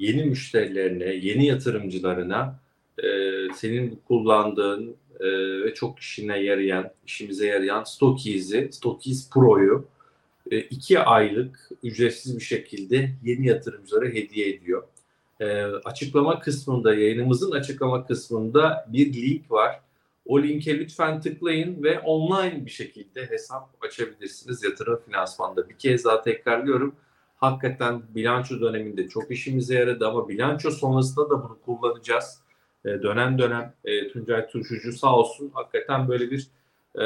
yeni 0.00 0.24
müşterilerine, 0.24 1.04
yeni 1.04 1.46
yatırımcılarına 1.46 2.60
e, 2.98 3.08
senin 3.54 4.00
kullandığın 4.08 4.96
e, 5.20 5.26
ve 5.64 5.74
çok 5.74 5.98
işine 5.98 6.38
yarayan, 6.38 6.90
işimize 7.06 7.46
yarayan 7.46 7.84
Stockies'i, 7.84 8.68
Stockies 8.72 9.30
Pro'yu 9.30 9.86
e, 10.50 10.58
iki 10.58 11.00
aylık 11.00 11.68
ücretsiz 11.82 12.36
bir 12.36 12.44
şekilde 12.44 13.10
yeni 13.24 13.46
yatırımcılara 13.46 14.06
hediye 14.06 14.48
ediyor. 14.48 14.82
E, 15.40 15.62
açıklama 15.62 16.40
kısmında, 16.40 16.94
yayınımızın 16.94 17.50
açıklama 17.50 18.06
kısmında 18.06 18.86
bir 18.92 19.12
link 19.12 19.50
var. 19.50 19.80
O 20.26 20.42
linke 20.42 20.78
lütfen 20.78 21.20
tıklayın 21.20 21.82
ve 21.82 21.98
online 21.98 22.66
bir 22.66 22.70
şekilde 22.70 23.30
hesap 23.30 23.68
açabilirsiniz 23.80 24.64
yatırım 24.64 25.00
finansmanda. 25.06 25.68
Bir 25.68 25.78
kez 25.78 26.04
daha 26.04 26.22
tekrarlıyorum. 26.22 26.94
Hakikaten 27.40 28.02
bilanço 28.14 28.60
döneminde 28.60 29.08
çok 29.08 29.30
işimize 29.30 29.74
yaradı 29.74 30.08
ama 30.08 30.28
bilanço 30.28 30.70
sonrasında 30.70 31.30
da 31.30 31.42
bunu 31.42 31.58
kullanacağız. 31.64 32.40
E, 32.84 32.88
dönem 32.88 33.38
dönem 33.38 33.74
e, 33.84 34.08
Tuncay 34.08 34.48
Turşucu 34.48 34.92
sağ 34.92 35.16
olsun 35.16 35.50
hakikaten 35.54 36.08
böyle 36.08 36.30
bir 36.30 36.46
e, 37.00 37.04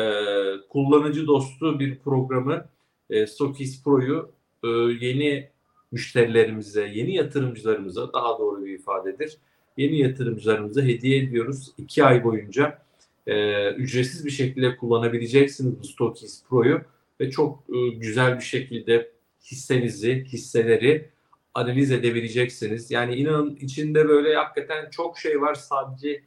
kullanıcı 0.69 1.27
dostu 1.27 1.81
bir 1.81 1.99
programı 1.99 2.65
e, 3.11 3.27
Stokis 3.27 3.83
Pro'yu 3.83 4.31
e, 4.65 4.69
yeni 5.07 5.49
müşterilerimize, 5.93 6.87
yeni 6.95 7.15
yatırımcılarımıza 7.15 8.13
daha 8.13 8.39
doğru 8.39 8.65
bir 8.65 8.79
ifadedir. 8.79 9.37
yeni 9.77 9.99
yatırımcılarımıza 9.99 10.83
hediye 10.83 11.19
ediyoruz. 11.19 11.73
2 11.79 12.05
ay 12.05 12.25
boyunca 12.25 12.79
e, 13.27 13.71
ücretsiz 13.71 14.27
bir 14.27 14.31
şekilde 14.31 14.77
kullanabileceksiniz 14.77 15.79
bu 15.79 15.85
Stokis 15.85 16.45
Pro'yu 16.49 16.81
ve 17.21 17.31
çok 17.31 17.65
e, 17.75 17.89
güzel 17.89 18.37
bir 18.37 18.45
şekilde 18.45 19.14
hissenizi, 19.51 20.25
hisseleri 20.25 21.11
analiz 21.55 21.93
edebileceksiniz. 21.93 22.91
Yani 22.91 23.15
inanın 23.15 23.57
içinde 23.57 24.09
böyle 24.09 24.37
hakikaten 24.37 24.91
çok 24.91 25.19
şey 25.19 25.41
var. 25.41 25.55
Sadece 25.55 26.23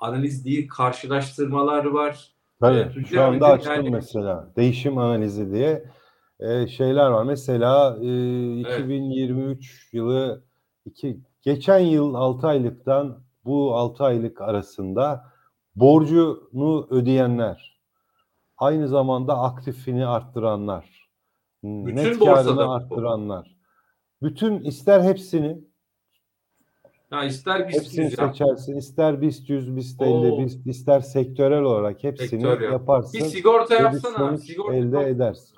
analiz 0.00 0.44
değil, 0.44 0.68
karşılaştırmalar 0.68 1.84
var. 1.84 2.32
Tabii. 2.60 2.76
Evet, 2.76 3.06
Şu 3.06 3.22
anda 3.22 3.48
yani- 3.48 3.54
açtım 3.54 3.90
mesela. 3.90 4.52
Değişim 4.56 4.98
analizi 4.98 5.52
diye 5.52 5.84
e, 6.40 6.66
şeyler 6.66 7.10
var. 7.10 7.24
Mesela 7.24 7.96
e, 8.00 8.60
2023 8.60 9.88
yılı 9.92 10.44
iki, 10.84 11.20
geçen 11.42 11.78
yıl 11.78 12.14
6 12.14 12.46
aylıktan 12.46 13.18
bu 13.44 13.74
6 13.76 14.04
aylık 14.04 14.40
arasında 14.40 15.24
borcunu 15.76 16.86
ödeyenler, 16.90 17.80
aynı 18.58 18.88
zamanda 18.88 19.38
aktifini 19.38 20.06
arttıranlar, 20.06 21.01
net 21.62 22.20
borsada 22.20 22.44
karını 22.44 22.66
bu. 22.66 22.72
arttıranlar. 22.72 23.56
Bütün 24.22 24.60
ister 24.60 25.00
hepsini 25.00 25.64
Ya 27.10 27.24
ister 27.24 27.68
biz 27.68 27.76
Hepsini 27.76 28.04
biz 28.06 28.18
yap. 28.18 28.36
seçersin. 28.36 28.76
İster 28.76 29.20
BIST 29.20 29.48
100, 29.50 29.76
BIST 29.76 30.02
50, 30.02 30.10
Oo. 30.10 30.38
BIST, 30.38 30.66
ister 30.66 31.00
sektörel 31.00 31.62
olarak 31.62 32.04
hepsini 32.04 32.28
Sektör 32.28 32.60
yap. 32.60 32.72
yaparsın. 32.72 33.20
Bir 33.20 33.24
sigorta 33.24 33.74
yapsana. 33.74 34.36
Sigorta, 34.38 34.74
elde 34.74 35.00
edersin. 35.08 35.56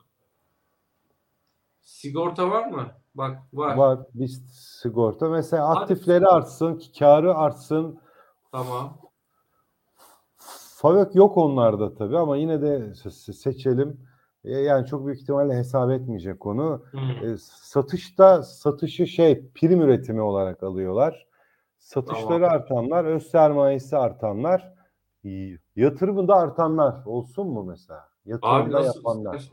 sigorta 1.80 2.50
var 2.50 2.66
mı? 2.66 2.86
Bak 3.14 3.38
var. 3.52 3.76
Var 3.76 3.98
BIST 4.14 4.50
sigorta. 4.82 5.28
Mesela 5.28 5.68
Hadi. 5.68 5.78
aktifleri 5.78 6.26
artsın, 6.26 6.82
karı 6.98 7.34
artsın. 7.34 7.98
Tamam. 8.52 8.98
Favök 10.76 11.14
yok 11.14 11.36
onlarda 11.36 11.94
tabii 11.94 12.18
ama 12.18 12.36
yine 12.36 12.62
de 12.62 12.66
se- 12.76 13.08
se- 13.08 13.32
seçelim. 13.32 14.00
E, 14.44 14.52
Yani 14.52 14.86
çok 14.86 15.06
büyük 15.06 15.20
ihtimalle 15.20 15.54
hesap 15.54 15.90
etmeyecek 15.90 16.46
onu. 16.46 16.82
Hı. 16.90 16.98
E, 17.26 17.36
satışta 17.38 18.42
satışı 18.42 19.06
şey 19.06 19.48
prim 19.54 19.80
üretimi 19.82 20.20
olarak 20.20 20.62
alıyorlar. 20.62 21.26
Satışları 21.78 22.44
Tamam. 22.44 22.50
artanlar, 22.60 23.04
öz 23.04 23.26
sermayesi 23.26 23.96
artanlar, 23.96 24.74
y- 25.24 25.58
yatırımında 25.76 26.34
artanlar 26.34 27.04
olsun 27.04 27.46
mu 27.48 27.64
mesela? 27.64 28.00
Abi 28.00 28.30
Yatırımda 28.30 28.78
nasıl? 28.78 28.96
yapanlar. 28.98 29.50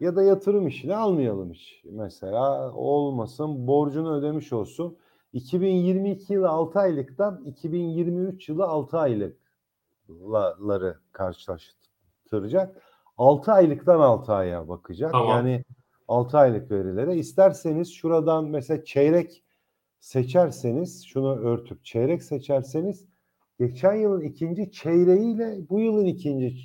Ya 0.00 0.16
da 0.16 0.22
yatırım 0.22 0.66
işini 0.66 0.96
almayalım 0.96 1.52
hiç. 1.52 1.82
Mesela 1.84 2.72
olmasın, 2.72 3.66
borcunu 3.66 4.14
ödemiş 4.16 4.52
olsun. 4.52 4.96
2022 5.32 6.32
yılı 6.32 6.48
6 6.48 6.78
aylıktan 6.78 7.44
2023 7.44 8.48
yılı 8.48 8.64
6 8.64 8.98
aylıkları 8.98 10.98
karşılaştıracak. 11.12 12.82
6 13.16 13.52
aylıktan 13.52 14.00
6 14.00 14.32
aya 14.32 14.68
bakacak. 14.68 15.12
Tamam. 15.12 15.28
Yani 15.30 15.64
6 16.08 16.38
aylık 16.38 16.70
verilere. 16.70 17.16
İsterseniz 17.16 17.92
şuradan 17.92 18.44
mesela 18.44 18.84
çeyrek 18.84 19.42
seçerseniz, 20.00 21.04
şunu 21.06 21.36
örtüp 21.36 21.84
çeyrek 21.84 22.22
seçerseniz 22.22 23.04
geçen 23.58 23.94
yılın 23.94 24.20
ikinci 24.20 24.72
çeyreğiyle 24.72 25.56
bu 25.70 25.80
yılın 25.80 26.04
ikinci 26.04 26.56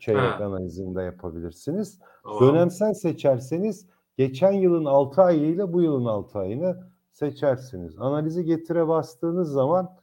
çeyrek 0.00 0.40
Ha. 0.40 0.44
analizini 0.44 0.94
de 0.94 1.02
yapabilirsiniz. 1.02 1.98
Tamam. 2.22 2.40
Dönemsel 2.40 2.94
seçerseniz 2.94 3.86
geçen 4.16 4.52
yılın 4.52 4.84
6 4.84 5.22
ayıyla 5.22 5.72
bu 5.72 5.82
yılın 5.82 6.04
6 6.04 6.38
ayını 6.38 6.76
seçersiniz. 7.12 7.98
Analizi 7.98 8.44
getire 8.44 8.88
bastığınız 8.88 9.52
zaman 9.52 9.96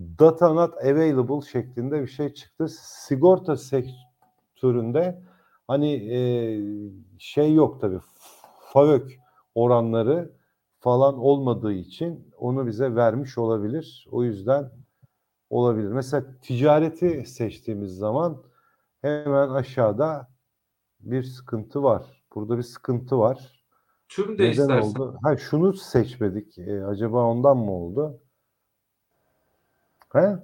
data 0.00 0.52
not 0.52 0.74
available 0.84 1.40
şeklinde 1.40 2.02
bir 2.02 2.06
şey 2.06 2.34
çıktı. 2.34 2.66
Sigorta 2.80 3.56
sektöründe 4.64 5.22
hani 5.68 5.92
e, 5.92 6.18
şey 7.18 7.54
yok 7.54 7.80
tabii 7.80 8.00
FAVÖK 8.72 9.12
oranları 9.54 10.32
falan 10.80 11.18
olmadığı 11.18 11.72
için 11.72 12.30
onu 12.38 12.66
bize 12.66 12.94
vermiş 12.94 13.38
olabilir. 13.38 14.06
O 14.10 14.24
yüzden 14.24 14.70
olabilir. 15.50 15.88
Mesela 15.88 16.24
ticareti 16.42 17.24
seçtiğimiz 17.26 17.96
zaman 17.96 18.42
hemen 19.02 19.48
aşağıda 19.48 20.28
bir 21.00 21.22
sıkıntı 21.22 21.82
var. 21.82 22.22
Burada 22.34 22.58
bir 22.58 22.62
sıkıntı 22.62 23.18
var. 23.18 23.64
Tüm 24.08 24.38
de 24.38 24.42
Neden 24.42 24.50
istersen. 24.50 24.90
oldu? 24.90 25.18
Ha 25.22 25.36
şunu 25.36 25.72
seçmedik. 25.72 26.58
E, 26.58 26.84
acaba 26.84 27.24
ondan 27.24 27.56
mı 27.56 27.72
oldu? 27.72 28.20
He? 30.12 30.36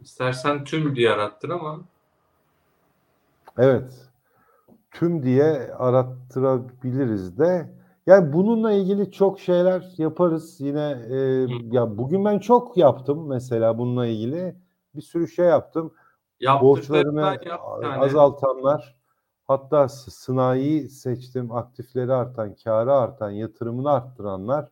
İstersen 0.00 0.64
tüm 0.64 0.96
diye 0.96 1.10
arattır 1.10 1.48
ama 1.48 1.80
Evet. 3.58 4.08
Tüm 4.90 5.22
diye 5.22 5.74
arattırabiliriz 5.78 7.38
de. 7.38 7.76
Yani 8.06 8.32
bununla 8.32 8.72
ilgili 8.72 9.12
çok 9.12 9.40
şeyler 9.40 9.94
yaparız. 9.98 10.60
Yine 10.60 10.98
e, 11.10 11.16
ya 11.72 11.98
bugün 11.98 12.24
ben 12.24 12.38
çok 12.38 12.76
yaptım 12.76 13.28
mesela 13.28 13.78
bununla 13.78 14.06
ilgili. 14.06 14.56
Bir 14.94 15.02
sürü 15.02 15.28
şey 15.28 15.46
yaptım. 15.46 15.94
Borçlarını 16.60 17.20
yap 17.20 17.60
tane. 17.82 18.04
azaltanlar 18.04 18.96
hatta 19.46 19.88
sınai 19.88 20.88
seçtim 20.88 21.52
aktifleri 21.52 22.12
artan, 22.12 22.54
karı 22.64 22.92
artan, 22.92 23.30
yatırımını 23.30 23.90
arttıranlar 23.90 24.68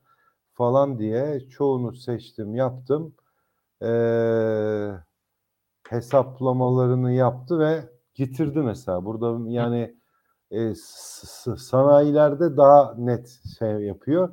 falan 0.53 0.99
diye 0.99 1.41
çoğunu 1.41 1.95
seçtim, 1.95 2.55
yaptım. 2.55 3.14
Ee, 3.82 4.91
hesaplamalarını 5.89 7.12
yaptı 7.12 7.59
ve 7.59 7.93
getirdi 8.15 8.59
mesela. 8.59 9.05
Burada 9.05 9.51
yani 9.51 9.95
e, 10.51 10.75
sanayilerde 11.57 12.57
daha 12.57 12.95
net 12.99 13.41
şey 13.59 13.69
yapıyor. 13.71 14.29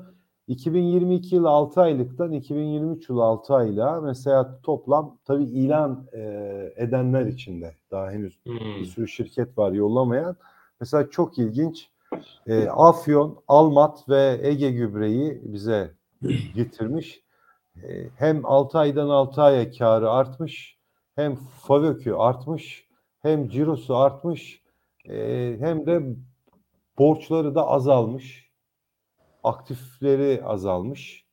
2022 0.48 1.36
yılı 1.36 1.50
6 1.50 1.82
aylıktan 1.82 2.32
2023 2.32 3.10
yılı 3.10 3.24
6 3.24 3.56
aylığa 3.56 4.02
mesela 4.02 4.60
toplam 4.64 5.18
tabii 5.26 5.44
ilan 5.44 6.08
e, 6.14 6.20
edenler 6.76 7.26
için 7.26 7.62
de 7.62 7.76
daha 7.92 8.12
henüz 8.12 8.40
Hmm. 8.46 8.56
bir 8.80 8.86
sürü 8.86 9.08
şirket 9.08 9.58
var 9.58 9.72
yollamayan. 9.72 10.36
Mesela 10.80 11.10
çok 11.10 11.38
ilginç. 11.38 11.90
E, 12.48 12.68
Afyon, 12.70 13.44
Almat 13.48 14.10
ve 14.10 14.40
Ege 14.44 14.72
Gübre'yi 14.72 15.42
bize 15.44 15.92
getirmiş. 16.56 17.24
E, 17.84 18.10
hem 18.16 18.46
6 18.46 18.80
aydan 18.80 19.10
6 19.10 19.42
aya 19.42 19.72
karı 19.72 20.10
artmış, 20.10 20.78
hem 21.16 21.36
FAVÖK'ü 21.36 22.14
artmış, 22.14 22.88
hem 23.22 23.50
cirosu 23.50 23.96
artmış, 23.98 24.62
e, 25.10 25.56
hem 25.60 25.86
de 25.86 26.02
borçları 26.98 27.56
da 27.56 27.68
azalmış. 27.68 28.52
Aktifleri 29.44 30.42
azalmış. 30.46 31.26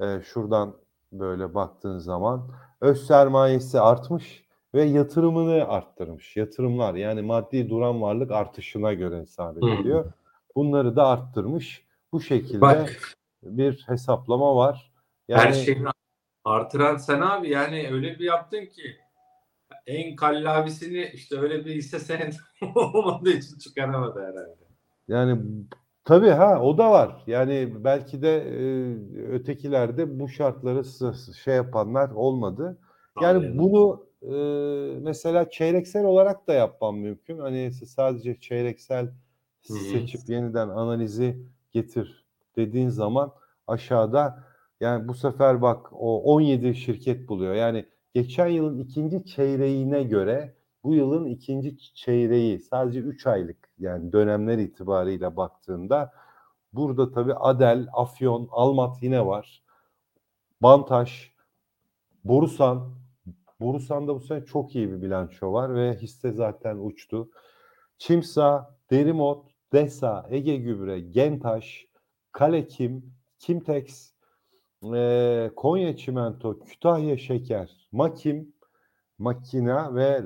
E, 0.00 0.20
şuradan 0.24 0.76
böyle 1.12 1.54
baktığın 1.54 1.98
zaman 1.98 2.50
öz 2.80 3.06
sermayesi 3.06 3.80
artmış 3.80 4.44
ve 4.74 4.84
yatırımını 4.84 5.68
arttırmış. 5.68 6.36
Yatırımlar 6.36 6.94
yani 6.94 7.22
maddi 7.22 7.70
duran 7.70 8.02
varlık 8.02 8.30
artışına 8.30 8.92
göre 8.92 9.20
hesap 9.20 9.56
Hı. 9.56 9.58
ediliyor. 9.58 10.12
Bunları 10.56 10.96
da 10.96 11.06
arttırmış. 11.06 11.86
Bu 12.12 12.20
şekilde 12.20 12.60
Bak 12.60 13.16
bir 13.42 13.84
hesaplama 13.86 14.56
var. 14.56 14.92
Yani 15.28 15.40
her 15.40 15.52
şeyini 15.52 15.88
artıran 16.44 16.96
sen 16.96 17.20
abi 17.20 17.50
yani 17.50 17.88
öyle 17.92 18.18
bir 18.18 18.24
yaptın 18.24 18.66
ki 18.66 18.96
en 19.86 20.16
kallavisini 20.16 21.10
işte 21.14 21.38
öyle 21.40 21.64
bir 21.64 21.74
hisse 21.74 21.98
senedi 21.98 22.36
olmadığı 22.74 23.30
için 23.30 23.58
çıkaramadı 23.58 24.20
herhalde. 24.20 24.64
yani 25.08 25.40
tabii 26.04 26.28
ha 26.30 26.62
o 26.62 26.78
da 26.78 26.90
var. 26.90 27.22
Yani 27.26 27.84
belki 27.84 28.22
de 28.22 28.36
e, 28.38 28.62
ötekilerde 29.32 30.20
bu 30.20 30.28
şartları 30.28 30.84
şey 31.44 31.54
yapanlar 31.54 32.10
olmadı. 32.10 32.78
Yani 33.20 33.36
Anladım. 33.38 33.58
bunu 33.58 34.06
e, 34.22 34.34
mesela 35.00 35.50
çeyreksel 35.50 36.04
olarak 36.04 36.46
da 36.46 36.52
yapmam 36.52 36.98
mümkün. 36.98 37.38
Hani 37.38 37.72
sadece 37.72 38.40
çeyreksel 38.40 39.06
Hı 39.68 39.74
hı. 39.74 39.78
seçip 39.78 40.28
yeniden 40.28 40.68
analizi 40.68 41.46
getir 41.72 42.24
dediğin 42.56 42.88
zaman 42.88 43.32
aşağıda 43.66 44.44
yani 44.80 45.08
bu 45.08 45.14
sefer 45.14 45.62
bak 45.62 45.86
o 45.92 46.22
17 46.22 46.74
şirket 46.74 47.28
buluyor. 47.28 47.54
Yani 47.54 47.86
geçen 48.16 48.46
yılın 48.46 48.78
ikinci 48.78 49.24
çeyreğine 49.24 50.02
göre 50.02 50.54
bu 50.84 50.94
yılın 50.94 51.24
ikinci 51.24 51.94
çeyreği 51.94 52.58
sadece 52.60 53.00
3 53.00 53.26
aylık 53.26 53.70
yani 53.78 54.12
dönemler 54.12 54.58
itibarıyla 54.58 55.36
baktığında 55.36 56.12
burada 56.72 57.12
tabii 57.12 57.34
Adel, 57.34 57.88
Afyon, 57.92 58.48
Almat 58.50 59.02
yine 59.02 59.26
var. 59.26 59.62
Bantaş, 60.62 61.34
Borusan. 62.24 62.94
Borusan'da 63.60 64.14
bu 64.14 64.20
sene 64.20 64.44
çok 64.44 64.74
iyi 64.74 64.92
bir 64.92 65.02
bilanço 65.02 65.52
var 65.52 65.74
ve 65.74 65.96
hisse 65.96 66.32
zaten 66.32 66.76
uçtu. 66.76 67.30
Çimsa, 67.98 68.76
Derimot, 68.90 69.50
Desa, 69.72 70.26
Ege 70.30 70.56
Gübre, 70.56 71.00
Gentaş, 71.00 71.86
Kalekim, 72.32 73.14
Kimtex, 73.38 74.15
e, 74.94 75.50
Konya 75.56 75.96
Çimento, 75.96 76.58
Kütahya 76.58 77.16
Şeker, 77.16 77.88
Makim, 77.92 78.52
Makina 79.18 79.94
ve 79.94 80.22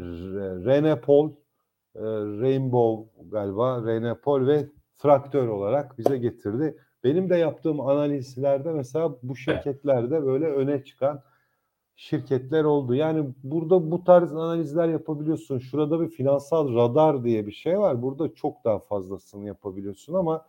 Renepol, 0.65 1.31
e, 1.95 2.01
Rainbow 2.41 3.29
galiba, 3.31 3.87
Renepol 3.87 4.47
ve 4.47 4.69
Traktör 4.99 5.49
olarak 5.49 5.99
bize 5.99 6.19
getirdi. 6.19 6.77
Benim 7.05 7.31
de 7.31 7.37
yaptığım 7.37 7.81
analizlerde 7.81 8.73
mesela 8.73 9.17
bu 9.23 9.37
şirketlerde 9.37 10.27
böyle 10.27 10.47
öne 10.47 10.85
çıkan 10.85 11.23
şirketler 11.97 12.65
oldu. 12.65 12.95
Yani 12.95 13.35
burada 13.43 13.91
bu 13.91 14.05
tarz 14.05 14.33
analizler 14.33 14.89
yapabiliyorsun. 14.89 15.59
Şurada 15.59 16.01
bir 16.01 16.09
finansal 16.09 16.75
radar 16.75 17.25
diye 17.25 17.47
bir 17.47 17.53
şey 17.53 17.79
var. 17.79 18.03
Burada 18.03 18.35
çok 18.35 18.65
daha 18.65 18.79
fazlasını 18.79 19.47
yapabiliyorsun 19.47 20.15
ama 20.15 20.47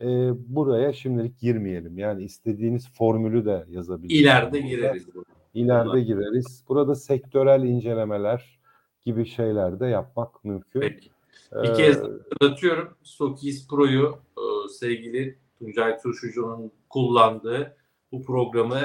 e, 0.00 0.32
buraya 0.54 0.92
şimdilik 0.92 1.38
girmeyelim. 1.38 1.98
Yani 1.98 2.24
istediğiniz 2.24 2.88
formülü 2.92 3.44
de 3.44 3.64
yazabilirsiniz. 3.68 4.20
İleride 4.20 4.52
burada. 4.52 4.68
gireriz. 4.68 5.06
İleride 5.54 6.00
gireriz. 6.00 6.64
Burada 6.68 6.94
sektörel 6.94 7.62
incelemeler 7.62 8.60
gibi 9.06 9.26
şeyler 9.26 9.80
de 9.80 9.86
yapmak 9.86 10.44
mümkün. 10.44 10.80
Peki. 10.80 11.10
Bir 11.52 11.68
Ee, 11.68 11.72
kez 11.72 11.96
hatırlatıyorum. 11.96 12.96
Stokis 13.02 13.68
Pro'yu 13.68 14.18
e, 14.36 14.68
sevgili 14.68 15.38
Tuncay 15.58 15.98
Turşucu'nun 15.98 16.72
kullandığı 16.88 17.76
bu 18.12 18.22
programı 18.22 18.80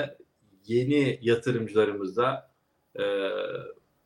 yeni 0.67 1.19
yatırımcılarımıza 1.21 2.51
e, 2.99 3.03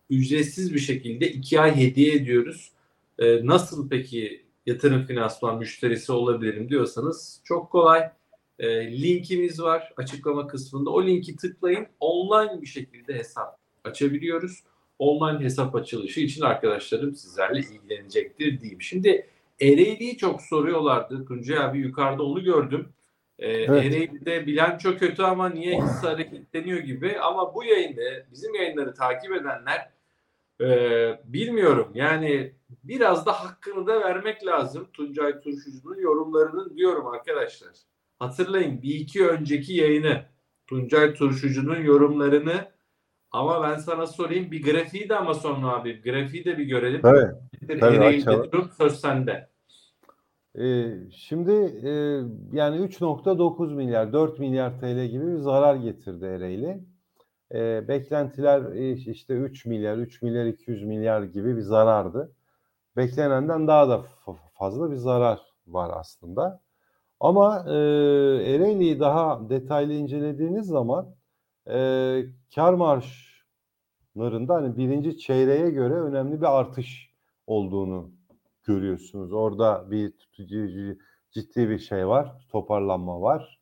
ücretsiz 0.10 0.74
bir 0.74 0.80
şekilde 0.80 1.32
iki 1.32 1.60
ay 1.60 1.76
hediye 1.76 2.16
ediyoruz. 2.16 2.72
E, 3.20 3.46
nasıl 3.46 3.90
peki 3.90 4.46
yatırım 4.70 5.06
finansman 5.06 5.58
müşterisi 5.58 6.12
olabilirim 6.12 6.70
diyorsanız 6.70 7.42
çok 7.44 7.72
kolay. 7.72 8.10
E, 8.60 8.92
linkimiz 9.02 9.62
var 9.62 9.94
açıklama 9.98 10.48
kısmında. 10.48 10.90
O 10.90 11.06
linki 11.06 11.36
tıklayın. 11.36 11.88
Online 12.00 12.62
bir 12.62 12.68
şekilde 12.68 13.14
hesap 13.14 13.58
açabiliyoruz. 13.84 14.64
Online 15.00 15.40
hesap 15.44 15.76
açılışı 15.76 16.20
için 16.20 16.42
arkadaşlarım 16.42 17.16
sizlerle 17.16 17.60
ilgilenecektir 17.60 18.62
diyeyim. 18.62 18.82
Şimdi 18.82 19.28
Ereğli'yi 19.62 20.18
çok 20.18 20.42
soruyorlardı. 20.42 21.26
Tuncay 21.26 21.58
abi 21.58 21.80
yukarıda 21.80 22.24
onu 22.24 22.44
gördüm. 22.44 22.90
Ee, 23.40 23.52
Evet. 23.52 23.86
Ereğli'de 23.86 24.48
bilanço 24.48 24.98
kötü 24.98 25.24
ama 25.24 25.50
niye 25.50 25.82
hisse 25.82 26.08
hareketleniyor 26.08 26.80
gibi. 26.80 27.20
Ama 27.20 27.56
bu 27.56 27.64
yayında 27.64 28.02
bizim 28.32 28.56
yayınları 28.56 28.94
takip 28.94 29.32
edenler 29.32 29.90
e, 30.62 31.20
bilmiyorum. 31.26 31.92
Yani 31.94 32.54
biraz 32.84 33.26
da 33.26 33.32
hakkını 33.32 33.88
da 33.88 34.00
vermek 34.00 34.46
lazım. 34.46 34.88
Tuncay 34.94 35.42
Turşucu'nun 35.42 35.98
yorumlarının 35.98 36.78
diyorum 36.78 37.08
arkadaşlar. 37.08 37.72
Hatırlayın 38.20 38.82
bir 38.82 38.96
iki 38.96 39.28
önceki 39.28 39.74
yayını 39.74 40.26
Tuncay 40.68 41.14
Turşucu'nun 41.14 41.82
yorumlarını 41.82 42.72
ama 43.32 43.64
ben 43.64 43.78
sana 43.78 44.08
sorayım 44.08 44.52
bir 44.52 44.64
grafiği 44.64 45.10
de 45.10 45.16
ama 45.16 45.34
sonra 45.34 45.68
abi 45.68 46.02
grafiği 46.02 46.46
de 46.46 46.58
bir 46.58 46.66
görelim. 46.66 47.02
Evet. 47.06 47.36
tabii, 47.80 48.00
açalım. 48.00 48.52
durum 48.52 48.70
söz 48.78 49.00
sende. 49.00 49.50
Ee, 50.60 50.86
şimdi 51.12 51.52
e, 51.84 51.92
yani 52.54 52.78
3.9 52.78 53.74
milyar, 53.74 54.14
4 54.14 54.40
milyar 54.40 54.80
TL 54.80 55.06
gibi 55.06 55.28
bir 55.28 55.38
zarar 55.38 55.76
getirdi 55.76 56.26
Ereğli. 56.26 56.80
Ee, 57.54 57.88
beklentiler 57.88 58.62
e, 58.76 58.92
işte 58.92 59.34
3 59.34 59.66
milyar, 59.66 59.98
3 59.98 60.22
milyar 60.22 60.46
200 60.46 60.84
milyar 60.84 61.24
gibi 61.24 61.58
bir 61.58 61.62
zarardı. 61.62 62.32
Beklenenden 62.98 63.68
daha 63.68 63.90
da 63.90 64.02
fazla 64.54 64.92
bir 64.92 64.96
zarar 64.96 65.40
var 65.68 65.92
aslında. 65.94 66.62
Ama 67.20 67.66
e, 67.68 67.74
Ereğli'yi 68.54 69.00
daha 69.00 69.50
detaylı 69.50 69.94
incelediğiniz 69.94 70.68
zaman 70.68 71.16
e, 71.68 72.24
kar 72.56 72.74
marjlarında 72.74 74.56
hani 74.56 74.78
birinci 74.78 75.18
çeyreğe 75.18 75.70
göre 75.70 75.94
önemli 75.94 76.42
bir 76.42 76.60
artış 76.60 77.14
olduğunu 77.48 78.12
görüyorsunuz. 78.64 79.34
Orada 79.34 79.92
bir 79.92 80.12
tutucu 80.12 80.68
ciddi 81.32 81.70
bir 81.70 81.80
şey 81.80 82.08
var, 82.08 82.48
toparlanma 82.52 83.22
var. 83.22 83.60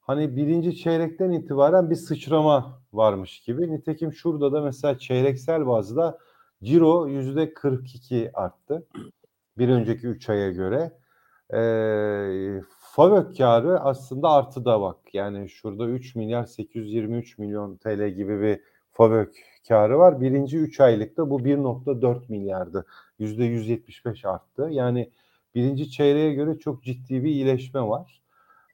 Hani 0.00 0.36
birinci 0.36 0.76
çeyrekten 0.76 1.30
itibaren 1.30 1.90
bir 1.90 1.96
sıçrama 1.96 2.83
varmış 2.96 3.40
gibi. 3.40 3.72
Nitekim 3.72 4.12
şurada 4.12 4.52
da 4.52 4.60
mesela 4.60 4.98
çeyreksel 4.98 5.66
bazda 5.66 6.18
ciro 6.62 7.08
yüzde 7.08 7.54
42 7.54 8.30
arttı. 8.34 8.86
Bir 9.58 9.68
önceki 9.68 10.06
3 10.06 10.28
aya 10.28 10.50
göre. 10.50 10.92
Ee, 11.54 12.60
FAVÖK 12.78 13.36
karı 13.38 13.80
aslında 13.80 14.30
artıda 14.30 14.80
bak. 14.80 14.96
Yani 15.12 15.48
şurada 15.48 15.88
3 15.88 16.14
milyar 16.14 16.44
823 16.44 17.38
milyon 17.38 17.76
TL 17.76 18.08
gibi 18.08 18.40
bir 18.40 18.60
FAVÖK 18.92 19.34
karı 19.68 19.98
var. 19.98 20.20
Birinci 20.20 20.58
3 20.58 20.80
aylıkta 20.80 21.30
bu 21.30 21.40
1.4 21.40 22.28
milyardı. 22.28 22.86
%175 23.20 24.28
arttı. 24.28 24.68
Yani 24.70 25.10
birinci 25.54 25.90
çeyreğe 25.90 26.34
göre 26.34 26.58
çok 26.58 26.82
ciddi 26.82 27.24
bir 27.24 27.30
iyileşme 27.30 27.80
var. 27.80 28.20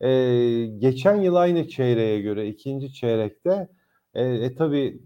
Ee, 0.01 0.67
geçen 0.79 1.17
yıl 1.17 1.35
aynı 1.35 1.69
çeyreğe 1.69 2.21
göre 2.21 2.49
ikinci 2.49 2.93
çeyrekte 2.93 3.69
e, 4.15 4.25
e 4.25 4.55
tabi 4.55 5.03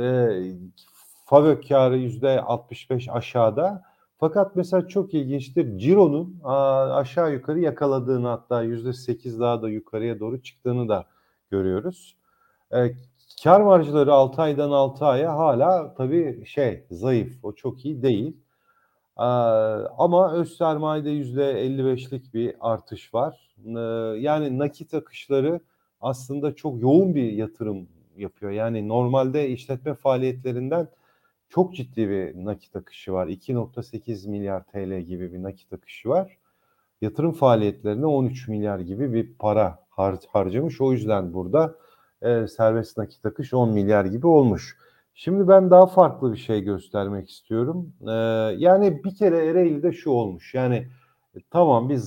e, 0.00 0.28
FAVÖK 1.24 1.68
karı 1.68 1.98
%65 1.98 3.10
aşağıda. 3.10 3.82
Fakat 4.18 4.56
mesela 4.56 4.88
çok 4.88 5.14
ilginçtir. 5.14 5.78
Ciro'nun 5.78 6.40
aşağı 6.94 7.32
yukarı 7.32 7.60
yakaladığını 7.60 8.28
hatta 8.28 8.64
%8 8.64 9.40
daha 9.40 9.62
da 9.62 9.70
yukarıya 9.70 10.20
doğru 10.20 10.42
çıktığını 10.42 10.88
da 10.88 11.06
görüyoruz. 11.50 12.16
E, 12.74 12.94
kar 13.44 13.60
marjları 13.60 14.12
6 14.12 14.42
aydan 14.42 14.70
6 14.70 15.04
aya 15.04 15.38
hala 15.38 15.94
tabii 15.94 16.46
şey 16.46 16.86
zayıf. 16.90 17.44
O 17.44 17.52
çok 17.52 17.84
iyi 17.84 18.02
değil. 18.02 18.36
Ee, 19.18 19.22
ama 19.98 20.32
öz 20.32 20.56
sermayede 20.56 21.10
%55'lik 21.10 22.34
bir 22.34 22.54
artış 22.60 23.14
var. 23.14 23.54
Ee, 23.66 23.80
yani 24.20 24.58
nakit 24.58 24.94
akışları 24.94 25.60
aslında 26.00 26.54
çok 26.54 26.82
yoğun 26.82 27.14
bir 27.14 27.32
yatırım 27.32 27.88
yapıyor. 28.16 28.52
Yani 28.52 28.88
normalde 28.88 29.48
işletme 29.48 29.94
faaliyetlerinden 29.94 30.88
çok 31.48 31.74
ciddi 31.74 32.08
bir 32.08 32.44
nakit 32.44 32.76
akışı 32.76 33.12
var. 33.12 33.26
2.8 33.26 34.28
milyar 34.28 34.64
TL 34.64 35.00
gibi 35.00 35.32
bir 35.32 35.42
nakit 35.42 35.72
akışı 35.72 36.08
var. 36.08 36.38
Yatırım 37.00 37.32
faaliyetlerine 37.32 38.06
13 38.06 38.48
milyar 38.48 38.78
gibi 38.78 39.12
bir 39.12 39.34
para 39.38 39.78
har 39.90 40.16
harcamış. 40.32 40.80
O 40.80 40.92
yüzden 40.92 41.34
burada 41.34 41.74
e, 42.22 42.46
serbest 42.46 42.98
nakit 42.98 43.26
akış 43.26 43.54
10 43.54 43.70
milyar 43.72 44.04
gibi 44.04 44.26
olmuş. 44.26 44.78
Şimdi 45.14 45.48
ben 45.48 45.70
daha 45.70 45.86
farklı 45.86 46.32
bir 46.32 46.38
şey 46.38 46.60
göstermek 46.60 47.30
istiyorum. 47.30 47.92
Ee, 48.02 48.10
yani 48.58 49.04
bir 49.04 49.14
kere 49.14 49.46
Ereğli'de 49.46 49.92
şu 49.92 50.10
olmuş. 50.10 50.54
Yani 50.54 50.88
e, 51.36 51.38
tamam 51.50 51.88
biz 51.88 52.04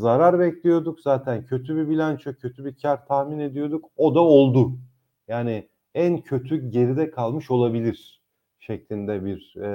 zarar 0.00 0.38
bekliyorduk. 0.38 1.00
Zaten 1.00 1.46
kötü 1.46 1.76
bir 1.76 1.88
bilanço, 1.88 2.34
kötü 2.34 2.64
bir 2.64 2.74
kar 2.82 3.06
tahmin 3.06 3.38
ediyorduk. 3.38 3.90
O 3.96 4.14
da 4.14 4.20
oldu. 4.20 4.72
Yani 5.30 5.68
en 5.94 6.20
kötü 6.20 6.70
geride 6.70 7.10
kalmış 7.10 7.50
olabilir 7.50 8.22
şeklinde 8.58 9.24
bir 9.24 9.54
e, 9.56 9.68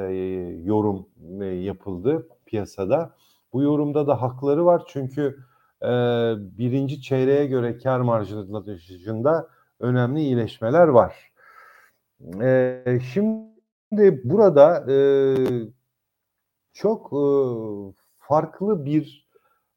yorum 0.63 1.09
e, 1.41 1.45
yapıldı 1.45 2.27
piyasada. 2.45 3.15
Bu 3.53 3.61
yorumda 3.61 4.07
da 4.07 4.21
hakları 4.21 4.65
var 4.65 4.83
çünkü 4.87 5.39
e, 5.81 5.87
birinci 6.57 7.01
çeyreğe 7.01 7.45
göre 7.45 7.77
kar 7.77 7.99
marjında 7.99 9.47
önemli 9.79 10.21
iyileşmeler 10.21 10.87
var. 10.87 11.31
Ee, 12.41 12.99
şimdi 13.13 14.21
burada 14.23 14.91
e, 14.91 14.97
çok 16.73 17.13
e, 17.13 17.23
farklı 18.17 18.85
bir 18.85 19.24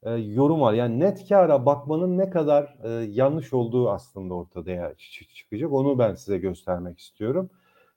e, 0.02 0.10
yorum 0.10 0.60
var. 0.60 0.72
Yani 0.72 1.00
net 1.00 1.28
kâra 1.28 1.66
bakmanın 1.66 2.18
ne 2.18 2.30
kadar 2.30 2.76
e, 2.84 2.88
yanlış 3.10 3.52
olduğu 3.52 3.90
aslında 3.90 4.34
ortaya 4.34 4.92
çı- 4.92 5.34
çıkacak. 5.34 5.72
Onu 5.72 5.98
ben 5.98 6.14
size 6.14 6.38
göstermek 6.38 6.98
istiyorum. 6.98 7.50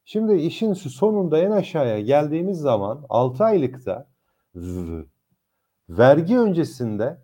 Şimdi 0.06 0.36
işin 0.36 0.74
sonunda 0.74 1.38
en 1.40 1.52
aşağıya 1.52 2.00
geldiğimiz 2.02 2.60
zaman 2.60 3.06
6 3.10 3.44
aylıkta 3.44 4.08
vergi 5.90 6.40
öncesinde 6.40 7.18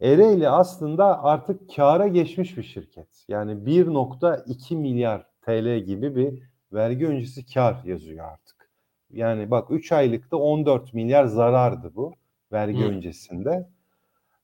Ereğli 0.00 0.48
aslında 0.48 1.24
artık 1.24 1.74
kâra 1.76 2.08
geçmiş 2.08 2.56
bir 2.56 2.62
şirket. 2.62 3.24
Yani 3.28 3.52
1.2 3.52 4.76
milyar 4.76 5.26
TL 5.42 5.78
gibi 5.78 6.16
bir 6.16 6.42
vergi 6.72 7.06
öncesi 7.06 7.46
kar 7.54 7.82
yazıyor 7.84 8.28
artık. 8.32 8.70
Yani 9.10 9.50
bak 9.50 9.70
3 9.70 9.92
aylıkta 9.92 10.36
14 10.36 10.94
milyar 10.94 11.24
zarardı 11.24 11.94
bu 11.94 12.14
vergi 12.52 12.84
Hı. 12.84 12.88
öncesinde. 12.88 13.68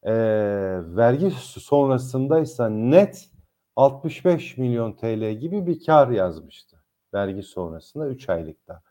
Ee, 0.07 0.13
vergi 0.97 1.31
sonrasındaysa 1.47 2.69
net 2.69 3.31
65 3.77 4.57
milyon 4.57 4.93
TL 4.93 5.33
gibi 5.33 5.67
bir 5.67 5.85
kar 5.87 6.09
yazmıştı 6.09 6.77
vergi 7.15 7.43
sonrasında 7.43 8.09
3 8.09 8.29
aylıkta. 8.29 8.83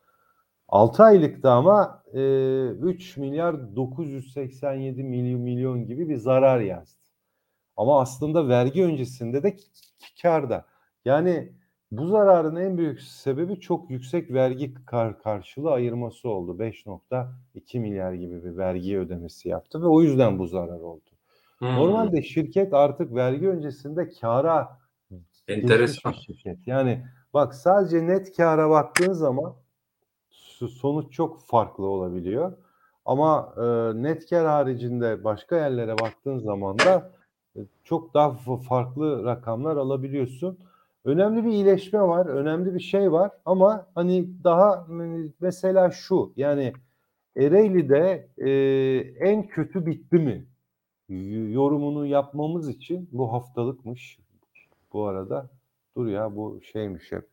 6 0.68 1.04
aylıkta 1.04 1.52
ama 1.52 2.04
e, 2.14 2.20
3 2.68 3.18
milyar 3.18 3.76
987 3.76 5.04
milyon, 5.04 5.42
milyon 5.42 5.86
gibi 5.86 6.10
bir 6.10 6.18
zarar 6.18 6.60
yazdı. 6.60 7.02
Ama 7.78 8.02
aslında 8.02 8.48
vergi 8.48 8.84
öncesinde 8.86 9.44
de 9.44 9.58
karda. 10.22 10.66
Yani 11.06 11.54
bu 11.98 12.08
zararın 12.08 12.56
en 12.56 12.78
büyük 12.78 13.02
sebebi 13.02 13.60
çok 13.60 13.90
yüksek 13.90 14.32
vergi 14.32 14.74
kar 14.86 15.20
karşılığı 15.20 15.72
ayırması 15.72 16.30
oldu. 16.30 16.60
5.2 16.60 17.80
milyar 17.80 18.14
gibi 18.14 18.44
bir 18.44 18.58
vergi 18.58 19.00
ödemesi 19.00 19.50
yaptı 19.50 19.82
ve 19.82 19.86
o 19.88 20.02
yüzden 20.02 20.40
bu 20.40 20.48
zarar 20.48 20.80
oldu. 20.80 21.10
Hmm. 21.60 21.68
Normalde 21.68 22.22
şirket 22.22 22.74
artık 22.74 23.16
vergi 23.16 23.50
öncesinde 23.50 24.10
kara 24.10 24.80
geçmiş 25.10 25.48
Enteresan. 25.48 26.12
şirket. 26.12 26.68
Yani 26.68 27.06
bak 27.34 27.56
sadece 27.56 28.08
net 28.08 28.38
kâra 28.38 28.70
baktığın 28.70 29.14
zaman 29.14 29.56
sonuç 30.70 31.14
çok 31.14 31.42
farklı 31.42 31.86
olabiliyor. 31.86 32.58
Ama 33.06 33.54
e, 33.58 33.64
net 34.04 34.30
kâr 34.30 34.46
haricinde 34.46 35.24
başka 35.24 35.56
yerlere 35.56 35.98
baktığın 35.98 36.38
zaman 36.38 36.80
da 36.80 37.12
e, 37.56 37.60
çok 37.84 38.14
daha 38.14 38.30
fa- 38.30 38.62
farklı 38.62 39.26
rakamlar 39.26 39.78
alabiliyorsun. 39.78 40.60
Önemli 41.06 41.46
bir 41.46 41.52
iyileşme 41.52 42.02
var, 42.02 42.26
önemli 42.26 42.74
bir 42.74 42.80
şey 42.80 43.12
var 43.12 43.32
ama 43.46 43.88
hani 43.96 44.44
daha 44.44 44.88
mesela 45.40 45.92
şu 45.92 46.34
yani 46.36 46.74
Ereğli'de 47.38 48.30
e, 48.38 48.50
en 49.30 49.48
kötü 49.48 49.86
bitti 49.86 50.16
mi? 50.16 50.46
Yorumunu 51.54 52.06
yapmamız 52.06 52.70
için 52.70 53.10
bu 53.12 53.34
haftalıkmış 53.34 54.20
bu 54.94 55.06
arada. 55.06 55.50
Dur 55.98 56.08
ya 56.08 56.36
bu 56.36 56.62
şeymiş 56.62 57.12
hep. 57.12 57.30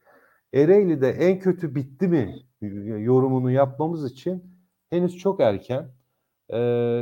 Ereğli'de 0.55 1.11
en 1.11 1.39
kötü 1.39 1.75
bitti 1.75 2.09
mi 2.09 2.37
yorumunu 3.03 3.51
yapmamız 3.51 4.13
için 4.13 4.45
henüz 4.91 5.19
çok 5.19 5.41
erken. 5.41 5.89
Ee, 6.49 6.59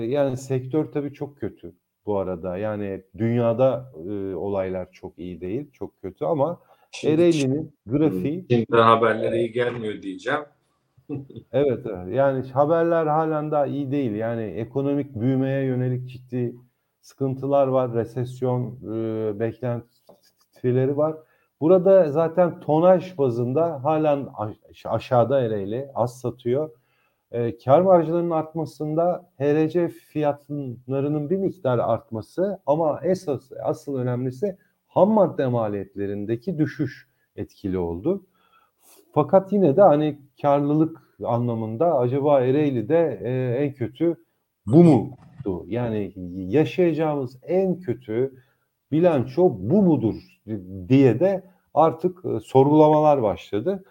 yani 0.08 0.36
sektör 0.36 0.92
tabii 0.92 1.12
çok 1.12 1.38
kötü 1.38 1.74
bu 2.06 2.18
arada. 2.18 2.56
Yani 2.56 3.02
dünyada 3.18 3.92
e, 4.08 4.34
olaylar 4.34 4.90
çok 4.92 5.18
iyi 5.18 5.40
değil, 5.40 5.70
çok 5.72 6.02
kötü 6.02 6.24
ama 6.24 6.60
Şimdi 6.92 7.14
Ereğli'nin 7.14 7.72
grafiği 7.86 8.48
Çin'den 8.48 8.82
haberler 8.82 9.32
iyi 9.32 9.52
gelmiyor 9.52 10.02
diyeceğim. 10.02 10.40
Evet, 11.52 11.86
evet. 11.86 12.14
Yani 12.14 12.48
haberler 12.50 13.06
halen 13.06 13.50
daha 13.50 13.66
iyi 13.66 13.90
değil. 13.90 14.12
Yani 14.12 14.42
ekonomik 14.42 15.14
büyümeye 15.20 15.64
yönelik 15.64 16.08
ciddi 16.08 16.54
sıkıntılar 17.00 17.66
var. 17.66 17.94
Resesyon 17.94 18.78
e, 18.82 19.40
beklentileri 19.40 20.96
var. 20.96 21.16
Burada 21.60 22.10
zaten 22.10 22.60
tonaj 22.60 23.18
bazında 23.18 23.84
halen 23.84 24.28
aş- 24.36 24.86
aşağıda 24.86 25.40
Ereğli 25.40 25.88
az 25.94 26.20
satıyor. 26.20 26.70
E, 27.32 27.58
kar 27.58 27.80
marjlarının 27.80 28.30
artmasında 28.30 29.30
HRC 29.38 29.88
fiyatlarının 29.88 31.30
bir 31.30 31.36
miktar 31.36 31.78
artması 31.78 32.60
ama 32.66 33.00
esas 33.02 33.52
asıl 33.62 33.96
önemlisi 33.96 34.56
ham 34.86 35.10
madde 35.10 35.46
maliyetlerindeki 35.46 36.58
düşüş 36.58 37.08
etkili 37.36 37.78
oldu. 37.78 38.26
Fakat 39.12 39.52
yine 39.52 39.76
de 39.76 39.82
hani 39.82 40.18
karlılık 40.42 40.98
anlamında 41.24 41.98
acaba 41.98 42.40
Ereğli'de 42.40 43.20
e, 43.22 43.64
en 43.64 43.72
kötü 43.72 44.16
bu 44.66 44.84
mudu? 44.84 45.64
Yani 45.66 46.12
yaşayacağımız 46.36 47.38
en 47.42 47.80
kötü 47.80 48.34
bilanço 48.92 49.56
bu 49.58 49.82
mudur 49.82 50.14
diye 50.88 51.20
de 51.20 51.42
artık 51.74 52.24
e, 52.24 52.40
sorgulamalar 52.40 53.22
başladı. 53.22 53.84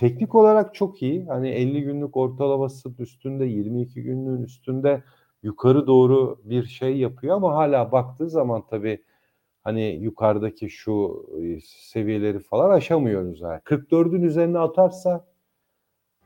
Teknik 0.00 0.34
olarak 0.34 0.74
çok 0.74 1.02
iyi. 1.02 1.26
Hani 1.26 1.48
50 1.48 1.82
günlük 1.82 2.16
ortalaması 2.16 2.90
üstünde, 2.98 3.44
22 3.44 4.02
günlüğün 4.02 4.42
üstünde 4.42 5.02
yukarı 5.42 5.86
doğru 5.86 6.40
bir 6.44 6.64
şey 6.64 6.96
yapıyor 6.96 7.36
ama 7.36 7.54
hala 7.54 7.92
baktığı 7.92 8.30
zaman 8.30 8.64
tabii 8.70 9.04
hani 9.64 9.82
yukarıdaki 9.82 10.70
şu 10.70 11.26
e, 11.42 11.60
seviyeleri 11.64 12.40
falan 12.40 12.70
aşamıyoruz. 12.70 13.40
Yani. 13.40 13.60
44'ün 13.60 14.22
üzerine 14.22 14.58
atarsa 14.58 15.26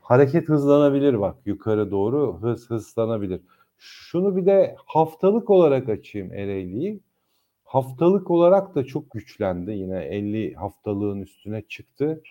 hareket 0.01 0.49
hızlanabilir 0.49 1.19
bak 1.19 1.35
yukarı 1.45 1.91
doğru 1.91 2.37
hız 2.41 2.69
hızlanabilir. 2.69 3.41
Şunu 3.77 4.37
bir 4.37 4.45
de 4.45 4.75
haftalık 4.85 5.49
olarak 5.49 5.89
açayım 5.89 6.33
Ereğli'yi. 6.33 6.99
Haftalık 7.63 8.31
olarak 8.31 8.75
da 8.75 8.85
çok 8.85 9.11
güçlendi. 9.11 9.71
Yine 9.71 10.03
50 10.03 10.53
haftalığın 10.53 11.21
üstüne 11.21 11.61
çıktı. 11.61 12.21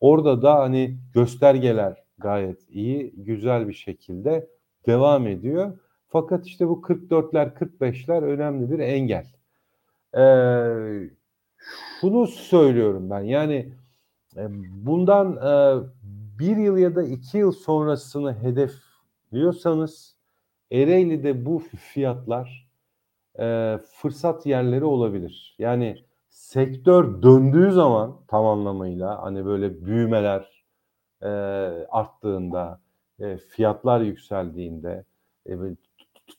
Orada 0.00 0.42
da 0.42 0.58
hani 0.58 0.98
göstergeler 1.14 2.04
gayet 2.18 2.70
iyi, 2.70 3.12
güzel 3.16 3.68
bir 3.68 3.72
şekilde 3.72 4.50
devam 4.86 5.26
ediyor. 5.26 5.78
Fakat 6.08 6.46
işte 6.46 6.68
bu 6.68 6.80
44'ler, 6.80 7.54
45'ler 7.54 8.22
önemli 8.22 8.70
bir 8.70 8.78
engel. 8.78 9.26
Ee, 10.16 11.10
şunu 12.00 12.26
söylüyorum 12.26 13.10
ben 13.10 13.20
yani 13.20 13.72
e, 14.36 14.46
bundan 14.86 15.36
e, 15.36 15.82
bir 16.38 16.56
yıl 16.56 16.76
ya 16.76 16.94
da 16.94 17.02
iki 17.02 17.38
yıl 17.38 17.52
sonrasını 17.52 18.34
hedefliyorsanız 18.34 20.16
Ereğli'de 20.72 21.46
bu 21.46 21.58
fiyatlar 21.58 22.70
e, 23.38 23.78
fırsat 23.92 24.46
yerleri 24.46 24.84
olabilir. 24.84 25.56
Yani 25.58 26.04
sektör 26.30 27.22
döndüğü 27.22 27.72
zaman 27.72 28.16
tam 28.28 28.46
anlamıyla 28.46 29.22
hani 29.22 29.44
böyle 29.44 29.86
büyümeler 29.86 30.64
e, 31.22 31.28
arttığında, 31.90 32.80
e, 33.20 33.36
fiyatlar 33.36 34.00
yükseldiğinde, 34.00 35.04
e, 35.48 35.52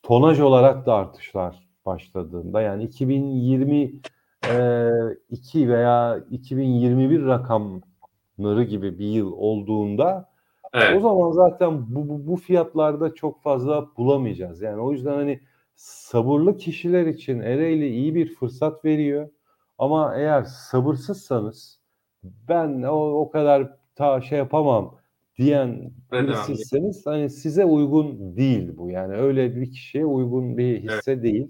tonaj 0.02 0.40
olarak 0.40 0.86
da 0.86 0.94
artışlar 0.94 1.68
başladığında 1.86 2.60
yani 2.60 2.84
2022 2.84 5.68
veya 5.68 6.24
2021 6.30 7.26
rakamları 7.26 8.64
gibi 8.64 8.98
bir 8.98 9.06
yıl 9.06 9.32
olduğunda 9.32 10.32
Evet. 10.74 10.96
o 10.96 11.00
zaman 11.00 11.30
zaten 11.30 11.94
bu, 11.94 12.08
bu, 12.08 12.26
bu 12.26 12.36
fiyatlarda 12.36 13.14
çok 13.14 13.42
fazla 13.42 13.88
bulamayacağız. 13.96 14.62
Yani 14.62 14.80
o 14.80 14.92
yüzden 14.92 15.14
hani 15.14 15.40
sabırlı 15.74 16.56
kişiler 16.56 17.06
için 17.06 17.40
Ereğli 17.40 17.88
iyi 17.88 18.14
bir 18.14 18.34
fırsat 18.34 18.84
veriyor. 18.84 19.28
Ama 19.82 20.16
eğer 20.16 20.42
sabırsızsanız 20.42 21.80
ben 22.24 22.82
o, 22.82 23.20
o 23.20 23.30
kadar 23.30 23.76
ta 23.94 24.20
şey 24.20 24.38
yapamam 24.38 24.98
diyen 25.38 25.92
Evet, 26.12 26.28
birisiyseniz 26.28 27.06
hani 27.06 27.30
size 27.30 27.64
uygun 27.64 28.36
değil 28.36 28.76
bu. 28.76 28.90
Yani 28.90 29.14
öyle 29.16 29.56
bir 29.56 29.72
kişiye 29.72 30.04
uygun 30.04 30.58
bir 30.58 30.82
hisse 30.82 31.22
değil. 31.22 31.48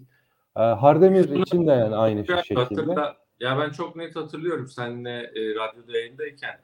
Ee, 0.56 0.60
Hardemir 0.60 1.24
Şunu- 1.24 1.42
için 1.42 1.66
de 1.66 1.70
yani 1.70 1.96
aynı 1.96 2.26
şekilde. 2.26 2.60
Hatırla, 2.60 3.16
ya 3.40 3.58
ben 3.58 3.70
çok 3.70 3.96
net 3.96 4.16
hatırlıyorum 4.16 4.68
seninle 4.68 5.20
e, 5.20 5.54
radyoda 5.54 5.98
yayındayken. 5.98 6.60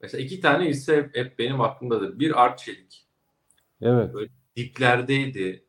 Mesela 0.00 0.24
iki 0.24 0.40
tane 0.40 0.68
hisse 0.68 1.10
hep, 1.12 1.38
benim 1.38 1.60
aklımdadır. 1.60 2.18
Bir 2.18 2.44
Arçelik. 2.44 3.06
Evet. 3.82 4.14
Diplerdeydi. 4.56 5.64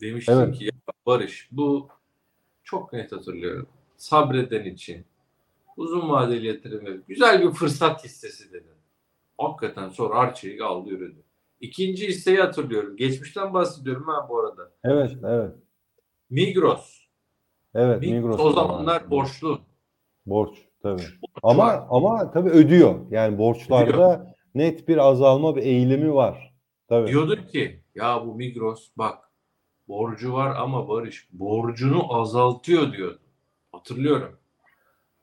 Demiştim 0.00 0.34
Evet. 0.38 0.58
ki 0.58 0.64
ya 0.64 0.70
Barış 1.06 1.48
bu 1.52 1.88
çok 2.64 2.92
net 2.92 3.12
hatırlıyorum. 3.12 3.68
Sabreden 3.98 4.64
için 4.64 5.04
uzun 5.76 6.08
vadeli 6.10 6.46
yatırım 6.46 7.02
güzel 7.08 7.42
bir 7.42 7.50
fırsat 7.50 8.04
hissesi 8.04 8.52
dedi. 8.52 8.68
Hakikaten 9.38 9.88
sonra 9.88 10.14
Arçelik 10.14 10.60
aldı 10.60 10.90
yürüdü. 10.90 11.22
İkinci 11.60 12.08
hisseyi 12.08 12.38
hatırlıyorum. 12.40 12.96
Geçmişten 12.96 13.54
bahsediyorum 13.54 14.06
ben 14.08 14.28
bu 14.28 14.40
arada. 14.40 14.70
Evet, 14.84 15.16
evet. 15.24 15.52
Migros. 16.30 16.98
Evet, 17.74 18.00
Migros, 18.00 18.16
Migros 18.22 18.40
o 18.40 18.52
zamanlar 18.52 18.94
var. 19.02 19.10
borçlu. 19.10 19.60
Borç 20.26 20.54
tabii. 20.82 21.02
Borcu 21.02 21.18
Ama 21.42 21.66
var. 21.66 21.86
ama 21.90 22.30
tabii 22.30 22.50
ödüyor. 22.50 22.94
Yani 23.10 23.38
borçlarda 23.38 24.34
net 24.54 24.88
bir 24.88 24.96
azalma 24.96 25.56
bir 25.56 25.62
eğilimi 25.62 26.14
var. 26.14 26.54
Tabii. 26.88 27.08
Diyordu 27.08 27.46
ki 27.46 27.82
ya 27.94 28.26
bu 28.26 28.34
Migros 28.34 28.90
bak 28.96 29.18
borcu 29.88 30.32
var 30.32 30.56
ama 30.56 30.88
Barış 30.88 31.28
borcunu 31.32 32.14
azaltıyor 32.20 32.92
diyordu. 32.92 33.20
Hatırlıyorum. 33.90 34.36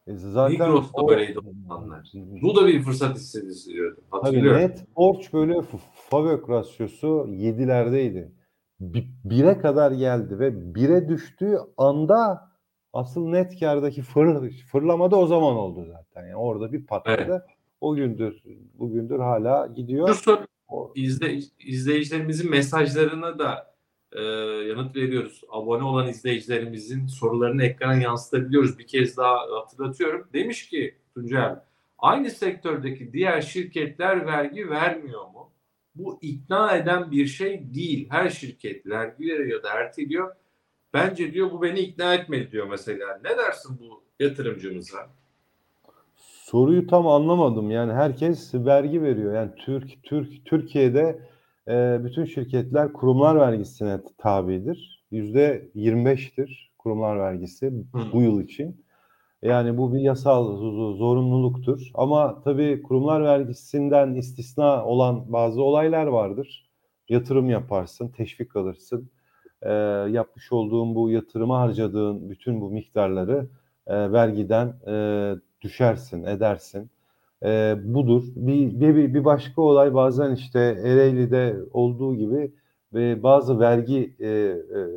E, 0.08 0.16
Zaten 0.16 0.52
Migros 0.68 0.88
da 0.94 1.02
o- 1.02 1.08
böyleydi 1.10 1.40
o 1.40 1.54
zamanlar. 1.64 2.12
Bu 2.16 2.56
da 2.56 2.68
bir 2.68 2.82
fırsat 2.84 3.16
hissesi 3.16 3.70
diyordu. 3.74 4.02
Tabii 4.12 4.22
Hatırlıyorum. 4.22 4.62
net 4.62 4.96
borç 4.96 5.34
böyle 5.34 5.62
FAVÖK 6.10 6.50
rasyosu 6.50 7.26
7'lerdeydi. 7.30 8.32
Bi- 8.80 9.08
Bire 9.24 9.58
kadar 9.58 9.92
geldi 9.92 10.40
ve 10.40 10.76
bire 10.76 11.10
düştüğü 11.10 11.58
anda 11.78 12.52
asıl 12.94 13.28
net 13.28 13.60
kârdaki 13.60 14.02
fır, 14.02 14.52
fırlama 14.72 15.12
da 15.12 15.16
o 15.16 15.28
zaman 15.28 15.56
oldu 15.56 15.86
zaten. 15.92 16.22
Yani 16.28 16.36
orada 16.36 16.72
bir 16.72 16.86
patladı. 16.86 17.46
O 17.82 17.96
gündür 17.96 18.44
bugündür 18.74 19.20
hala 19.20 19.68
gidiyor. 19.68 20.08
O- 20.68 20.92
izle, 20.96 21.34
izleyicilerimizin 21.60 22.50
mesajlarına 22.52 23.40
da 23.40 23.75
e, 24.16 24.22
yanıt 24.68 24.96
veriyoruz. 24.96 25.42
Abone 25.50 25.84
olan 25.84 26.08
izleyicilerimizin 26.08 27.08
sorularını 27.08 27.64
ekrana 27.64 27.96
yansıtabiliyoruz. 27.96 28.80
Bir 28.80 28.88
kez 28.88 29.18
daha 29.18 29.38
hatırlatıyorum. 29.62 30.28
Demiş 30.34 30.70
ki 30.70 30.96
abi, 31.18 31.60
aynı 32.00 32.30
sektördeki 32.30 33.14
diğer 33.14 33.42
şirketler 33.42 34.26
vergi 34.26 34.70
vermiyor 34.70 35.26
mu? 35.26 35.52
Bu 35.96 36.20
ikna 36.22 36.76
eden 36.76 37.12
bir 37.12 37.26
şey 37.26 37.74
değil. 37.74 38.08
Her 38.10 38.30
şirket 38.30 38.86
vergi 38.86 39.24
veriyor 39.26 39.64
da 39.64 39.70
erteliyor. 39.70 40.36
Bence 40.94 41.34
diyor 41.34 41.52
bu 41.52 41.62
beni 41.62 41.80
ikna 41.80 42.14
etmedi 42.14 42.52
diyor 42.52 42.68
mesela. 42.68 43.20
Ne 43.24 43.38
dersin 43.38 43.80
bu 43.80 44.04
yatırımcımıza? 44.20 45.10
Soruyu 46.18 46.88
tam 46.88 47.08
anlamadım. 47.08 47.72
Yani 47.72 47.94
herkes 47.94 48.54
vergi 48.54 49.04
veriyor. 49.04 49.34
Yani 49.34 49.52
Türk 49.56 50.04
Türk 50.04 50.46
Türkiye'de 50.46 51.20
e, 51.70 52.00
bütün 52.04 52.26
şirketler 52.26 52.94
kurumlar 52.94 53.36
vergisine 53.36 54.00
tabidir. 54.18 55.06
Yüzde 55.12 55.70
25'tir 55.76 56.70
kurumlar 56.78 57.20
vergisi 57.20 57.72
bu 58.14 58.22
yıl 58.22 58.42
için. 58.42 58.86
Yani 59.42 59.78
bu 59.78 59.94
bir 59.94 60.00
yasal 60.00 60.58
zorunluluktur. 60.98 61.92
Ama 61.94 62.42
tabii 62.44 62.82
kurumlar 62.84 63.24
vergisinden 63.24 64.16
istisna 64.16 64.86
olan 64.86 65.34
bazı 65.34 65.62
olaylar 65.62 66.08
vardır. 66.08 66.70
Yatırım 67.10 67.50
yaparsın, 67.50 68.08
teşvik 68.10 68.56
alırsın. 68.56 69.10
E, 69.62 69.72
yapmış 70.12 70.52
olduğun 70.52 70.96
bu 70.96 71.12
yatırıma 71.12 71.60
harcadığın 71.60 72.30
bütün 72.30 72.62
bu 72.62 72.70
miktarları 72.70 73.48
e, 73.88 74.12
vergiden 74.12 74.68
e, 74.88 75.36
düşersin, 75.62 76.24
edersin. 76.24 76.90
E, 77.46 77.76
budur. 77.84 78.24
Bir, 78.36 78.80
bir, 78.80 79.14
bir 79.14 79.26
başka 79.26 79.62
olay 79.62 79.94
bazen 79.94 80.36
işte 80.36 80.60
Ereğli'de 80.60 81.56
olduğu 81.74 82.16
gibi 82.16 82.52
ve 82.94 83.24
bazı 83.24 83.60
vergi 83.60 84.16
e, 84.20 84.28
e, 84.28 84.30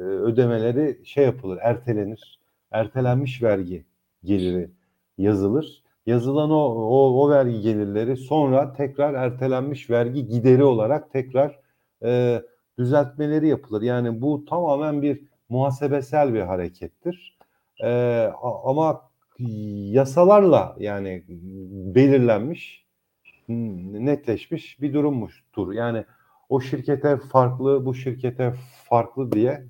ödemeleri 0.01 1.01
şey 1.05 1.24
yapılır, 1.24 1.59
ertelenir. 1.62 2.38
Ertelenmiş 2.70 3.42
vergi 3.42 3.84
geliri 4.24 4.70
yazılır. 5.18 5.82
Yazılan 6.07 6.51
o, 6.51 6.64
o, 6.74 7.22
o 7.22 7.30
vergi 7.30 7.61
gelirleri 7.61 8.16
sonra 8.16 8.72
tekrar 8.72 9.14
ertelenmiş 9.14 9.90
vergi 9.90 10.26
gideri 10.26 10.64
olarak 10.64 11.12
tekrar 11.12 11.61
e, 12.03 12.42
düzeltmeleri 12.78 13.49
yapılır. 13.49 13.82
Yani 13.82 14.22
bu 14.22 14.44
tamamen 14.44 15.03
bir 15.03 15.20
muhasebesel 15.49 16.34
bir 16.34 16.40
harekettir. 16.40 17.38
E, 17.84 18.22
ama 18.64 19.07
yasalarla 19.39 20.76
yani 20.78 21.24
belirlenmiş, 21.95 22.86
netleşmiş 23.49 24.80
bir 24.80 24.95
durummuştur. 24.95 25.72
Yani 25.72 26.05
o 26.49 26.61
şirkete 26.61 27.16
farklı, 27.16 27.86
bu 27.86 27.95
şirkete 27.95 28.55
farklı 28.84 29.32
diye 29.32 29.64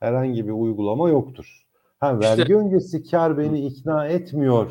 herhangi 0.00 0.46
bir 0.46 0.52
uygulama 0.52 1.08
yoktur. 1.08 1.66
Ha 2.00 2.20
vergi 2.20 2.42
işte, 2.42 2.54
öncesi 2.54 3.10
kar 3.10 3.38
beni 3.38 3.66
ikna 3.66 4.06
etmiyor 4.06 4.70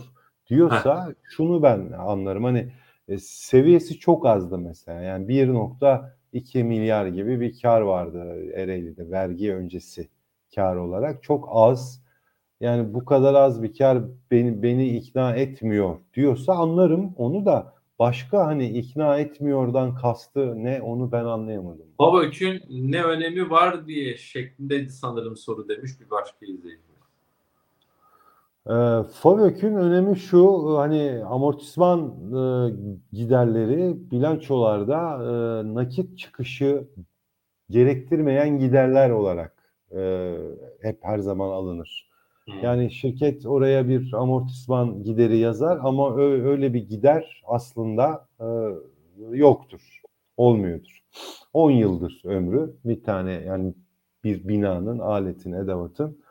diyorsa 0.49 1.07
heh. 1.07 1.13
şunu 1.23 1.63
ben 1.63 1.91
anlarım. 1.97 2.43
Hani 2.43 2.71
e, 3.07 3.17
seviyesi 3.17 3.99
çok 3.99 4.25
azdı 4.25 4.57
mesela. 4.57 5.01
Yani 5.01 5.27
1.2 5.27 6.63
milyar 6.63 7.07
gibi 7.07 7.39
bir 7.41 7.61
kar 7.61 7.81
vardı 7.81 8.51
Ereğli'de 8.53 9.11
vergi 9.11 9.53
öncesi 9.53 10.09
kar 10.55 10.75
olarak. 10.75 11.23
Çok 11.23 11.49
az. 11.51 12.02
Yani 12.63 12.93
bu 12.93 13.05
kadar 13.05 13.33
az 13.33 13.63
bir 13.63 13.77
kar 13.77 13.97
beni 14.31 14.63
beni 14.63 14.87
ikna 14.97 15.35
etmiyor 15.35 15.95
diyorsa 16.13 16.53
anlarım 16.53 17.13
onu 17.17 17.45
da 17.45 17.73
başka 17.99 18.45
hani 18.45 18.69
ikna 18.69 19.17
etmiyordan 19.17 19.95
kastı 19.95 20.63
ne 20.63 20.81
onu 20.81 21.11
ben 21.11 21.25
anlayamadım. 21.25 21.85
Babök'ün 21.99 22.63
ne 22.69 23.03
önemi 23.03 23.49
var 23.49 23.87
diye 23.87 24.17
şeklindeydi 24.17 24.89
sanırım 24.89 25.37
soru 25.37 25.69
demiş 25.69 25.91
bir 25.99 26.09
başka 26.09 26.45
izleyicimiz. 26.45 26.83
E, 28.67 28.75
FAVÖK'ün 29.13 29.75
önemi 29.75 30.17
şu 30.17 30.77
hani 30.77 31.23
amortisman 31.25 32.01
e, 32.09 32.73
giderleri 33.13 34.11
bilançolarda 34.11 35.23
e, 35.23 35.73
nakit 35.73 36.17
çıkışı 36.19 36.87
gerektirmeyen 37.69 38.59
giderler 38.59 39.09
olarak 39.09 39.55
e, 39.95 40.33
hep 40.81 40.97
her 41.01 41.19
zaman 41.19 41.49
alınır. 41.49 42.12
Hmm. 42.45 42.59
Yani 42.63 42.91
şirket 42.91 43.45
oraya 43.45 43.87
bir 43.87 44.13
amortisman 44.13 45.03
gideri 45.03 45.37
yazar 45.37 45.79
ama 45.83 46.17
öyle 46.17 46.73
bir 46.73 46.89
gider 46.89 47.43
aslında 47.47 48.27
e, 48.39 48.45
yoktur, 49.37 50.01
olmuyordur. 50.37 51.03
10 51.53 51.71
yıldır 51.71 52.21
ömrü 52.25 52.75
bir 52.85 53.03
tane 53.03 53.31
yani 53.31 53.73
bir 54.23 54.47
binanın, 54.47 54.99
aletin, 54.99 55.53
edevatın 55.53 56.23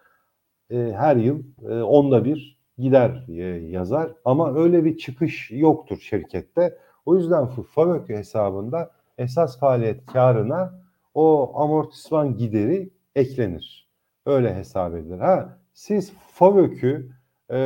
e, 0.71 0.77
her 0.97 1.17
yıl 1.17 1.43
e, 1.69 1.83
onda 1.83 2.25
bir 2.25 2.59
gider 2.79 3.25
e, 3.29 3.33
yazar 3.71 4.13
ama 4.25 4.55
öyle 4.55 4.85
bir 4.85 4.99
çıkış 4.99 5.51
yoktur 5.51 5.99
şirkette. 5.99 6.79
O 7.07 7.17
yüzden 7.17 7.47
FAVÖK 7.47 8.09
hesabında 8.09 8.91
esas 9.19 9.59
faaliyet 9.59 10.07
karına 10.07 10.83
o 11.15 11.53
amortisman 11.61 12.37
gideri 12.37 12.91
eklenir. 13.15 13.89
Öyle 14.27 14.55
hesap 14.55 14.95
edilir. 14.95 15.19
Ha 15.19 15.59
siz 15.83 16.13
FAVÖK'ü 16.33 17.11
e, 17.49 17.59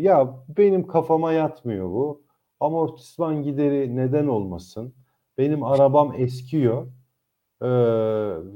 ya 0.00 0.36
benim 0.48 0.86
kafama 0.86 1.32
yatmıyor 1.32 1.88
bu. 1.90 2.24
Amortisman 2.60 3.42
gideri 3.42 3.96
neden 3.96 4.26
olmasın? 4.26 4.94
Benim 5.38 5.62
arabam 5.64 6.14
eskiyor 6.16 6.86
e, 7.62 7.68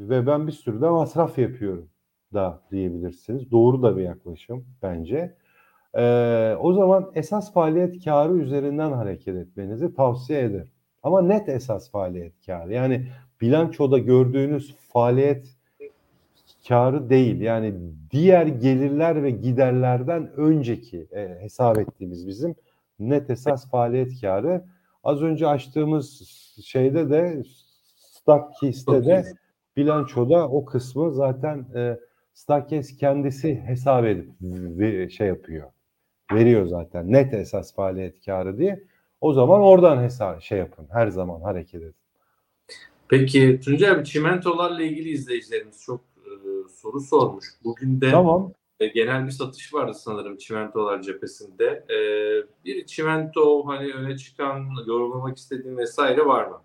ve 0.09 0.27
ben 0.27 0.47
bir 0.47 0.53
sürü 0.53 0.81
de 0.81 0.89
masraf 0.89 1.39
yapıyorum 1.39 1.91
da 2.35 2.63
diyebilirsiniz. 2.71 3.51
Doğru 3.51 3.83
da 3.83 3.97
bir 3.97 4.03
yaklaşım 4.03 4.67
bence. 4.83 5.37
Ee, 5.95 6.57
o 6.61 6.73
zaman 6.73 7.11
esas 7.15 7.53
faaliyet 7.53 8.05
karı 8.05 8.37
üzerinden 8.37 8.93
hareket 8.93 9.37
etmenizi 9.37 9.95
tavsiye 9.95 10.41
ederim. 10.41 10.71
Ama 11.03 11.23
net 11.23 11.49
esas 11.49 11.91
faaliyet 11.91 12.47
karı 12.47 12.73
yani 12.73 13.07
bilançoda 13.41 13.99
gördüğünüz 13.99 14.77
faaliyet 14.77 15.58
karı 16.69 17.11
değil. 17.11 17.41
Yani 17.41 17.75
diğer 18.11 18.47
gelirler 18.47 19.23
ve 19.23 19.31
giderlerden 19.31 20.33
önceki 20.37 21.09
e, 21.13 21.39
hesap 21.41 21.79
ettiğimiz 21.79 22.27
bizim 22.27 22.55
net 22.99 23.31
esas 23.31 23.71
faaliyet 23.71 24.21
karı. 24.21 24.65
Az 25.05 25.23
önce 25.23 25.47
açtığımız 25.47 26.23
şeyde 26.65 27.11
de 27.11 27.43
Stockkeys'te 27.97 29.07
de 29.07 29.25
bilançoda 29.77 30.49
o 30.49 30.65
kısmı 30.65 31.15
zaten 31.15 31.67
e, 31.75 31.99
Starkes 32.35 32.97
kendisi 32.97 33.63
hesap 33.67 34.05
edip 34.05 34.31
şey 35.11 35.27
yapıyor. 35.27 35.71
Veriyor 36.33 36.67
zaten 36.67 37.13
net 37.13 37.35
esas 37.35 37.75
faaliyet 37.75 38.25
karı 38.25 38.59
diye. 38.59 38.85
O 39.21 39.33
zaman 39.33 39.61
oradan 39.61 40.03
hesap 40.03 40.43
şey 40.43 40.59
yapın. 40.59 40.87
Her 40.93 41.09
zaman 41.09 41.41
hareket 41.41 41.83
edin. 41.83 41.95
Peki 43.09 43.61
Tuncay 43.65 43.91
abi 43.91 44.05
çimentolarla 44.05 44.83
ilgili 44.83 45.09
izleyicilerimiz 45.09 45.83
çok 45.83 46.01
soru 46.69 47.01
sormuş. 47.01 47.45
Bugün 47.65 48.01
de 48.01 48.11
tamam. 48.11 48.53
e, 48.81 48.87
genel 48.87 49.27
bir 49.27 49.31
satış 49.31 49.75
vardı 49.75 49.95
sanırım 49.95 50.37
çimentolar 50.37 51.03
cephesinde. 51.03 51.85
E, 51.91 51.99
bir 52.65 52.87
çimento 52.87 53.67
hani 53.67 53.93
öne 53.93 54.17
çıkan 54.17 54.67
yorumlamak 54.87 55.37
istediğin 55.37 55.77
vesaire 55.77 56.27
var 56.27 56.47
mı? 56.47 56.61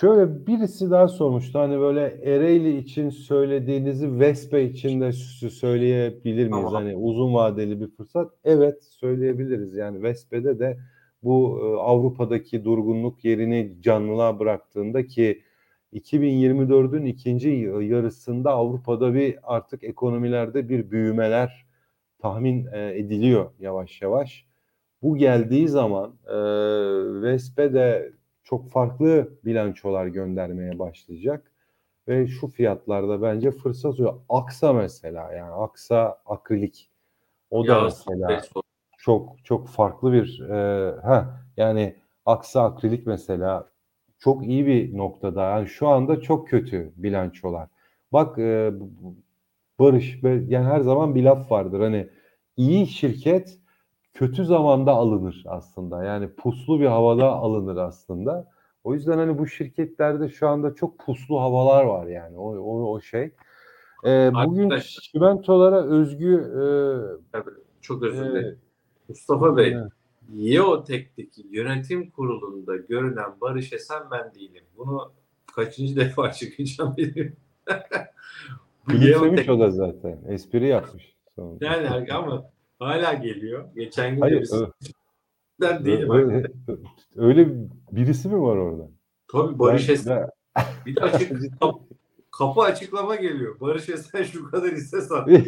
Şöyle 0.00 0.46
birisi 0.46 0.90
daha 0.90 1.08
sormuştu 1.08 1.58
hani 1.58 1.80
böyle 1.80 2.20
Ereğli 2.24 2.78
için 2.78 3.10
söylediğinizi 3.10 4.20
Vespe 4.20 4.64
için 4.64 5.00
de 5.00 5.12
söyleyebilir 5.50 6.48
miyiz? 6.48 6.50
Tamam. 6.50 6.72
Hani 6.72 6.96
uzun 6.96 7.34
vadeli 7.34 7.80
bir 7.80 7.88
fırsat. 7.96 8.32
Evet 8.44 8.84
söyleyebiliriz 8.84 9.74
yani 9.74 10.02
Vespe'de 10.02 10.58
de 10.58 10.78
bu 11.22 11.60
e, 11.62 11.80
Avrupa'daki 11.80 12.64
durgunluk 12.64 13.24
yerini 13.24 13.76
canlılığa 13.82 14.38
bıraktığında 14.38 15.06
ki 15.06 15.42
2024'ün 15.94 17.04
ikinci 17.04 17.48
yarısında 17.80 18.50
Avrupa'da 18.50 19.14
bir 19.14 19.38
artık 19.42 19.84
ekonomilerde 19.84 20.68
bir 20.68 20.90
büyümeler 20.90 21.66
tahmin 22.18 22.66
e, 22.72 22.98
ediliyor 22.98 23.50
yavaş 23.58 24.02
yavaş. 24.02 24.46
Bu 25.02 25.16
geldiği 25.16 25.68
zaman 25.68 26.14
e, 26.26 26.36
Vespe 27.22 27.74
de 27.74 28.12
çok 28.44 28.70
farklı 28.70 29.28
bilançolar 29.44 30.06
göndermeye 30.06 30.78
başlayacak. 30.78 31.50
Ve 32.08 32.26
şu 32.26 32.46
fiyatlarda 32.46 33.22
bence 33.22 33.50
fırsat 33.50 33.94
oluyor. 33.94 34.20
Aksa 34.28 34.72
mesela 34.72 35.32
yani 35.32 35.52
Aksa 35.52 36.18
akrilik 36.26 36.90
o 37.50 37.66
da 37.66 37.72
ya, 37.72 37.84
mesela 37.84 38.42
çok 38.98 39.44
çok 39.44 39.68
farklı 39.68 40.12
bir 40.12 40.40
e, 40.40 40.90
ha 41.00 41.40
yani 41.56 41.96
Aksa 42.26 42.64
akrilik 42.64 43.06
mesela 43.06 43.73
çok 44.24 44.46
iyi 44.46 44.66
bir 44.66 44.96
noktada. 44.98 45.42
Yani 45.42 45.68
şu 45.68 45.88
anda 45.88 46.20
çok 46.20 46.48
kötü 46.48 46.92
bilançolar. 46.96 47.68
Bak 48.12 48.38
e, 48.38 48.72
Barış 49.78 50.18
yani 50.22 50.66
her 50.66 50.80
zaman 50.80 51.14
bir 51.14 51.22
laf 51.22 51.50
vardır 51.50 51.80
hani 51.80 52.08
iyi 52.56 52.86
şirket 52.86 53.58
kötü 54.14 54.44
zamanda 54.44 54.92
alınır 54.92 55.44
aslında. 55.46 56.04
Yani 56.04 56.28
puslu 56.28 56.80
bir 56.80 56.86
havada 56.86 57.32
alınır 57.32 57.76
aslında. 57.76 58.48
O 58.84 58.94
yüzden 58.94 59.18
hani 59.18 59.38
bu 59.38 59.46
şirketlerde 59.46 60.28
şu 60.28 60.48
anda 60.48 60.74
çok 60.74 60.98
puslu 60.98 61.40
havalar 61.40 61.84
var 61.84 62.06
yani 62.06 62.38
o 62.38 62.56
o, 62.56 62.92
o 62.92 63.00
şey. 63.00 63.30
Ee, 64.06 64.30
bugün 64.46 64.72
çimentolara 65.12 65.82
özgü 65.82 66.34
e, 66.34 66.64
çok 67.80 68.02
özür 68.02 68.24
dilerim. 68.24 68.46
E, 68.46 68.56
Mustafa 69.08 69.56
Bey, 69.56 69.72
evet. 69.72 69.92
Yeotek'teki 70.32 71.46
yönetim 71.50 72.10
kurulunda 72.10 72.76
görünen 72.76 73.40
Barış 73.40 73.72
Esen 73.72 74.02
ben 74.10 74.34
değilim. 74.34 74.64
Bunu 74.76 75.12
kaçıncı 75.54 75.96
defa 76.00 76.32
çıkacağım 76.32 76.96
bilmiyorum. 76.96 77.36
Gülümsemiş 78.86 79.48
o 79.48 79.60
da 79.60 79.70
zaten. 79.70 80.18
Espri 80.28 80.66
yapmış. 80.66 81.14
sonunda. 81.34 81.64
Yani 81.64 82.12
ama 82.12 82.50
hala 82.78 83.12
geliyor. 83.14 83.64
Geçen 83.74 84.14
gün 84.14 84.20
Hayır, 84.20 84.36
birisi 84.36 84.56
ö- 84.56 84.70
Ben 85.60 85.84
değilim. 85.84 86.10
öyle, 86.10 86.46
öyle 87.16 87.48
birisi 87.92 88.28
mi 88.28 88.42
var 88.42 88.56
orada? 88.56 88.88
Tabii 89.32 89.58
Barış 89.58 89.88
Ben- 89.88 89.94
Esen. 89.94 90.28
Bir 90.86 90.96
de 90.96 91.00
açık 91.00 91.32
kap- 91.60 91.80
kapı 92.38 92.60
açıklama 92.60 93.16
geliyor. 93.16 93.60
Barış 93.60 93.88
Esen 93.88 94.22
şu 94.22 94.50
kadar 94.50 94.72
hisse 94.72 95.00
sattı. 95.00 95.42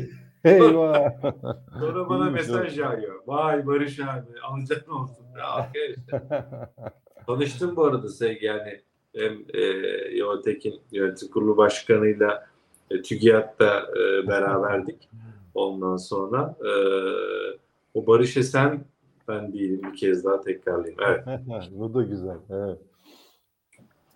Eyvah. 0.47 1.23
Sonra 1.81 2.09
bana 2.09 2.31
mesaj 2.31 2.79
yağıyor. 2.79 3.23
Vay 3.27 3.67
Barış 3.67 4.01
abi 4.01 4.41
alacağın 4.43 4.91
olsun. 4.91 5.27
Arkadaşlar. 5.43 6.69
Tanıştım 7.27 7.77
bu 7.77 7.85
arada 7.85 8.09
sevgi 8.09 8.47
yani 8.47 8.81
hem 9.17 9.33
e, 9.55 9.61
Yotekin 10.17 10.81
yönetim 10.93 11.31
kurulu 11.31 11.57
başkanıyla 11.57 12.47
e, 12.91 13.03
TÜGİAD'da 13.03 13.81
e, 13.81 14.29
beraberdik. 14.29 15.09
Ondan 15.55 15.97
sonra 15.97 16.57
e, 16.61 16.71
o 17.95 18.07
Barış 18.07 18.37
Esen 18.37 18.85
ben 19.29 19.53
değilim 19.53 19.81
bir 19.93 19.97
kez 19.97 20.25
daha 20.25 20.41
tekrarlayayım. 20.41 21.01
Evet. 21.07 21.71
Bu 21.71 21.95
da 21.95 22.03
güzel. 22.03 22.37
Evet. 22.51 22.79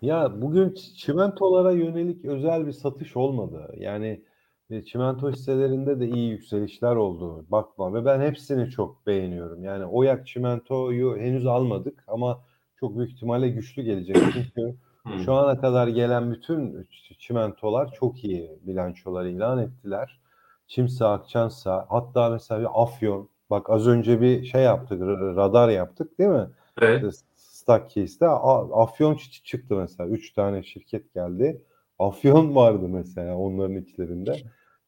Ya 0.02 0.42
bugün 0.42 0.74
çimentolara 0.96 1.72
yönelik 1.72 2.24
özel 2.24 2.66
bir 2.66 2.72
satış 2.72 3.16
olmadı. 3.16 3.74
Yani 3.76 4.22
e, 4.70 4.84
çimento 4.84 5.30
hisselerinde 5.30 6.00
de 6.00 6.08
iyi 6.08 6.28
yükselişler 6.30 6.96
oldu. 6.96 7.44
Bakma 7.50 7.94
ve 7.94 8.04
ben 8.04 8.20
hepsini 8.20 8.70
çok 8.70 9.06
beğeniyorum. 9.06 9.64
Yani 9.64 9.84
Oyak 9.84 10.26
çimentoyu 10.26 11.16
henüz 11.16 11.46
almadık 11.46 12.04
ama 12.08 12.40
çok 12.80 12.98
büyük 12.98 13.12
ihtimalle 13.12 13.48
güçlü 13.48 13.82
gelecek. 13.82 14.16
Çünkü 14.32 14.74
Hmm. 15.02 15.18
şu 15.18 15.32
ana 15.34 15.60
kadar 15.60 15.88
gelen 15.88 16.32
bütün 16.32 16.88
çimentolar 17.18 17.92
çok 17.92 18.24
iyi 18.24 18.50
bilançolar 18.62 19.24
ilan 19.24 19.58
ettiler. 19.58 20.20
Çimsa, 20.66 21.12
Akçansa, 21.12 21.86
hatta 21.88 22.28
mesela 22.30 22.68
Afyon. 22.74 23.28
Bak 23.50 23.70
az 23.70 23.86
önce 23.88 24.20
bir 24.20 24.44
şey 24.44 24.62
yaptık, 24.62 25.00
radar 25.36 25.68
yaptık 25.68 26.18
değil 26.18 26.30
mi? 26.30 26.46
Evet. 26.80 27.14
Stockcase'de 27.34 28.26
A- 28.28 28.82
Afyon 28.82 29.14
çıktı 29.44 29.74
mesela. 29.76 30.08
Üç 30.10 30.32
tane 30.32 30.62
şirket 30.62 31.14
geldi. 31.14 31.62
Afyon 31.98 32.54
vardı 32.54 32.88
mesela 32.88 33.36
onların 33.36 33.76
içlerinde. 33.76 34.36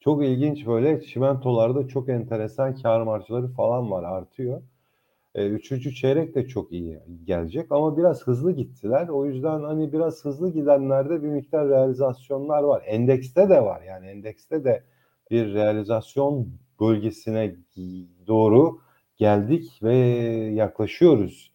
Çok 0.04 0.24
ilginç 0.24 0.66
böyle 0.66 1.02
çimentolarda 1.02 1.88
çok 1.88 2.08
enteresan 2.08 2.76
kar 2.76 3.02
marjları 3.02 3.48
falan 3.48 3.90
var 3.90 4.04
artıyor. 4.04 4.62
E, 5.34 5.48
üçüncü 5.48 5.94
çeyrek 5.94 6.34
de 6.34 6.48
çok 6.48 6.72
iyi 6.72 7.00
gelecek 7.24 7.72
ama 7.72 7.96
biraz 7.96 8.22
hızlı 8.26 8.52
gittiler. 8.52 9.08
O 9.08 9.26
yüzden 9.26 9.62
hani 9.62 9.92
biraz 9.92 10.24
hızlı 10.24 10.52
gidenlerde 10.52 11.22
bir 11.22 11.28
miktar 11.28 11.68
realizasyonlar 11.68 12.62
var. 12.62 12.82
Endekste 12.86 13.48
de 13.48 13.62
var 13.64 13.82
yani 13.82 14.06
endekste 14.06 14.64
de 14.64 14.84
bir 15.30 15.54
realizasyon 15.54 16.48
bölgesine 16.80 17.56
doğru 18.26 18.80
geldik 19.16 19.80
ve 19.82 19.96
yaklaşıyoruz. 20.54 21.52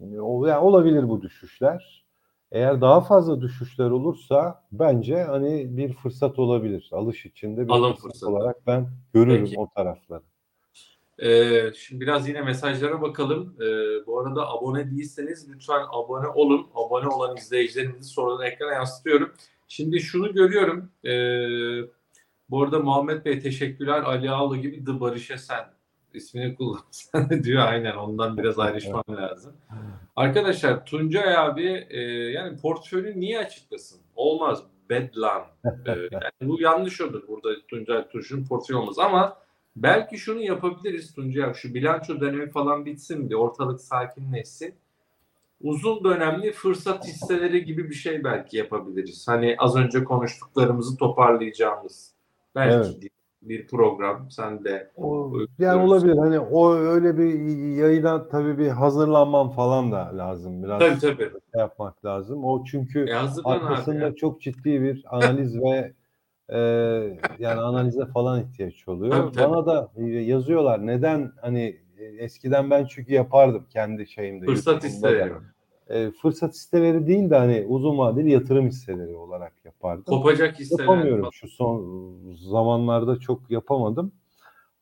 Yani 0.00 0.58
olabilir 0.58 1.08
bu 1.08 1.22
düşüşler. 1.22 2.05
Eğer 2.52 2.80
daha 2.80 3.00
fazla 3.00 3.40
düşüşler 3.40 3.90
olursa 3.90 4.62
bence 4.72 5.22
hani 5.22 5.76
bir 5.76 5.92
fırsat 5.92 6.38
olabilir. 6.38 6.88
Alış 6.92 7.26
içinde 7.26 7.66
bir 7.68 7.72
Alım 7.72 7.92
fırsat 7.92 8.02
fırsatı. 8.12 8.32
olarak 8.32 8.66
ben 8.66 8.88
görürüm 9.14 9.44
Peki. 9.44 9.60
o 9.60 9.68
tarafları. 9.76 10.22
Ee, 11.18 11.72
şimdi 11.76 12.00
biraz 12.00 12.28
yine 12.28 12.42
mesajlara 12.42 13.02
bakalım. 13.02 13.56
Ee, 13.60 13.66
bu 14.06 14.20
arada 14.20 14.48
abone 14.48 14.90
değilseniz 14.90 15.50
lütfen 15.54 15.80
abone 15.92 16.28
olun. 16.28 16.66
Abone 16.74 17.08
olan 17.08 17.36
izleyicilerimizi 17.36 18.08
sonradan 18.08 18.46
ekrana 18.46 18.72
yansıtıyorum. 18.72 19.32
Şimdi 19.68 20.00
şunu 20.00 20.32
görüyorum. 20.34 20.90
Ee, 21.04 21.88
bu 22.50 22.62
arada 22.62 22.78
Muhammed 22.78 23.24
Bey 23.24 23.40
teşekkürler. 23.40 24.02
Ali 24.02 24.30
Ağlı 24.30 24.56
gibi 24.56 24.84
The 24.84 25.00
Barış 25.00 25.30
Esen 25.30 25.64
ismini 26.14 26.54
kullansan 26.54 27.30
diyor. 27.44 27.66
Aynen 27.66 27.96
ondan 27.96 28.36
biraz 28.36 28.58
ayrışmam 28.58 29.04
lazım. 29.10 29.52
Arkadaşlar 30.16 30.86
Tuncay 30.86 31.36
abi 31.36 31.86
e, 31.90 32.00
yani 32.30 32.56
portföyünü 32.58 33.20
niye 33.20 33.38
açıklasın? 33.38 34.00
Olmaz. 34.16 34.62
Bedlam. 34.90 35.46
Ee, 35.64 35.90
yani 36.12 36.32
bu 36.42 36.60
yanlış 36.60 37.00
olur. 37.00 37.28
Burada 37.28 37.48
Tuncay 37.68 38.08
Turşu'nun 38.08 38.44
portföyü 38.44 38.78
olmaz 38.78 38.98
ama 38.98 39.38
belki 39.76 40.18
şunu 40.18 40.40
yapabiliriz 40.40 41.14
Tuncay 41.14 41.44
abi. 41.44 41.54
Şu 41.54 41.74
bilanço 41.74 42.20
dönemi 42.20 42.50
falan 42.50 42.86
bitsin 42.86 43.28
diye 43.28 43.36
ortalık 43.36 43.80
sakinleşsin. 43.80 44.74
Uzun 45.60 46.04
dönemli 46.04 46.52
fırsat 46.52 47.06
hisseleri 47.06 47.64
gibi 47.64 47.90
bir 47.90 47.94
şey 47.94 48.24
belki 48.24 48.56
yapabiliriz. 48.56 49.28
Hani 49.28 49.56
az 49.58 49.76
önce 49.76 50.04
konuştuklarımızı 50.04 50.96
toparlayacağımız. 50.96 52.12
Belki 52.54 53.00
Evet. 53.02 53.12
Bir 53.48 53.66
program 53.66 54.30
sen 54.30 54.64
de 54.64 54.90
O, 54.96 55.32
yani 55.58 55.82
olabilir 55.82 56.16
hani 56.16 56.40
o 56.40 56.74
öyle 56.74 57.18
bir 57.18 57.34
yayına 57.76 58.28
tabii 58.28 58.58
bir 58.58 58.68
hazırlanmam 58.68 59.50
falan 59.50 59.92
da 59.92 60.10
lazım. 60.18 60.62
Biraz 60.62 60.78
tabii 60.78 61.00
tabii. 61.00 61.22
şey 61.30 61.30
yapmak 61.60 62.04
lazım. 62.04 62.44
O 62.44 62.64
çünkü 62.64 63.08
E 63.08 63.14
arkasında 63.44 64.04
ya. 64.04 64.14
çok 64.14 64.40
ciddi 64.40 64.82
bir 64.82 65.04
analiz 65.10 65.62
ve 65.62 65.92
e, 66.48 66.58
yani 67.38 67.60
analize 67.60 68.06
falan 68.06 68.42
ihtiyaç 68.42 68.88
oluyor. 68.88 69.12
Tabii, 69.12 69.32
tabii. 69.32 69.50
Bana 69.50 69.66
da 69.66 69.90
yazıyorlar 70.08 70.86
neden 70.86 71.32
hani 71.40 71.76
e, 71.98 72.04
eskiden 72.04 72.70
ben 72.70 72.86
çünkü 72.86 73.12
yapardım 73.12 73.66
kendi 73.70 74.06
şeyimde. 74.06 74.46
Fırsat 74.46 74.84
hisseleri. 74.84 75.32
E, 75.90 76.10
fırsat 76.10 76.54
hisseleri 76.54 77.06
değil 77.06 77.30
de 77.30 77.36
hani 77.36 77.64
uzun 77.68 77.98
vadeli 77.98 78.30
yatırım 78.30 78.66
hisseleri 78.68 79.16
olarak 79.16 79.52
yapardım. 79.64 80.04
Kopacak 80.04 80.58
hisseler. 80.58 80.80
Yapamıyorum 80.80 81.20
falan. 81.20 81.30
şu 81.30 81.48
son 81.48 81.84
zamanlarda 82.50 83.16
çok 83.16 83.50
yapamadım. 83.50 84.12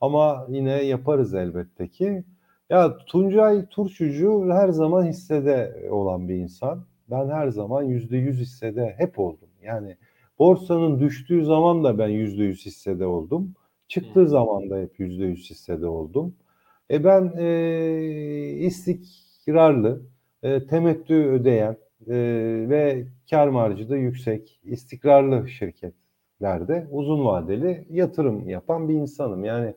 Ama 0.01 0.47
yine 0.49 0.73
yaparız 0.73 1.35
elbette 1.35 1.89
ki. 1.89 2.25
Ya 2.71 2.97
Tuncay 3.07 3.67
Turşucu 3.67 4.49
her 4.51 4.69
zaman 4.69 5.05
hissede 5.05 5.89
olan 5.91 6.29
bir 6.29 6.35
insan. 6.35 6.85
Ben 7.11 7.29
her 7.29 7.49
zaman 7.49 7.83
yüzde 7.83 8.17
yüz 8.17 8.41
hissede 8.41 8.95
hep 8.99 9.19
oldum. 9.19 9.49
Yani 9.63 9.97
borsanın 10.39 11.01
düştüğü 11.01 11.45
zaman 11.45 11.85
da 11.85 11.99
ben 11.99 12.09
yüzde 12.09 12.45
yüz 12.45 12.67
hissede 12.67 13.07
oldum. 13.07 13.55
Çıktığı 13.89 14.21
Hı. 14.21 14.29
zaman 14.29 14.71
da 14.71 14.79
hep 14.79 15.01
yüzde 15.01 15.25
yüz 15.25 15.51
hissede 15.51 15.87
oldum. 15.87 16.35
E 16.91 17.05
ben 17.05 17.33
e, 17.37 17.47
istikrarlı, 18.59 20.03
e, 20.45 20.67
temettü 20.67 21.15
ödeyen 21.15 21.77
e, 22.09 22.17
ve 22.69 23.07
kar 23.31 23.49
marjı 23.49 23.89
da 23.89 23.97
yüksek, 23.97 24.61
istikrarlı 24.65 25.49
şirketlerde 25.49 26.87
uzun 26.91 27.25
vadeli 27.25 27.87
yatırım 27.91 28.49
yapan 28.49 28.89
bir 28.89 28.95
insanım. 28.95 29.45
Yani 29.45 29.75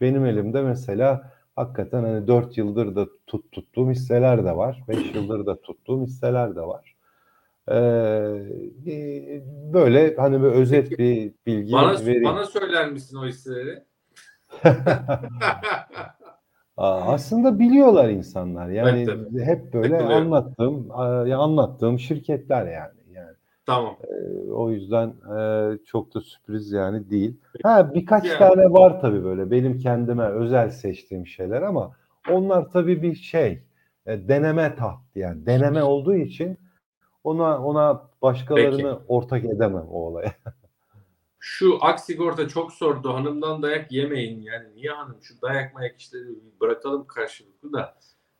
benim 0.00 0.26
elimde 0.26 0.62
mesela 0.62 1.32
hakikaten 1.56 2.02
hani 2.04 2.26
4 2.26 2.58
yıldır 2.58 2.96
da 2.96 3.06
tut, 3.26 3.52
tuttuğum 3.52 3.90
hisseler 3.90 4.44
de 4.44 4.56
var. 4.56 4.82
5 4.88 5.14
yıldır 5.14 5.46
da 5.46 5.60
tuttuğum 5.60 6.02
hisseler 6.02 6.56
de 6.56 6.60
var. 6.60 6.94
Ee, 7.68 7.74
böyle 9.72 10.16
hani 10.16 10.42
böyle 10.42 10.56
özet 10.56 10.98
bir 10.98 11.32
bilgi 11.46 11.72
Bana, 11.72 12.00
vereyim. 12.00 12.24
bana 12.24 12.44
söyler 12.44 12.90
misin 12.90 13.16
o 13.16 13.26
hisseleri? 13.26 13.82
Aslında 16.76 17.58
biliyorlar 17.58 18.08
insanlar. 18.08 18.68
Yani 18.68 19.06
Evet, 19.08 19.46
hep 19.46 19.72
böyle 19.72 19.98
Takılıyor. 19.98 20.20
anlattığım 20.20 20.88
ya 21.28 21.38
anlattığım 21.38 21.98
şirketler 21.98 22.66
yani. 22.66 22.92
Yani 23.14 23.36
Tamam. 23.66 23.96
e, 24.04 24.50
o 24.52 24.70
yüzden 24.70 25.08
e, 25.38 25.78
çok 25.86 26.14
da 26.14 26.20
sürpriz 26.20 26.72
yani 26.72 27.10
değil. 27.10 27.36
Ha 27.62 27.94
birkaç 27.94 28.24
Yani. 28.24 28.38
tane 28.38 28.72
var 28.72 29.00
tabii 29.00 29.24
böyle 29.24 29.50
benim 29.50 29.78
kendime 29.78 30.24
özel 30.24 30.70
seçtiğim 30.70 31.26
şeyler 31.26 31.62
ama 31.62 31.92
onlar 32.30 32.70
tabii 32.70 33.02
bir 33.02 33.14
şey 33.14 33.62
e, 34.06 34.28
deneme 34.28 34.74
tahtı 34.74 35.18
yani 35.18 35.46
deneme 35.46 35.82
olduğu 35.82 36.14
için 36.14 36.58
ona 37.24 37.64
ona 37.64 38.02
başkalarını 38.22 38.98
ortak 39.08 39.44
edemem 39.44 39.84
o 39.90 39.98
olaya. 40.06 40.32
Şu 41.44 41.78
Aksigorta 41.80 42.48
çok 42.48 42.72
sordu. 42.72 43.14
Hanımdan 43.14 43.62
dayak 43.62 43.92
yemeyin. 43.92 44.42
Yani 44.42 44.64
niye 44.74 44.90
hanım? 44.90 45.16
Şu 45.22 45.42
dayak 45.42 45.74
mayak 45.74 46.00
işleri 46.00 46.24
bırakalım 46.60 47.06
karşılıklı 47.06 47.72
da. 47.72 47.94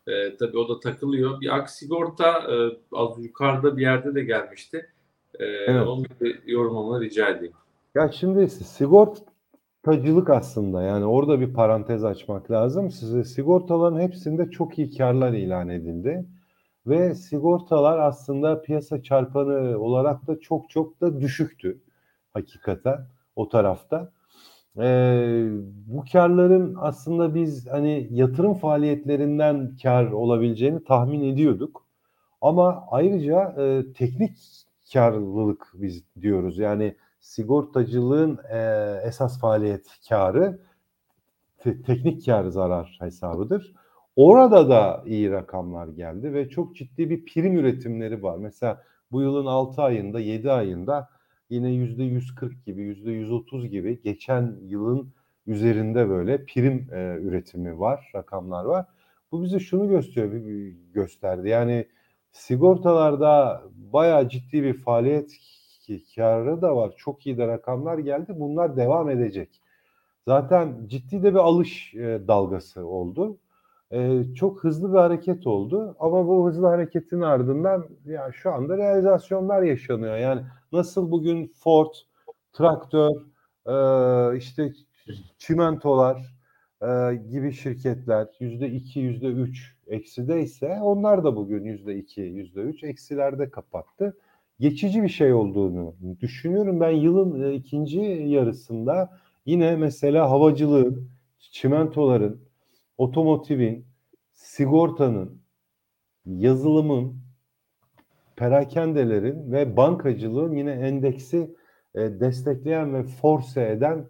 Ee, 0.07 0.37
tabii 0.37 0.57
o 0.57 0.69
da 0.69 0.79
takılıyor. 0.79 1.41
Bir 1.41 1.55
Aksigorta 1.55 2.29
e, 2.29 2.55
az 2.91 3.25
yukarıda 3.25 3.77
bir 3.77 3.81
yerde 3.81 4.15
de 4.15 4.23
gelmişti. 4.23 4.89
Ee, 5.39 5.45
Evet. 5.45 5.87
Onu 5.87 6.03
bir 6.21 6.45
rica 7.01 7.29
edeyim. 7.29 7.53
Ya 7.95 8.11
şimdi 8.11 8.49
sigortacılık 8.49 10.29
aslında 10.29 10.81
yani 10.81 11.05
orada 11.05 11.39
bir 11.39 11.53
parantez 11.53 12.03
açmak 12.03 12.51
lazım. 12.51 12.91
Size 12.91 13.23
sigortaların 13.23 13.99
hepsinde 13.99 14.51
çok 14.51 14.79
iyi 14.79 14.97
karlar 14.97 15.33
ilan 15.33 15.69
edildi. 15.69 16.25
Ve 16.87 17.15
sigortalar 17.15 17.99
aslında 17.99 18.61
piyasa 18.61 19.03
çarpanı 19.03 19.79
olarak 19.79 20.27
da 20.27 20.39
çok 20.39 20.69
çok 20.69 21.01
da 21.01 21.21
düşüktü 21.21 21.82
hakikaten 22.33 23.07
o 23.35 23.49
tarafta. 23.49 24.11
Ee, 24.77 25.47
bu 25.87 26.03
karların 26.11 26.75
aslında 26.79 27.35
biz 27.35 27.67
hani 27.71 28.07
yatırım 28.11 28.53
faaliyetlerinden 28.53 29.77
kar 29.83 30.11
olabileceğini 30.11 30.83
tahmin 30.83 31.21
ediyorduk. 31.33 31.85
Ama 32.41 32.85
ayrıca 32.91 33.55
e, 33.57 33.93
teknik 33.93 34.37
karlılık 34.93 35.67
biz 35.73 36.03
diyoruz. 36.21 36.57
Yani 36.59 36.95
sigortacılığın 37.19 38.39
e, 38.51 38.59
esas 39.05 39.39
faaliyet 39.39 39.87
karı 40.09 40.59
te- 41.57 41.81
teknik 41.81 42.25
kar 42.25 42.45
zarar 42.45 42.97
hesabıdır. 42.99 43.73
Orada 44.15 44.69
da 44.69 45.03
iyi 45.05 45.31
rakamlar 45.31 45.87
geldi 45.87 46.33
ve 46.33 46.49
çok 46.49 46.75
ciddi 46.75 47.09
bir 47.09 47.25
prim 47.25 47.57
üretimleri 47.57 48.23
var. 48.23 48.37
Mesela 48.37 48.83
bu 49.11 49.21
yılın 49.21 49.45
6 49.45 49.81
ayında 49.81 50.19
7 50.19 50.51
ayında 50.51 51.09
yine 51.49 51.69
%140 51.69 52.65
gibi 52.65 52.81
%130 52.81 53.67
gibi 53.67 54.01
geçen 54.01 54.55
yılın 54.61 55.13
üzerinde 55.47 56.09
böyle 56.09 56.45
prim 56.45 56.89
e, 56.93 57.17
üretimi 57.21 57.79
var, 57.79 58.11
rakamlar 58.15 58.65
var. 58.65 58.85
Bu 59.31 59.43
bize 59.43 59.59
şunu 59.59 59.89
gösteriyor, 59.89 60.73
gösterdi. 60.93 61.49
Yani 61.49 61.87
sigortalarda 62.31 63.63
bayağı 63.75 64.29
ciddi 64.29 64.63
bir 64.63 64.73
faaliyet 64.73 65.31
karı 66.15 66.61
da 66.61 66.75
var. 66.75 66.93
Çok 66.97 67.27
iyi 67.27 67.37
de 67.37 67.47
rakamlar 67.47 67.97
geldi. 67.97 68.33
Bunlar 68.35 68.77
devam 68.77 69.09
edecek. 69.09 69.61
Zaten 70.27 70.87
ciddi 70.87 71.23
de 71.23 71.33
bir 71.33 71.39
alış 71.39 71.95
e, 71.95 72.21
dalgası 72.27 72.85
oldu. 72.85 73.37
E, 73.93 74.23
çok 74.35 74.63
hızlı 74.63 74.93
bir 74.93 74.97
hareket 74.97 75.47
oldu 75.47 75.95
ama 75.99 76.27
bu 76.27 76.47
hızlı 76.47 76.67
hareketin 76.67 77.21
ardından 77.21 77.87
ya 78.05 78.31
şu 78.31 78.51
anda 78.51 78.77
realizasyonlar 78.77 79.61
yaşanıyor. 79.63 80.17
Yani 80.17 80.41
nasıl 80.71 81.11
bugün 81.11 81.53
Ford, 81.55 81.93
traktör, 82.53 83.11
e, 83.65 84.37
işte 84.37 84.73
çimentolar 85.37 86.35
e, 86.81 87.15
gibi 87.15 87.53
şirketler 87.53 88.27
yüzde 88.39 88.69
iki, 88.69 88.99
yüzde 88.99 89.27
üç 89.27 89.75
eksideyse 89.87 90.79
onlar 90.81 91.23
da 91.23 91.35
bugün 91.35 91.63
yüzde 91.63 91.95
iki, 91.95 92.21
yüzde 92.21 92.61
üç 92.61 92.83
eksilerde 92.83 93.49
kapattı. 93.49 94.17
Geçici 94.59 95.03
bir 95.03 95.09
şey 95.09 95.33
olduğunu 95.33 95.95
düşünüyorum. 96.21 96.79
Ben 96.79 96.89
yılın 96.91 97.43
e, 97.43 97.53
ikinci 97.53 97.99
yarısında 98.27 99.19
yine 99.45 99.75
mesela 99.75 100.29
havacılığın, 100.29 101.09
çimentoların, 101.39 102.41
otomotivin, 102.97 103.85
sigortanın, 104.31 105.41
yazılımın, 106.25 107.23
perakendelerin 108.35 109.51
ve 109.51 109.77
bankacılığın 109.77 110.55
yine 110.55 110.71
endeksi 110.71 111.55
e, 111.95 111.99
destekleyen 111.99 112.93
ve 112.93 113.03
force 113.03 113.61
eden 113.61 114.09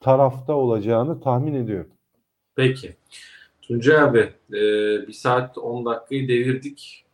tarafta 0.00 0.54
olacağını 0.54 1.20
tahmin 1.20 1.54
ediyorum. 1.54 1.90
Peki. 2.56 2.96
Tuncay 3.62 3.98
abi 3.98 4.32
e, 4.50 4.60
bir 5.06 5.12
saat 5.12 5.58
10 5.58 5.84
dakikayı 5.84 6.28
devirdik. 6.28 7.04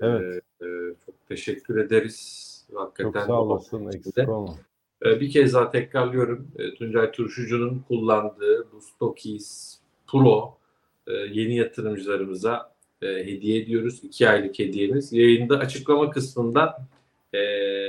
Evet. 0.00 0.42
E, 0.60 0.64
e, 0.66 0.68
çok 1.06 1.26
teşekkür 1.28 1.76
ederiz. 1.76 2.48
Hakikaten 2.74 3.12
Çok 3.12 3.22
sağ 3.22 3.42
olasın. 3.42 3.86
Eksik 3.86 4.28
olma. 4.28 4.56
E, 5.04 5.20
bir 5.20 5.30
kez 5.30 5.54
daha 5.54 5.70
tekrarlıyorum. 5.70 6.48
E, 6.58 6.74
Tuncay 6.74 7.12
Turşucu'nun 7.12 7.84
kullandığı 7.88 8.72
bu 8.72 8.80
Stokis 8.80 9.78
Pro 10.12 10.58
e, 11.06 11.12
yeni 11.12 11.56
yatırımcılarımıza 11.56 12.72
e, 13.02 13.06
hediye 13.06 13.62
ediyoruz. 13.62 14.04
2 14.04 14.28
aylık 14.28 14.58
hediyemiz. 14.58 15.12
Yayında 15.12 15.58
açıklama 15.58 16.10
kısmında 16.10 16.86
e, 17.32 17.38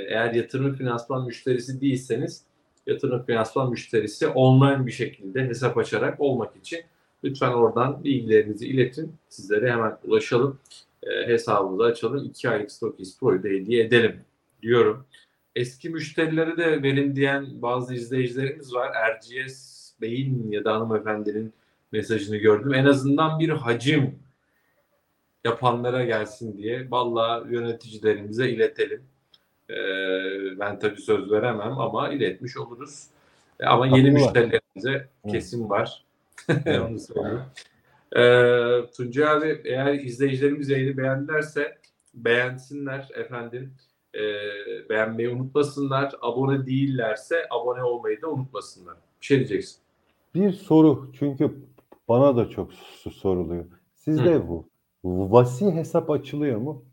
eğer 0.09 0.33
yatırım 0.33 0.75
finansman 0.75 1.25
müşterisi 1.25 1.81
değilseniz 1.81 2.43
yatırım 2.87 3.25
finansman 3.25 3.69
müşterisi 3.69 4.27
online 4.27 4.85
bir 4.85 4.91
şekilde 4.91 5.43
hesap 5.45 5.77
açarak 5.77 6.21
olmak 6.21 6.55
için 6.55 6.81
lütfen 7.23 7.51
oradan 7.51 8.03
bilgilerinizi 8.03 8.67
iletin. 8.67 9.15
Sizlere 9.29 9.71
hemen 9.71 9.97
ulaşalım. 10.03 10.59
Hesabımızı 11.25 11.83
açalım. 11.83 12.25
2 12.25 12.49
aylık 12.49 12.71
Stokis 12.71 13.19
Pro'yu 13.19 13.43
da 13.43 13.47
hediye 13.47 13.83
edelim 13.83 14.15
diyorum. 14.61 15.05
Eski 15.55 15.89
müşterilere 15.89 16.57
de 16.57 16.83
verin 16.83 17.15
diyen 17.15 17.61
bazı 17.61 17.95
izleyicilerimiz 17.95 18.73
var. 18.73 18.91
Erciyes 18.95 19.93
Bey'in 20.01 20.51
ya 20.51 20.63
da 20.63 20.75
hanımefendinin 20.75 21.53
mesajını 21.97 22.37
gördüm. 22.37 22.73
En 22.73 22.85
azından 22.85 23.39
bir 23.39 23.49
hacim 23.49 24.19
yapanlara 25.45 26.03
gelsin 26.03 26.57
diye. 26.57 26.91
Vallahi 26.91 27.53
yöneticilerimize 27.53 28.49
iletelim. 28.49 29.01
Ee, 29.69 29.73
ben 30.59 30.79
tabii 30.79 31.01
söz 31.01 31.31
veremem 31.31 31.79
ama 31.79 32.09
iletmiş 32.09 32.57
oluruz. 32.57 33.03
E, 33.59 33.65
Ama 33.65 33.85
yeni 33.87 33.97
Haklılar. 33.97 34.11
müşterilerimize 34.13 35.09
kesim 35.31 35.69
var. 35.69 36.03
Onu 36.67 36.99
söyleyeyim. 36.99 37.41
Ee, 38.15 38.91
Tuncay 38.97 39.27
abi 39.27 39.61
eğer 39.65 39.93
izleyicilerimiz 39.93 40.69
yayını 40.69 40.97
beğendilerse 40.97 41.77
beğensinler 42.13 43.09
efendim. 43.15 43.73
Ee, 44.15 44.19
beğenmeyi 44.89 45.29
unutmasınlar. 45.29 46.15
Abone 46.21 46.65
değillerse 46.65 47.35
abone 47.49 47.83
olmayı 47.83 48.21
da 48.21 48.27
unutmasınlar. 48.29 48.95
Bir 49.21 49.25
şey 49.25 49.37
diyeceksin. 49.37 49.77
Bir 50.35 50.51
soru 50.51 51.11
çünkü 51.19 51.51
bana 52.09 52.37
da 52.37 52.49
çok 52.49 52.73
soruluyor. 53.13 53.65
Sizde 53.95 54.47
bu 54.47 54.67
vasi 55.03 55.71
hesap 55.71 56.09
açılıyor 56.09 56.57
mu? 56.57 56.85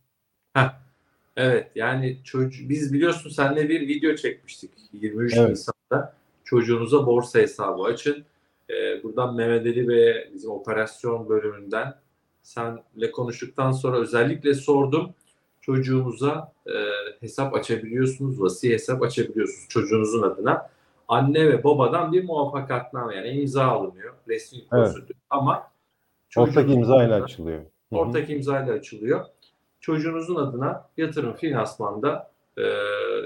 Evet 1.36 1.70
yani 1.74 2.18
çocuğu, 2.24 2.68
biz 2.68 2.92
biliyorsun 2.92 3.30
seninle 3.30 3.68
bir 3.68 3.80
video 3.80 4.14
çekmiştik 4.14 4.70
23 4.92 5.36
Evet. 5.36 5.50
Nisan'da. 5.50 6.14
Çocuğunuza 6.44 7.06
borsa 7.06 7.38
hesabı 7.38 7.82
açın. 7.82 8.24
Ee, 8.70 9.02
buradan 9.02 9.34
Mehmet 9.34 9.66
Ali 9.66 9.88
ve 9.88 10.28
bizim 10.34 10.50
operasyon 10.50 11.28
bölümünden 11.28 11.94
senle 12.42 13.10
konuştuktan 13.12 13.72
sonra 13.72 13.98
özellikle 13.98 14.54
sordum. 14.54 15.14
Çocuğumuza 15.60 16.52
e, 16.66 16.74
hesap 17.20 17.54
açabiliyorsunuz, 17.54 18.40
vasi 18.40 18.72
hesap 18.72 19.02
açabiliyorsunuz 19.02 19.68
çocuğunuzun 19.68 20.22
adına. 20.22 20.70
Anne 21.10 21.48
ve 21.48 21.64
babadan 21.64 22.12
bir 22.12 22.24
muvaffakatname 22.24 23.16
yani 23.16 23.28
imza 23.28 23.64
alınıyor. 23.64 24.14
Resmi 24.28 24.68
prosedür 24.70 25.16
ama 25.30 25.70
Ortak 26.36 26.70
imza 26.70 27.04
ile 27.04 27.14
açılıyor. 27.14 27.60
Ortak 27.90 28.30
imzayla 28.30 28.72
açılıyor. 28.72 29.24
Çocuğunuzun 29.80 30.36
adına 30.36 30.88
yatırım 30.96 31.32
finansmanda 31.32 32.30
e, 32.56 32.62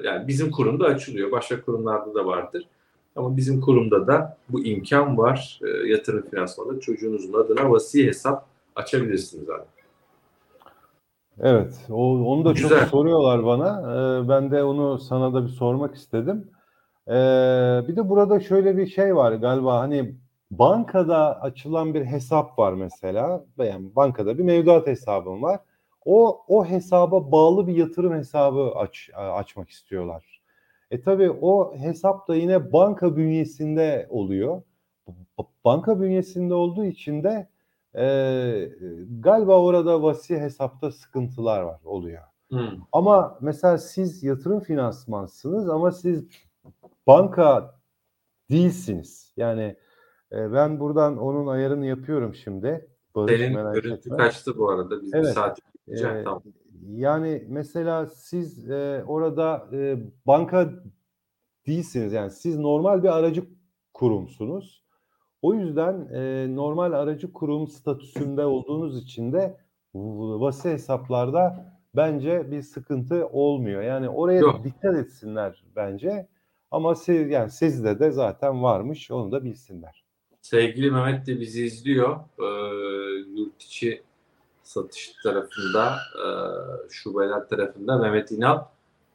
yani 0.05 0.29
bizim 0.29 0.51
kurumda 0.51 0.87
açılıyor. 0.87 1.33
Başka 1.33 1.63
kurumlarda 1.63 2.15
da 2.15 2.27
vardır. 2.27 2.69
Ama 3.17 3.37
bizim 3.37 3.61
kurumda 3.61 4.07
da 4.07 4.37
bu 4.49 4.65
imkan 4.65 5.19
var. 5.19 5.61
E, 5.65 5.89
yatırım 5.89 6.31
finansmanda 6.31 6.81
çocuğunuzun 6.81 7.33
adına 7.33 7.71
vasi 7.71 8.07
hesap 8.07 8.47
açabilirsiniz 8.77 9.51
abi. 9.51 9.65
Evet, 11.41 11.87
o, 11.91 12.19
onu 12.19 12.45
da 12.45 12.53
Güzel. 12.53 12.81
çok 12.81 12.89
soruyorlar 12.89 13.45
bana. 13.45 13.81
Ee, 13.81 14.29
ben 14.29 14.51
de 14.51 14.63
onu 14.63 14.99
sana 14.99 15.35
da 15.35 15.45
bir 15.45 15.51
sormak 15.51 15.95
istedim. 15.95 16.47
Ee, 17.09 17.13
bir 17.89 17.97
de 17.97 18.09
burada 18.09 18.41
şöyle 18.41 18.77
bir 18.77 18.87
şey 18.87 19.17
var 19.17 19.33
galiba 19.33 19.81
hani 19.81 20.15
bankada 20.51 21.41
açılan 21.41 21.95
bir 21.95 22.05
hesap 22.05 22.59
var 22.59 22.73
mesela. 22.73 23.45
Yani 23.59 23.97
bankada 23.97 24.39
bir 24.39 24.43
mevduat 24.43 24.87
hesabım 24.87 25.43
var. 25.43 25.61
O 26.05 26.45
o 26.49 26.65
hesaba 26.65 27.33
bağlı 27.33 27.67
bir 27.67 27.77
yatırım 27.77 28.15
hesabı 28.15 28.73
aç, 28.77 29.11
açmak 29.15 29.71
istiyorlar. 29.71 30.41
E 30.91 31.01
tabii 31.01 31.31
o 31.31 31.77
hesap 31.77 32.29
da 32.29 32.37
yine 32.37 32.73
banka 32.73 33.17
bünyesinde 33.17 34.07
oluyor. 34.11 34.63
Banka 35.65 36.01
bünyesinde 36.01 36.55
olduğu 36.55 36.85
için 36.85 37.25
de 37.25 37.49
ee, 37.97 38.71
galiba 39.21 39.61
orada 39.61 40.03
vasi 40.03 40.41
hesapta 40.41 40.91
sıkıntılar 40.91 41.63
var 41.63 41.81
oluyor. 41.85 42.23
Hmm. 42.49 42.69
Ama 42.93 43.39
mesela 43.41 43.79
siz 43.79 44.23
yatırım 44.23 44.61
finansmansınız 44.61 45.69
ama 45.69 45.93
siz 45.93 46.29
banka 47.07 47.81
değilsiniz. 48.51 49.33
Yani 49.37 49.77
e, 50.33 50.53
ben 50.53 50.81
buradan 50.81 51.17
onun 51.19 51.47
ayarını 51.47 51.87
yapıyorum 51.87 52.35
şimdi. 52.35 52.89
Barış 53.15 53.41
Senin 53.41 53.55
merak 53.55 53.75
görüntü 53.75 53.97
etme. 53.97 54.17
kaçtı 54.17 54.59
bu 54.59 54.71
arada. 54.71 55.03
Biz 55.03 55.13
bir 55.13 55.19
Evet. 55.19 55.35
saat 55.35 55.59
gidecek. 55.87 56.11
Ee, 56.13 56.25
Tamam. 56.25 56.43
Yani 56.89 57.45
mesela 57.49 58.07
siz 58.07 58.71
e, 58.71 59.05
orada 59.07 59.67
e, 59.73 59.97
banka 60.27 60.71
değilsiniz. 61.67 62.13
Yani 62.13 62.31
siz 62.31 62.59
normal 62.59 63.03
bir 63.03 63.17
aracı 63.19 63.45
kurumsunuz. 63.95 64.85
O 65.43 65.55
yüzden 65.55 66.09
e, 66.13 66.47
normal 66.57 66.93
aracı 66.93 67.33
kurum 67.33 67.69
statüsünde 67.69 68.45
olduğunuz 68.45 69.03
için 69.03 69.33
de 69.33 69.57
vasi 69.95 70.71
hesaplarda 70.71 71.73
bence 71.97 72.51
bir 72.51 72.63
sıkıntı 72.63 73.27
olmuyor. 73.27 73.83
Yani 73.83 74.09
oraya 74.09 74.39
Yok. 74.41 74.65
dikkat 74.65 74.97
etsinler 74.97 75.65
bence. 75.77 76.29
Ama 76.75 76.95
siz 76.95 77.31
yani 77.31 77.51
sizde 77.51 77.99
de 77.99 78.11
zaten 78.11 78.63
varmış. 78.63 79.11
Onu 79.11 79.33
da 79.33 79.45
bilsinler. 79.45 80.05
Sevgili 80.43 80.91
Mehmet 80.91 81.27
de 81.27 81.41
bizi 81.41 81.65
izliyor. 81.65 82.17
Ee, 82.39 82.45
yurt 83.37 83.63
içi 83.63 84.03
satış 84.63 85.13
tarafında, 85.23 85.97
e, 85.97 86.27
şubeler 86.91 87.49
tarafında 87.49 87.99
Mehmet 87.99 88.33
İnal 88.33 88.65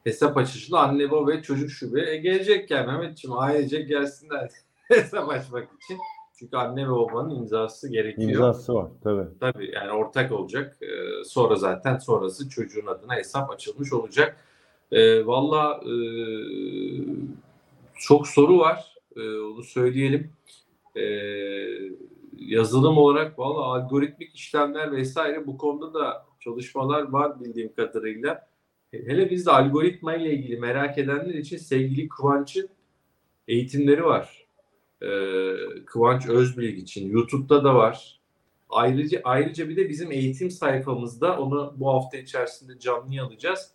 hesap 0.04 0.38
açışında 0.38 0.80
anne 0.80 1.12
baba 1.12 1.28
ve 1.28 1.42
çocuk 1.42 1.70
şube 1.70 2.12
e, 2.12 2.18
gelecek 2.18 2.72
yani 2.72 2.88
Mehmetciğim 2.88 3.38
ailecek 3.38 3.88
gelsinler 3.88 4.50
hesap 4.88 5.30
açmak 5.30 5.68
için. 5.84 5.98
Çünkü 6.36 6.58
anne 6.58 6.88
ve 6.88 6.92
babanın 6.92 7.36
imzası 7.36 7.90
gerekiyor. 7.92 8.30
İmzası 8.30 8.74
var 8.74 8.88
tabii. 9.04 9.28
Tabii 9.40 9.72
yani 9.74 9.92
ortak 9.92 10.32
olacak. 10.32 10.78
Ee, 10.82 11.24
sonra 11.26 11.56
zaten 11.56 11.98
sonrası 11.98 12.50
çocuğun 12.50 12.88
adına 12.88 13.16
hesap 13.16 13.52
açılmış 13.52 13.94
olacak. 13.94 14.38
E, 14.92 15.26
Valla 15.26 15.82
e, 15.86 15.94
çok 18.00 18.28
soru 18.28 18.60
var. 18.60 18.96
E, 19.16 19.20
onu 19.22 19.64
söyleyelim. 19.64 20.32
E, 20.96 21.04
yazılım 22.38 22.98
olarak 22.98 23.40
valla 23.40 23.64
algoritmik 23.64 24.36
işlemler 24.36 24.92
vesaire 24.92 25.48
bu 25.48 25.58
konuda 25.58 25.94
da 25.94 26.26
çalışmalar 26.40 27.10
var 27.10 27.40
bildiğim 27.40 27.74
kadarıyla. 27.74 28.50
Hele 28.92 29.30
bizde 29.30 29.52
algoritma 29.52 30.16
ile 30.16 30.34
ilgili 30.34 30.60
merak 30.60 30.98
edenler 30.98 31.34
için 31.34 31.58
sevgili 31.58 32.10
Kıvanç'ın 32.10 32.70
eğitimleri 33.48 34.04
var. 34.04 34.48
Ee, 35.02 35.54
Kıvanç 35.86 36.28
Özbilgi 36.28 36.82
için. 36.82 37.12
YouTube'da 37.12 37.64
da 37.64 37.76
var. 37.76 38.20
Ayrıca 38.70 39.22
ayrıca 39.24 39.70
bir 39.70 39.76
de 39.76 39.90
bizim 39.90 40.12
eğitim 40.12 40.52
sayfamızda 40.52 41.40
onu 41.40 41.74
bu 41.78 41.90
hafta 41.94 42.18
içerisinde 42.18 42.80
canlı 42.80 43.22
alacağız. 43.22 43.72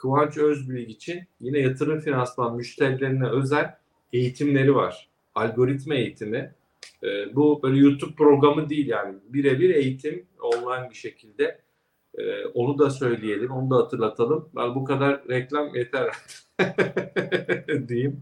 Kıvanç 0.00 0.36
Özbilgi 0.36 0.92
için 0.92 1.20
yine 1.40 1.58
yatırım 1.58 2.00
finansman 2.00 2.56
müşterilerine 2.56 3.28
özel 3.28 3.74
eğitimleri 4.12 4.74
var. 4.74 5.08
Algoritma 5.34 5.94
eğitimi. 5.94 6.54
Ee, 7.02 7.36
bu 7.36 7.60
böyle 7.62 7.78
YouTube 7.78 8.14
programı 8.14 8.68
değil 8.68 8.86
yani. 8.88 9.14
Birebir 9.28 9.74
eğitim 9.74 10.26
online 10.42 10.90
bir 10.90 10.94
şekilde. 10.94 11.60
Ee, 12.18 12.46
onu 12.54 12.78
da 12.78 12.90
söyleyelim, 12.90 13.50
onu 13.50 13.70
da 13.70 13.76
hatırlatalım. 13.76 14.48
Ben 14.56 14.74
bu 14.74 14.84
kadar 14.84 15.28
reklam 15.28 15.74
yeter 15.74 16.08
diyeyim. 17.88 18.20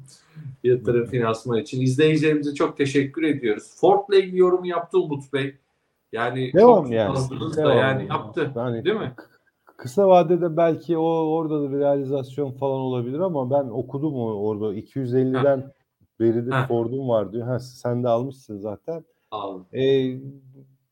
Yatırım 0.64 1.06
finansman 1.06 1.58
için. 1.58 1.80
İzleyicilerimize 1.80 2.54
çok 2.54 2.76
teşekkür 2.76 3.22
ediyoruz. 3.22 3.80
Ford'la 3.80 4.16
ilgili 4.16 4.38
yorum 4.38 4.64
yaptı 4.64 4.98
Umut 4.98 5.32
Bey. 5.32 5.54
Yani 6.12 6.52
Devam 6.52 6.84
çok 6.84 6.92
yani. 6.92 7.14
da 7.16 7.56
Devam 7.56 7.78
yani 7.78 8.08
yaptı. 8.08 8.52
Yani 8.56 8.84
Değil 8.84 8.96
mi? 8.96 9.12
Kısa 9.78 10.08
vadede 10.08 10.56
belki 10.56 10.98
o 10.98 11.04
orada 11.06 11.62
da 11.62 11.72
bir 11.72 11.78
realizasyon 11.78 12.50
falan 12.52 12.80
olabilir 12.80 13.18
ama 13.18 13.50
ben 13.50 13.68
okudum 13.68 14.14
o 14.14 14.32
orada 14.32 14.74
250'den 14.74 15.72
beridir 16.20 16.52
Ha. 16.52 16.66
Ford'um 16.66 17.08
var 17.08 17.32
diyor. 17.32 17.46
Ha, 17.46 17.58
sen 17.58 18.04
de 18.04 18.08
almışsın 18.08 18.58
zaten. 18.58 19.04
Aldım. 19.30 19.66
Ee, 19.72 20.18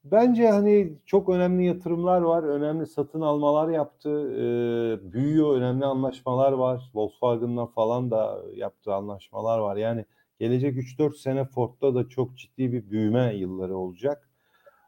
bence 0.05 0.49
hani 0.49 0.99
çok 1.07 1.29
önemli 1.29 1.65
yatırımlar 1.65 2.21
var, 2.21 2.43
önemli 2.43 2.87
satın 2.87 3.21
almalar 3.21 3.69
yaptı, 3.69 4.11
ee, 4.33 5.13
büyüyor, 5.13 5.57
önemli 5.57 5.85
anlaşmalar 5.85 6.53
var. 6.53 6.91
Volkswagen'la 6.95 7.67
falan 7.67 8.11
da 8.11 8.43
yaptığı 8.55 8.95
anlaşmalar 8.95 9.59
var. 9.59 9.77
Yani 9.77 10.05
gelecek 10.39 10.77
3-4 10.77 11.17
sene 11.17 11.45
Ford'da 11.45 11.95
da 11.95 12.09
çok 12.09 12.37
ciddi 12.37 12.73
bir 12.73 12.91
büyüme 12.91 13.35
yılları 13.35 13.77
olacak. 13.77 14.29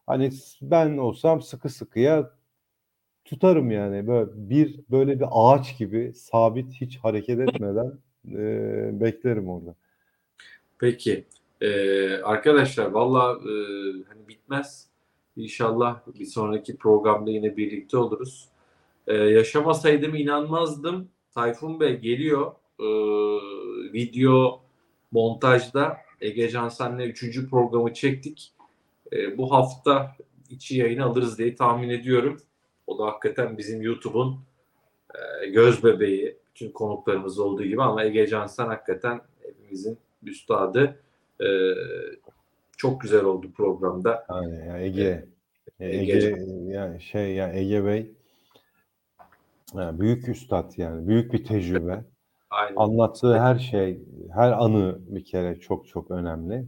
Hani 0.06 0.30
ben 0.62 0.96
olsam 0.96 1.42
sıkı 1.42 1.68
sıkıya 1.68 2.38
tutarım 3.28 3.70
yani 3.70 4.06
böyle 4.06 4.30
bir 4.34 4.80
böyle 4.90 5.20
bir 5.20 5.26
ağaç 5.30 5.78
gibi 5.78 6.12
sabit 6.14 6.72
hiç 6.72 6.98
hareket 6.98 7.40
etmeden 7.40 7.92
ee, 8.32 8.90
beklerim 9.00 9.48
orada. 9.48 9.74
Peki. 10.78 11.24
Ee, 11.60 12.16
arkadaşlar 12.16 12.86
valla 12.86 13.32
e, 13.32 13.52
hani 14.09 14.28
bitmez. 14.28 14.88
İnşallah 15.36 16.00
bir 16.20 16.26
sonraki 16.26 16.76
programda 16.76 17.30
yine 17.30 17.56
birlikte 17.56 17.96
oluruz. 17.96 18.48
Ee, 19.06 19.14
yaşamasaydım 19.14 20.14
inanmazdım. 20.14 21.09
Tayfun 21.34 21.80
Bey 21.80 21.96
geliyor. 21.96 22.52
Ee, 22.80 22.84
video 23.92 24.60
montajda 25.10 25.96
Ege 26.20 26.48
Cansen'le 26.48 27.00
3. 27.00 27.50
programı 27.50 27.94
çektik. 27.94 28.52
Ee, 29.12 29.38
bu 29.38 29.52
hafta 29.52 30.16
içi 30.50 30.78
yayını 30.78 31.05
alırız 31.05 31.38
diye 31.38 31.55
tahmin 31.55 31.88
ediyorum. 31.88 32.40
O 32.89 32.98
da 32.98 33.06
hakikaten 33.06 33.59
bizim 33.59 33.82
YouTube'un 33.82 34.39
e, 35.15 35.48
göz 35.48 35.85
bebeği. 35.85 36.36
Bütün 36.51 36.73
konuklarımız 36.73 37.39
olduğu 37.39 37.65
gibi 37.65 37.82
ama 37.82 38.05
Ege 38.05 38.27
Cansen 38.27 38.66
hakikaten 38.66 39.20
hepimizin 39.43 39.98
üstadı. 40.23 41.01
Ee, 41.40 41.47
çok 42.77 43.01
güzel 43.01 43.24
oldu 43.24 43.47
programda. 43.56 44.27
Yani, 44.31 44.66
yani 44.69 44.82
Ege, 44.82 45.27
Ege- 45.81 46.16
Ege, 46.16 46.36
yani 46.66 47.01
şey 47.01 47.35
yani 47.35 47.59
Ege 47.59 47.85
Bey 47.85 48.10
yani 49.74 50.01
büyük 50.01 50.28
üstad 50.28 50.73
yani 50.77 51.09
büyük 51.09 51.32
bir 51.32 51.44
tecrübe. 51.44 52.05
Aynen. 52.51 52.77
Anlattığı 52.77 53.39
her 53.39 53.59
şey, 53.59 54.01
her 54.35 54.52
anı 54.52 54.98
bir 55.09 55.24
kere 55.24 55.60
çok 55.60 55.89
çok 55.89 56.10
önemli. 56.10 56.65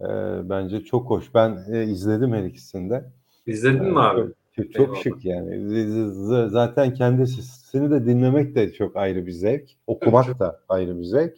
Ee, 0.00 0.06
bence 0.48 0.80
çok 0.80 1.10
hoş. 1.10 1.34
Ben 1.34 1.64
e, 1.72 1.84
izledim 1.84 2.32
her 2.32 2.44
ikisini 2.44 2.90
de. 2.90 3.04
İzledin 3.46 3.84
mi 3.84 4.00
abi? 4.00 4.32
Çok, 4.56 4.72
çok 4.72 4.80
Eyvallah. 4.80 5.02
şık 5.02 5.24
yani. 5.24 5.50
Z- 5.56 6.48
Zaten 6.48 6.94
kendi 6.94 7.26
sesini 7.26 7.90
de 7.90 8.06
dinlemek 8.06 8.54
de 8.54 8.72
çok 8.72 8.96
ayrı 8.96 9.26
bir 9.26 9.32
zevk. 9.32 9.70
Okumak 9.86 10.38
da 10.38 10.60
ayrı 10.68 10.98
bir 10.98 11.04
zevk. 11.04 11.34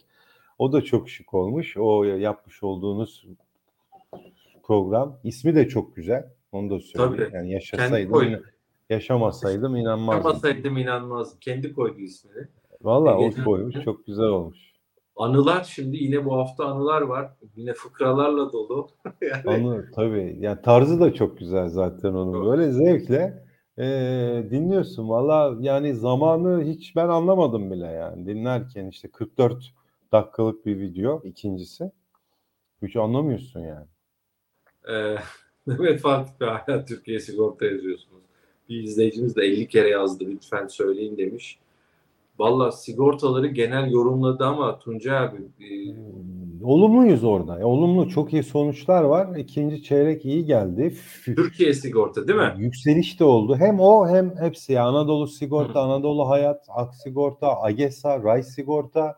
O 0.59 0.73
da 0.73 0.81
çok 0.81 1.09
şık 1.09 1.33
olmuş. 1.33 1.77
O 1.77 2.03
yapmış 2.03 2.63
olduğunuz 2.63 3.25
program. 4.63 5.19
İsmi 5.23 5.55
de 5.55 5.67
çok 5.67 5.95
güzel. 5.95 6.29
Onu 6.51 6.69
da 6.69 6.79
söyleyeyim. 6.79 7.13
Tabii. 7.13 7.21
Yani 7.23 7.31
Kendi 7.31 7.51
yaşasaydım, 7.53 8.11
koydu. 8.11 8.43
yaşamasaydım 8.89 9.75
inanmazdım. 9.75 10.13
Yapmasaydım 10.25 10.77
inanmazdım. 10.77 11.39
Kendi 11.39 11.73
koydu 11.73 11.99
ismini. 11.99 12.47
Valla 12.81 13.17
o 13.17 13.31
koymuş. 13.45 13.75
Çok 13.85 14.05
güzel 14.05 14.25
olmuş. 14.25 14.57
Anılar 15.17 15.63
şimdi 15.63 15.97
yine 15.97 16.25
bu 16.25 16.37
hafta 16.37 16.65
anılar 16.65 17.01
var. 17.01 17.31
Yine 17.55 17.73
fıkralarla 17.73 18.51
dolu. 18.51 18.89
yani 19.21 19.67
Anı 19.67 19.91
tabii. 19.91 20.37
Yani 20.39 20.61
tarzı 20.61 20.99
da 20.99 21.13
çok 21.13 21.39
güzel 21.39 21.69
zaten 21.69 22.13
onun. 22.13 22.45
Böyle 22.45 22.71
zevkle 22.71 23.43
eee, 23.77 24.49
dinliyorsun. 24.51 25.09
Valla 25.09 25.57
yani 25.59 25.95
zamanı 25.95 26.63
hiç 26.63 26.95
ben 26.95 27.07
anlamadım 27.07 27.71
bile 27.71 27.87
yani. 27.87 28.25
Dinlerken 28.27 28.87
işte 28.87 29.07
44 29.07 29.73
dakikalık 30.11 30.65
bir 30.65 30.79
video 30.79 31.21
ikincisi. 31.23 31.91
Hiç 32.81 32.95
anlamıyorsun 32.95 33.59
yani. 33.59 33.85
Ee, 34.89 35.15
Mehmet 35.65 36.01
Fatih 36.01 36.31
Bey 36.41 36.47
hala 36.47 36.85
Türkiye 36.85 37.19
sigorta 37.19 37.65
yazıyorsunuz. 37.65 38.23
Bir 38.69 38.83
izleyicimiz 38.83 39.35
de 39.35 39.41
50 39.41 39.67
kere 39.67 39.89
yazdı 39.89 40.25
lütfen 40.27 40.67
söyleyin 40.67 41.17
demiş. 41.17 41.59
Valla 42.39 42.71
sigortaları 42.71 43.47
genel 43.47 43.91
yorumladı 43.91 44.45
ama 44.45 44.79
Tuncay 44.79 45.17
abi 45.17 45.37
e, 45.37 45.67
Olumluyuz 46.63 47.23
orada. 47.23 47.59
E, 47.59 47.63
Olumlu 47.65 48.09
çok 48.09 48.33
iyi 48.33 48.43
sonuçlar 48.43 49.03
var. 49.03 49.35
İkinci 49.35 49.83
çeyrek 49.83 50.25
iyi 50.25 50.45
geldi. 50.45 50.95
Türkiye 51.25 51.73
sigorta 51.73 52.27
değil 52.27 52.39
mi? 52.39 52.53
Yükseliş 52.57 53.19
de 53.19 53.23
oldu. 53.23 53.55
Hem 53.59 53.79
o 53.79 54.07
hem 54.07 54.35
hepsi. 54.39 54.73
ya. 54.73 54.85
Anadolu 54.85 55.27
Sigorta, 55.27 55.79
Hı. 55.79 55.83
Anadolu 55.83 56.29
Hayat, 56.29 56.65
Ak 56.69 56.95
Sigorta, 56.95 57.61
Agesa, 57.61 58.23
Ray 58.23 58.43
Sigorta 58.43 59.15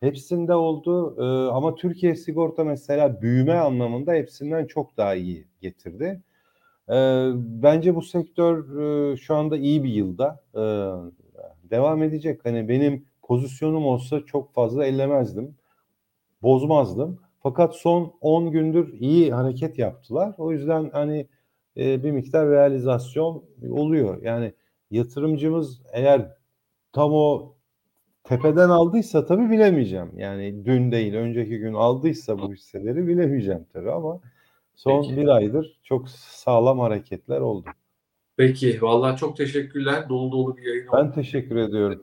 hepsinde 0.00 0.54
oldu. 0.54 1.16
Ee, 1.18 1.50
ama 1.52 1.74
Türkiye 1.74 2.14
Sigorta 2.16 2.64
mesela 2.64 3.22
büyüme 3.22 3.54
anlamında 3.54 4.12
hepsinden 4.12 4.66
çok 4.66 4.96
daha 4.96 5.14
iyi 5.14 5.44
getirdi. 5.60 6.22
Ee, 6.88 7.28
bence 7.34 7.94
bu 7.94 8.02
sektör 8.02 8.78
e, 9.12 9.16
şu 9.16 9.34
anda 9.34 9.56
iyi 9.56 9.84
bir 9.84 9.90
yılda. 9.90 10.40
Ee, 10.54 10.60
devam 11.72 12.02
edecek. 12.02 12.40
Hani 12.44 12.68
benim 12.68 13.06
pozisyonum 13.22 13.86
olsa 13.86 14.24
çok 14.26 14.54
fazla 14.54 14.86
ellemezdim. 14.86 15.56
Bozmazdım. 16.42 17.20
Fakat 17.42 17.76
son 17.76 18.14
10 18.20 18.50
gündür 18.50 19.00
iyi 19.00 19.34
hareket 19.34 19.78
yaptılar. 19.78 20.34
O 20.38 20.52
yüzden 20.52 20.90
hani 20.92 21.26
e, 21.76 22.04
bir 22.04 22.10
miktar 22.10 22.50
realizasyon 22.50 23.44
oluyor. 23.70 24.22
Yani 24.22 24.54
yatırımcımız 24.90 25.82
eğer 25.92 26.36
tam 26.92 27.12
o 27.12 27.54
tepeden 28.24 28.68
aldıysa 28.68 29.26
tabii 29.26 29.50
bilemeyeceğim. 29.50 30.18
Yani 30.18 30.64
dün 30.64 30.92
değil 30.92 31.14
önceki 31.14 31.58
gün 31.58 31.74
aldıysa 31.74 32.38
bu 32.38 32.52
hisseleri 32.52 33.06
bilemeyeceğim 33.06 33.66
tabii 33.72 33.92
ama 33.92 34.20
son 34.74 35.02
Peki. 35.02 35.16
bir 35.16 35.28
aydır 35.28 35.80
çok 35.82 36.08
sağlam 36.08 36.78
hareketler 36.78 37.40
oldu. 37.40 37.68
Peki 38.36 38.82
vallahi 38.82 39.16
çok 39.16 39.36
teşekkürler. 39.36 40.08
Dolu 40.08 40.32
dolu 40.32 40.56
bir 40.56 40.62
yayın 40.62 40.86
oldu. 40.86 40.96
Ben 40.96 41.12
teşekkür 41.12 41.56
ediyorum. 41.56 42.02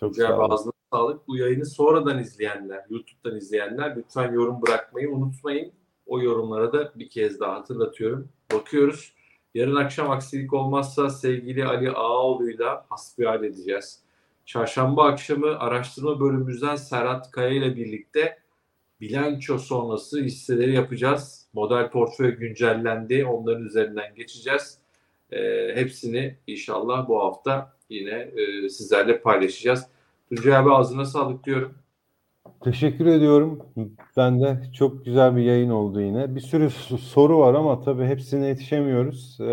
Çok 0.00 0.14
Tuncay 0.14 0.26
sağ 0.28 0.38
olun. 0.38 0.72
sağlık. 0.92 1.28
Bu 1.28 1.36
yayını 1.36 1.66
sonradan 1.66 2.18
izleyenler, 2.18 2.84
YouTube'dan 2.90 3.36
izleyenler 3.36 3.96
lütfen 3.96 4.32
yorum 4.32 4.62
bırakmayı 4.62 5.10
unutmayın. 5.10 5.72
O 6.06 6.22
yorumlara 6.22 6.72
da 6.72 6.92
bir 6.96 7.08
kez 7.10 7.40
daha 7.40 7.54
hatırlatıyorum. 7.54 8.28
Bakıyoruz. 8.52 9.12
Yarın 9.54 9.76
akşam 9.76 10.10
aksilik 10.10 10.52
olmazsa 10.52 11.10
sevgili 11.10 11.64
Ali 11.64 11.90
Ağaoğlu'yla 11.90 12.86
hasbihal 12.88 13.44
edeceğiz. 13.44 14.00
Çarşamba 14.44 15.04
akşamı 15.06 15.58
araştırma 15.58 16.20
bölümümüzden 16.20 16.76
Serhat 16.76 17.30
Kaya 17.30 17.50
ile 17.50 17.76
birlikte 17.76 18.38
bilanço 19.00 19.58
sonrası 19.58 20.20
hisseleri 20.20 20.74
yapacağız. 20.74 21.48
Model 21.52 21.90
portföy 21.90 22.36
güncellendi. 22.36 23.24
Onların 23.24 23.64
üzerinden 23.64 24.14
geçeceğiz. 24.14 24.78
Ee, 25.32 25.72
hepsini 25.74 26.36
inşallah 26.46 27.08
bu 27.08 27.20
hafta 27.22 27.72
yine 27.90 28.10
e, 28.10 28.68
sizlerle 28.68 29.20
paylaşacağız. 29.20 29.86
Tuncay 30.28 30.56
abi 30.56 30.70
ağzına 30.70 31.04
sağlık 31.04 31.44
diyorum. 31.44 31.74
Teşekkür 32.64 33.06
ediyorum. 33.06 33.62
Ben 34.16 34.40
de 34.40 34.62
çok 34.74 35.04
güzel 35.04 35.36
bir 35.36 35.42
yayın 35.42 35.70
oldu 35.70 36.00
yine. 36.00 36.34
Bir 36.34 36.40
sürü 36.40 36.70
soru 37.00 37.38
var 37.38 37.54
ama 37.54 37.80
tabii 37.80 38.04
hepsine 38.04 38.46
yetişemiyoruz. 38.46 39.40
Ee, 39.40 39.44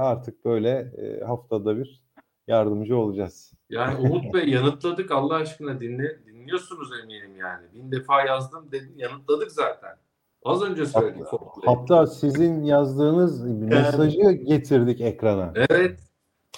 artık 0.00 0.44
böyle 0.44 0.70
e, 0.70 1.24
haftada 1.24 1.78
bir 1.78 2.02
yardımcı 2.48 2.96
olacağız. 2.96 3.52
Yani 3.70 3.96
Umut 3.96 4.34
Bey 4.34 4.48
yanıtladık 4.50 5.10
Allah 5.10 5.34
aşkına 5.34 5.80
dinle, 5.80 6.26
dinliyorsunuz 6.26 6.90
eminim 7.02 7.36
yani. 7.36 7.66
Bin 7.74 7.92
defa 7.92 8.22
yazdım 8.22 8.68
dedim 8.72 8.92
yanıtladık 8.96 9.52
zaten. 9.52 9.96
Az 10.46 10.62
önce 10.62 10.86
söyledik. 10.86 11.24
Fortnite'ı. 11.26 11.74
Hatta 11.74 12.06
sizin 12.06 12.62
yazdığınız 12.62 13.44
mesajı 13.44 14.30
getirdik 14.32 15.00
ekrana. 15.00 15.52
Evet. 15.70 16.00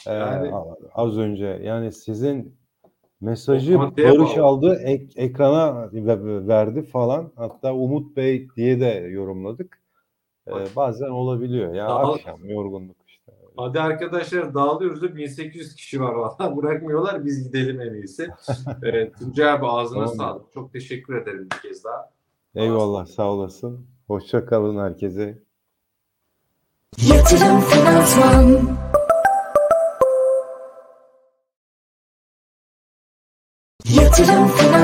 Ee, 0.07 0.13
Yani- 0.13 0.51
az 0.95 1.19
önce 1.19 1.47
yani 1.63 1.93
sizin 1.93 2.59
mesajı 3.21 3.79
Barış 3.79 4.37
bağlı. 4.37 4.45
aldı 4.45 4.81
ek- 4.85 5.23
ekrana 5.23 5.91
ve- 5.93 6.49
verdi 6.49 6.83
falan 6.83 7.33
hatta 7.37 7.75
Umut 7.75 8.17
Bey 8.17 8.49
diye 8.57 8.81
de 8.81 8.87
yorumladık. 9.11 9.79
Ee, 10.49 10.53
bazen 10.77 11.09
olabiliyor 11.09 11.75
ya 11.75 11.89
Daha- 11.89 12.13
akşam 12.13 12.45
yorgunluk 12.45 12.97
işte. 13.07 13.33
Hadi 13.57 13.81
arkadaşlar 13.81 14.55
dağılıyoruz 14.55 15.03
da 15.03 15.17
1800 15.17 15.75
kişi 15.75 16.01
var 16.01 16.13
valla 16.15 16.57
bırakmıyorlar 16.57 17.25
biz 17.25 17.45
gidelim 17.45 17.81
en 17.81 17.95
iyisi. 17.95 18.29
evet, 18.83 19.15
Tuncay 19.19 19.51
abi 19.53 19.67
ağzına 19.67 20.07
sağlık. 20.07 20.53
Çok 20.53 20.73
teşekkür 20.73 21.17
ederim 21.23 21.49
bir 21.53 21.69
kez 21.69 21.85
daha. 21.85 22.11
Eyvallah 22.55 23.07
sağ 23.07 23.31
olasın. 23.31 23.87
Hoşça 24.07 24.47
kalın 24.47 24.79
herkese. 24.79 25.43
Yatırım 27.09 27.61
Finansman 27.61 28.79
Yatırım 33.85 34.49
Finansman 34.49 34.79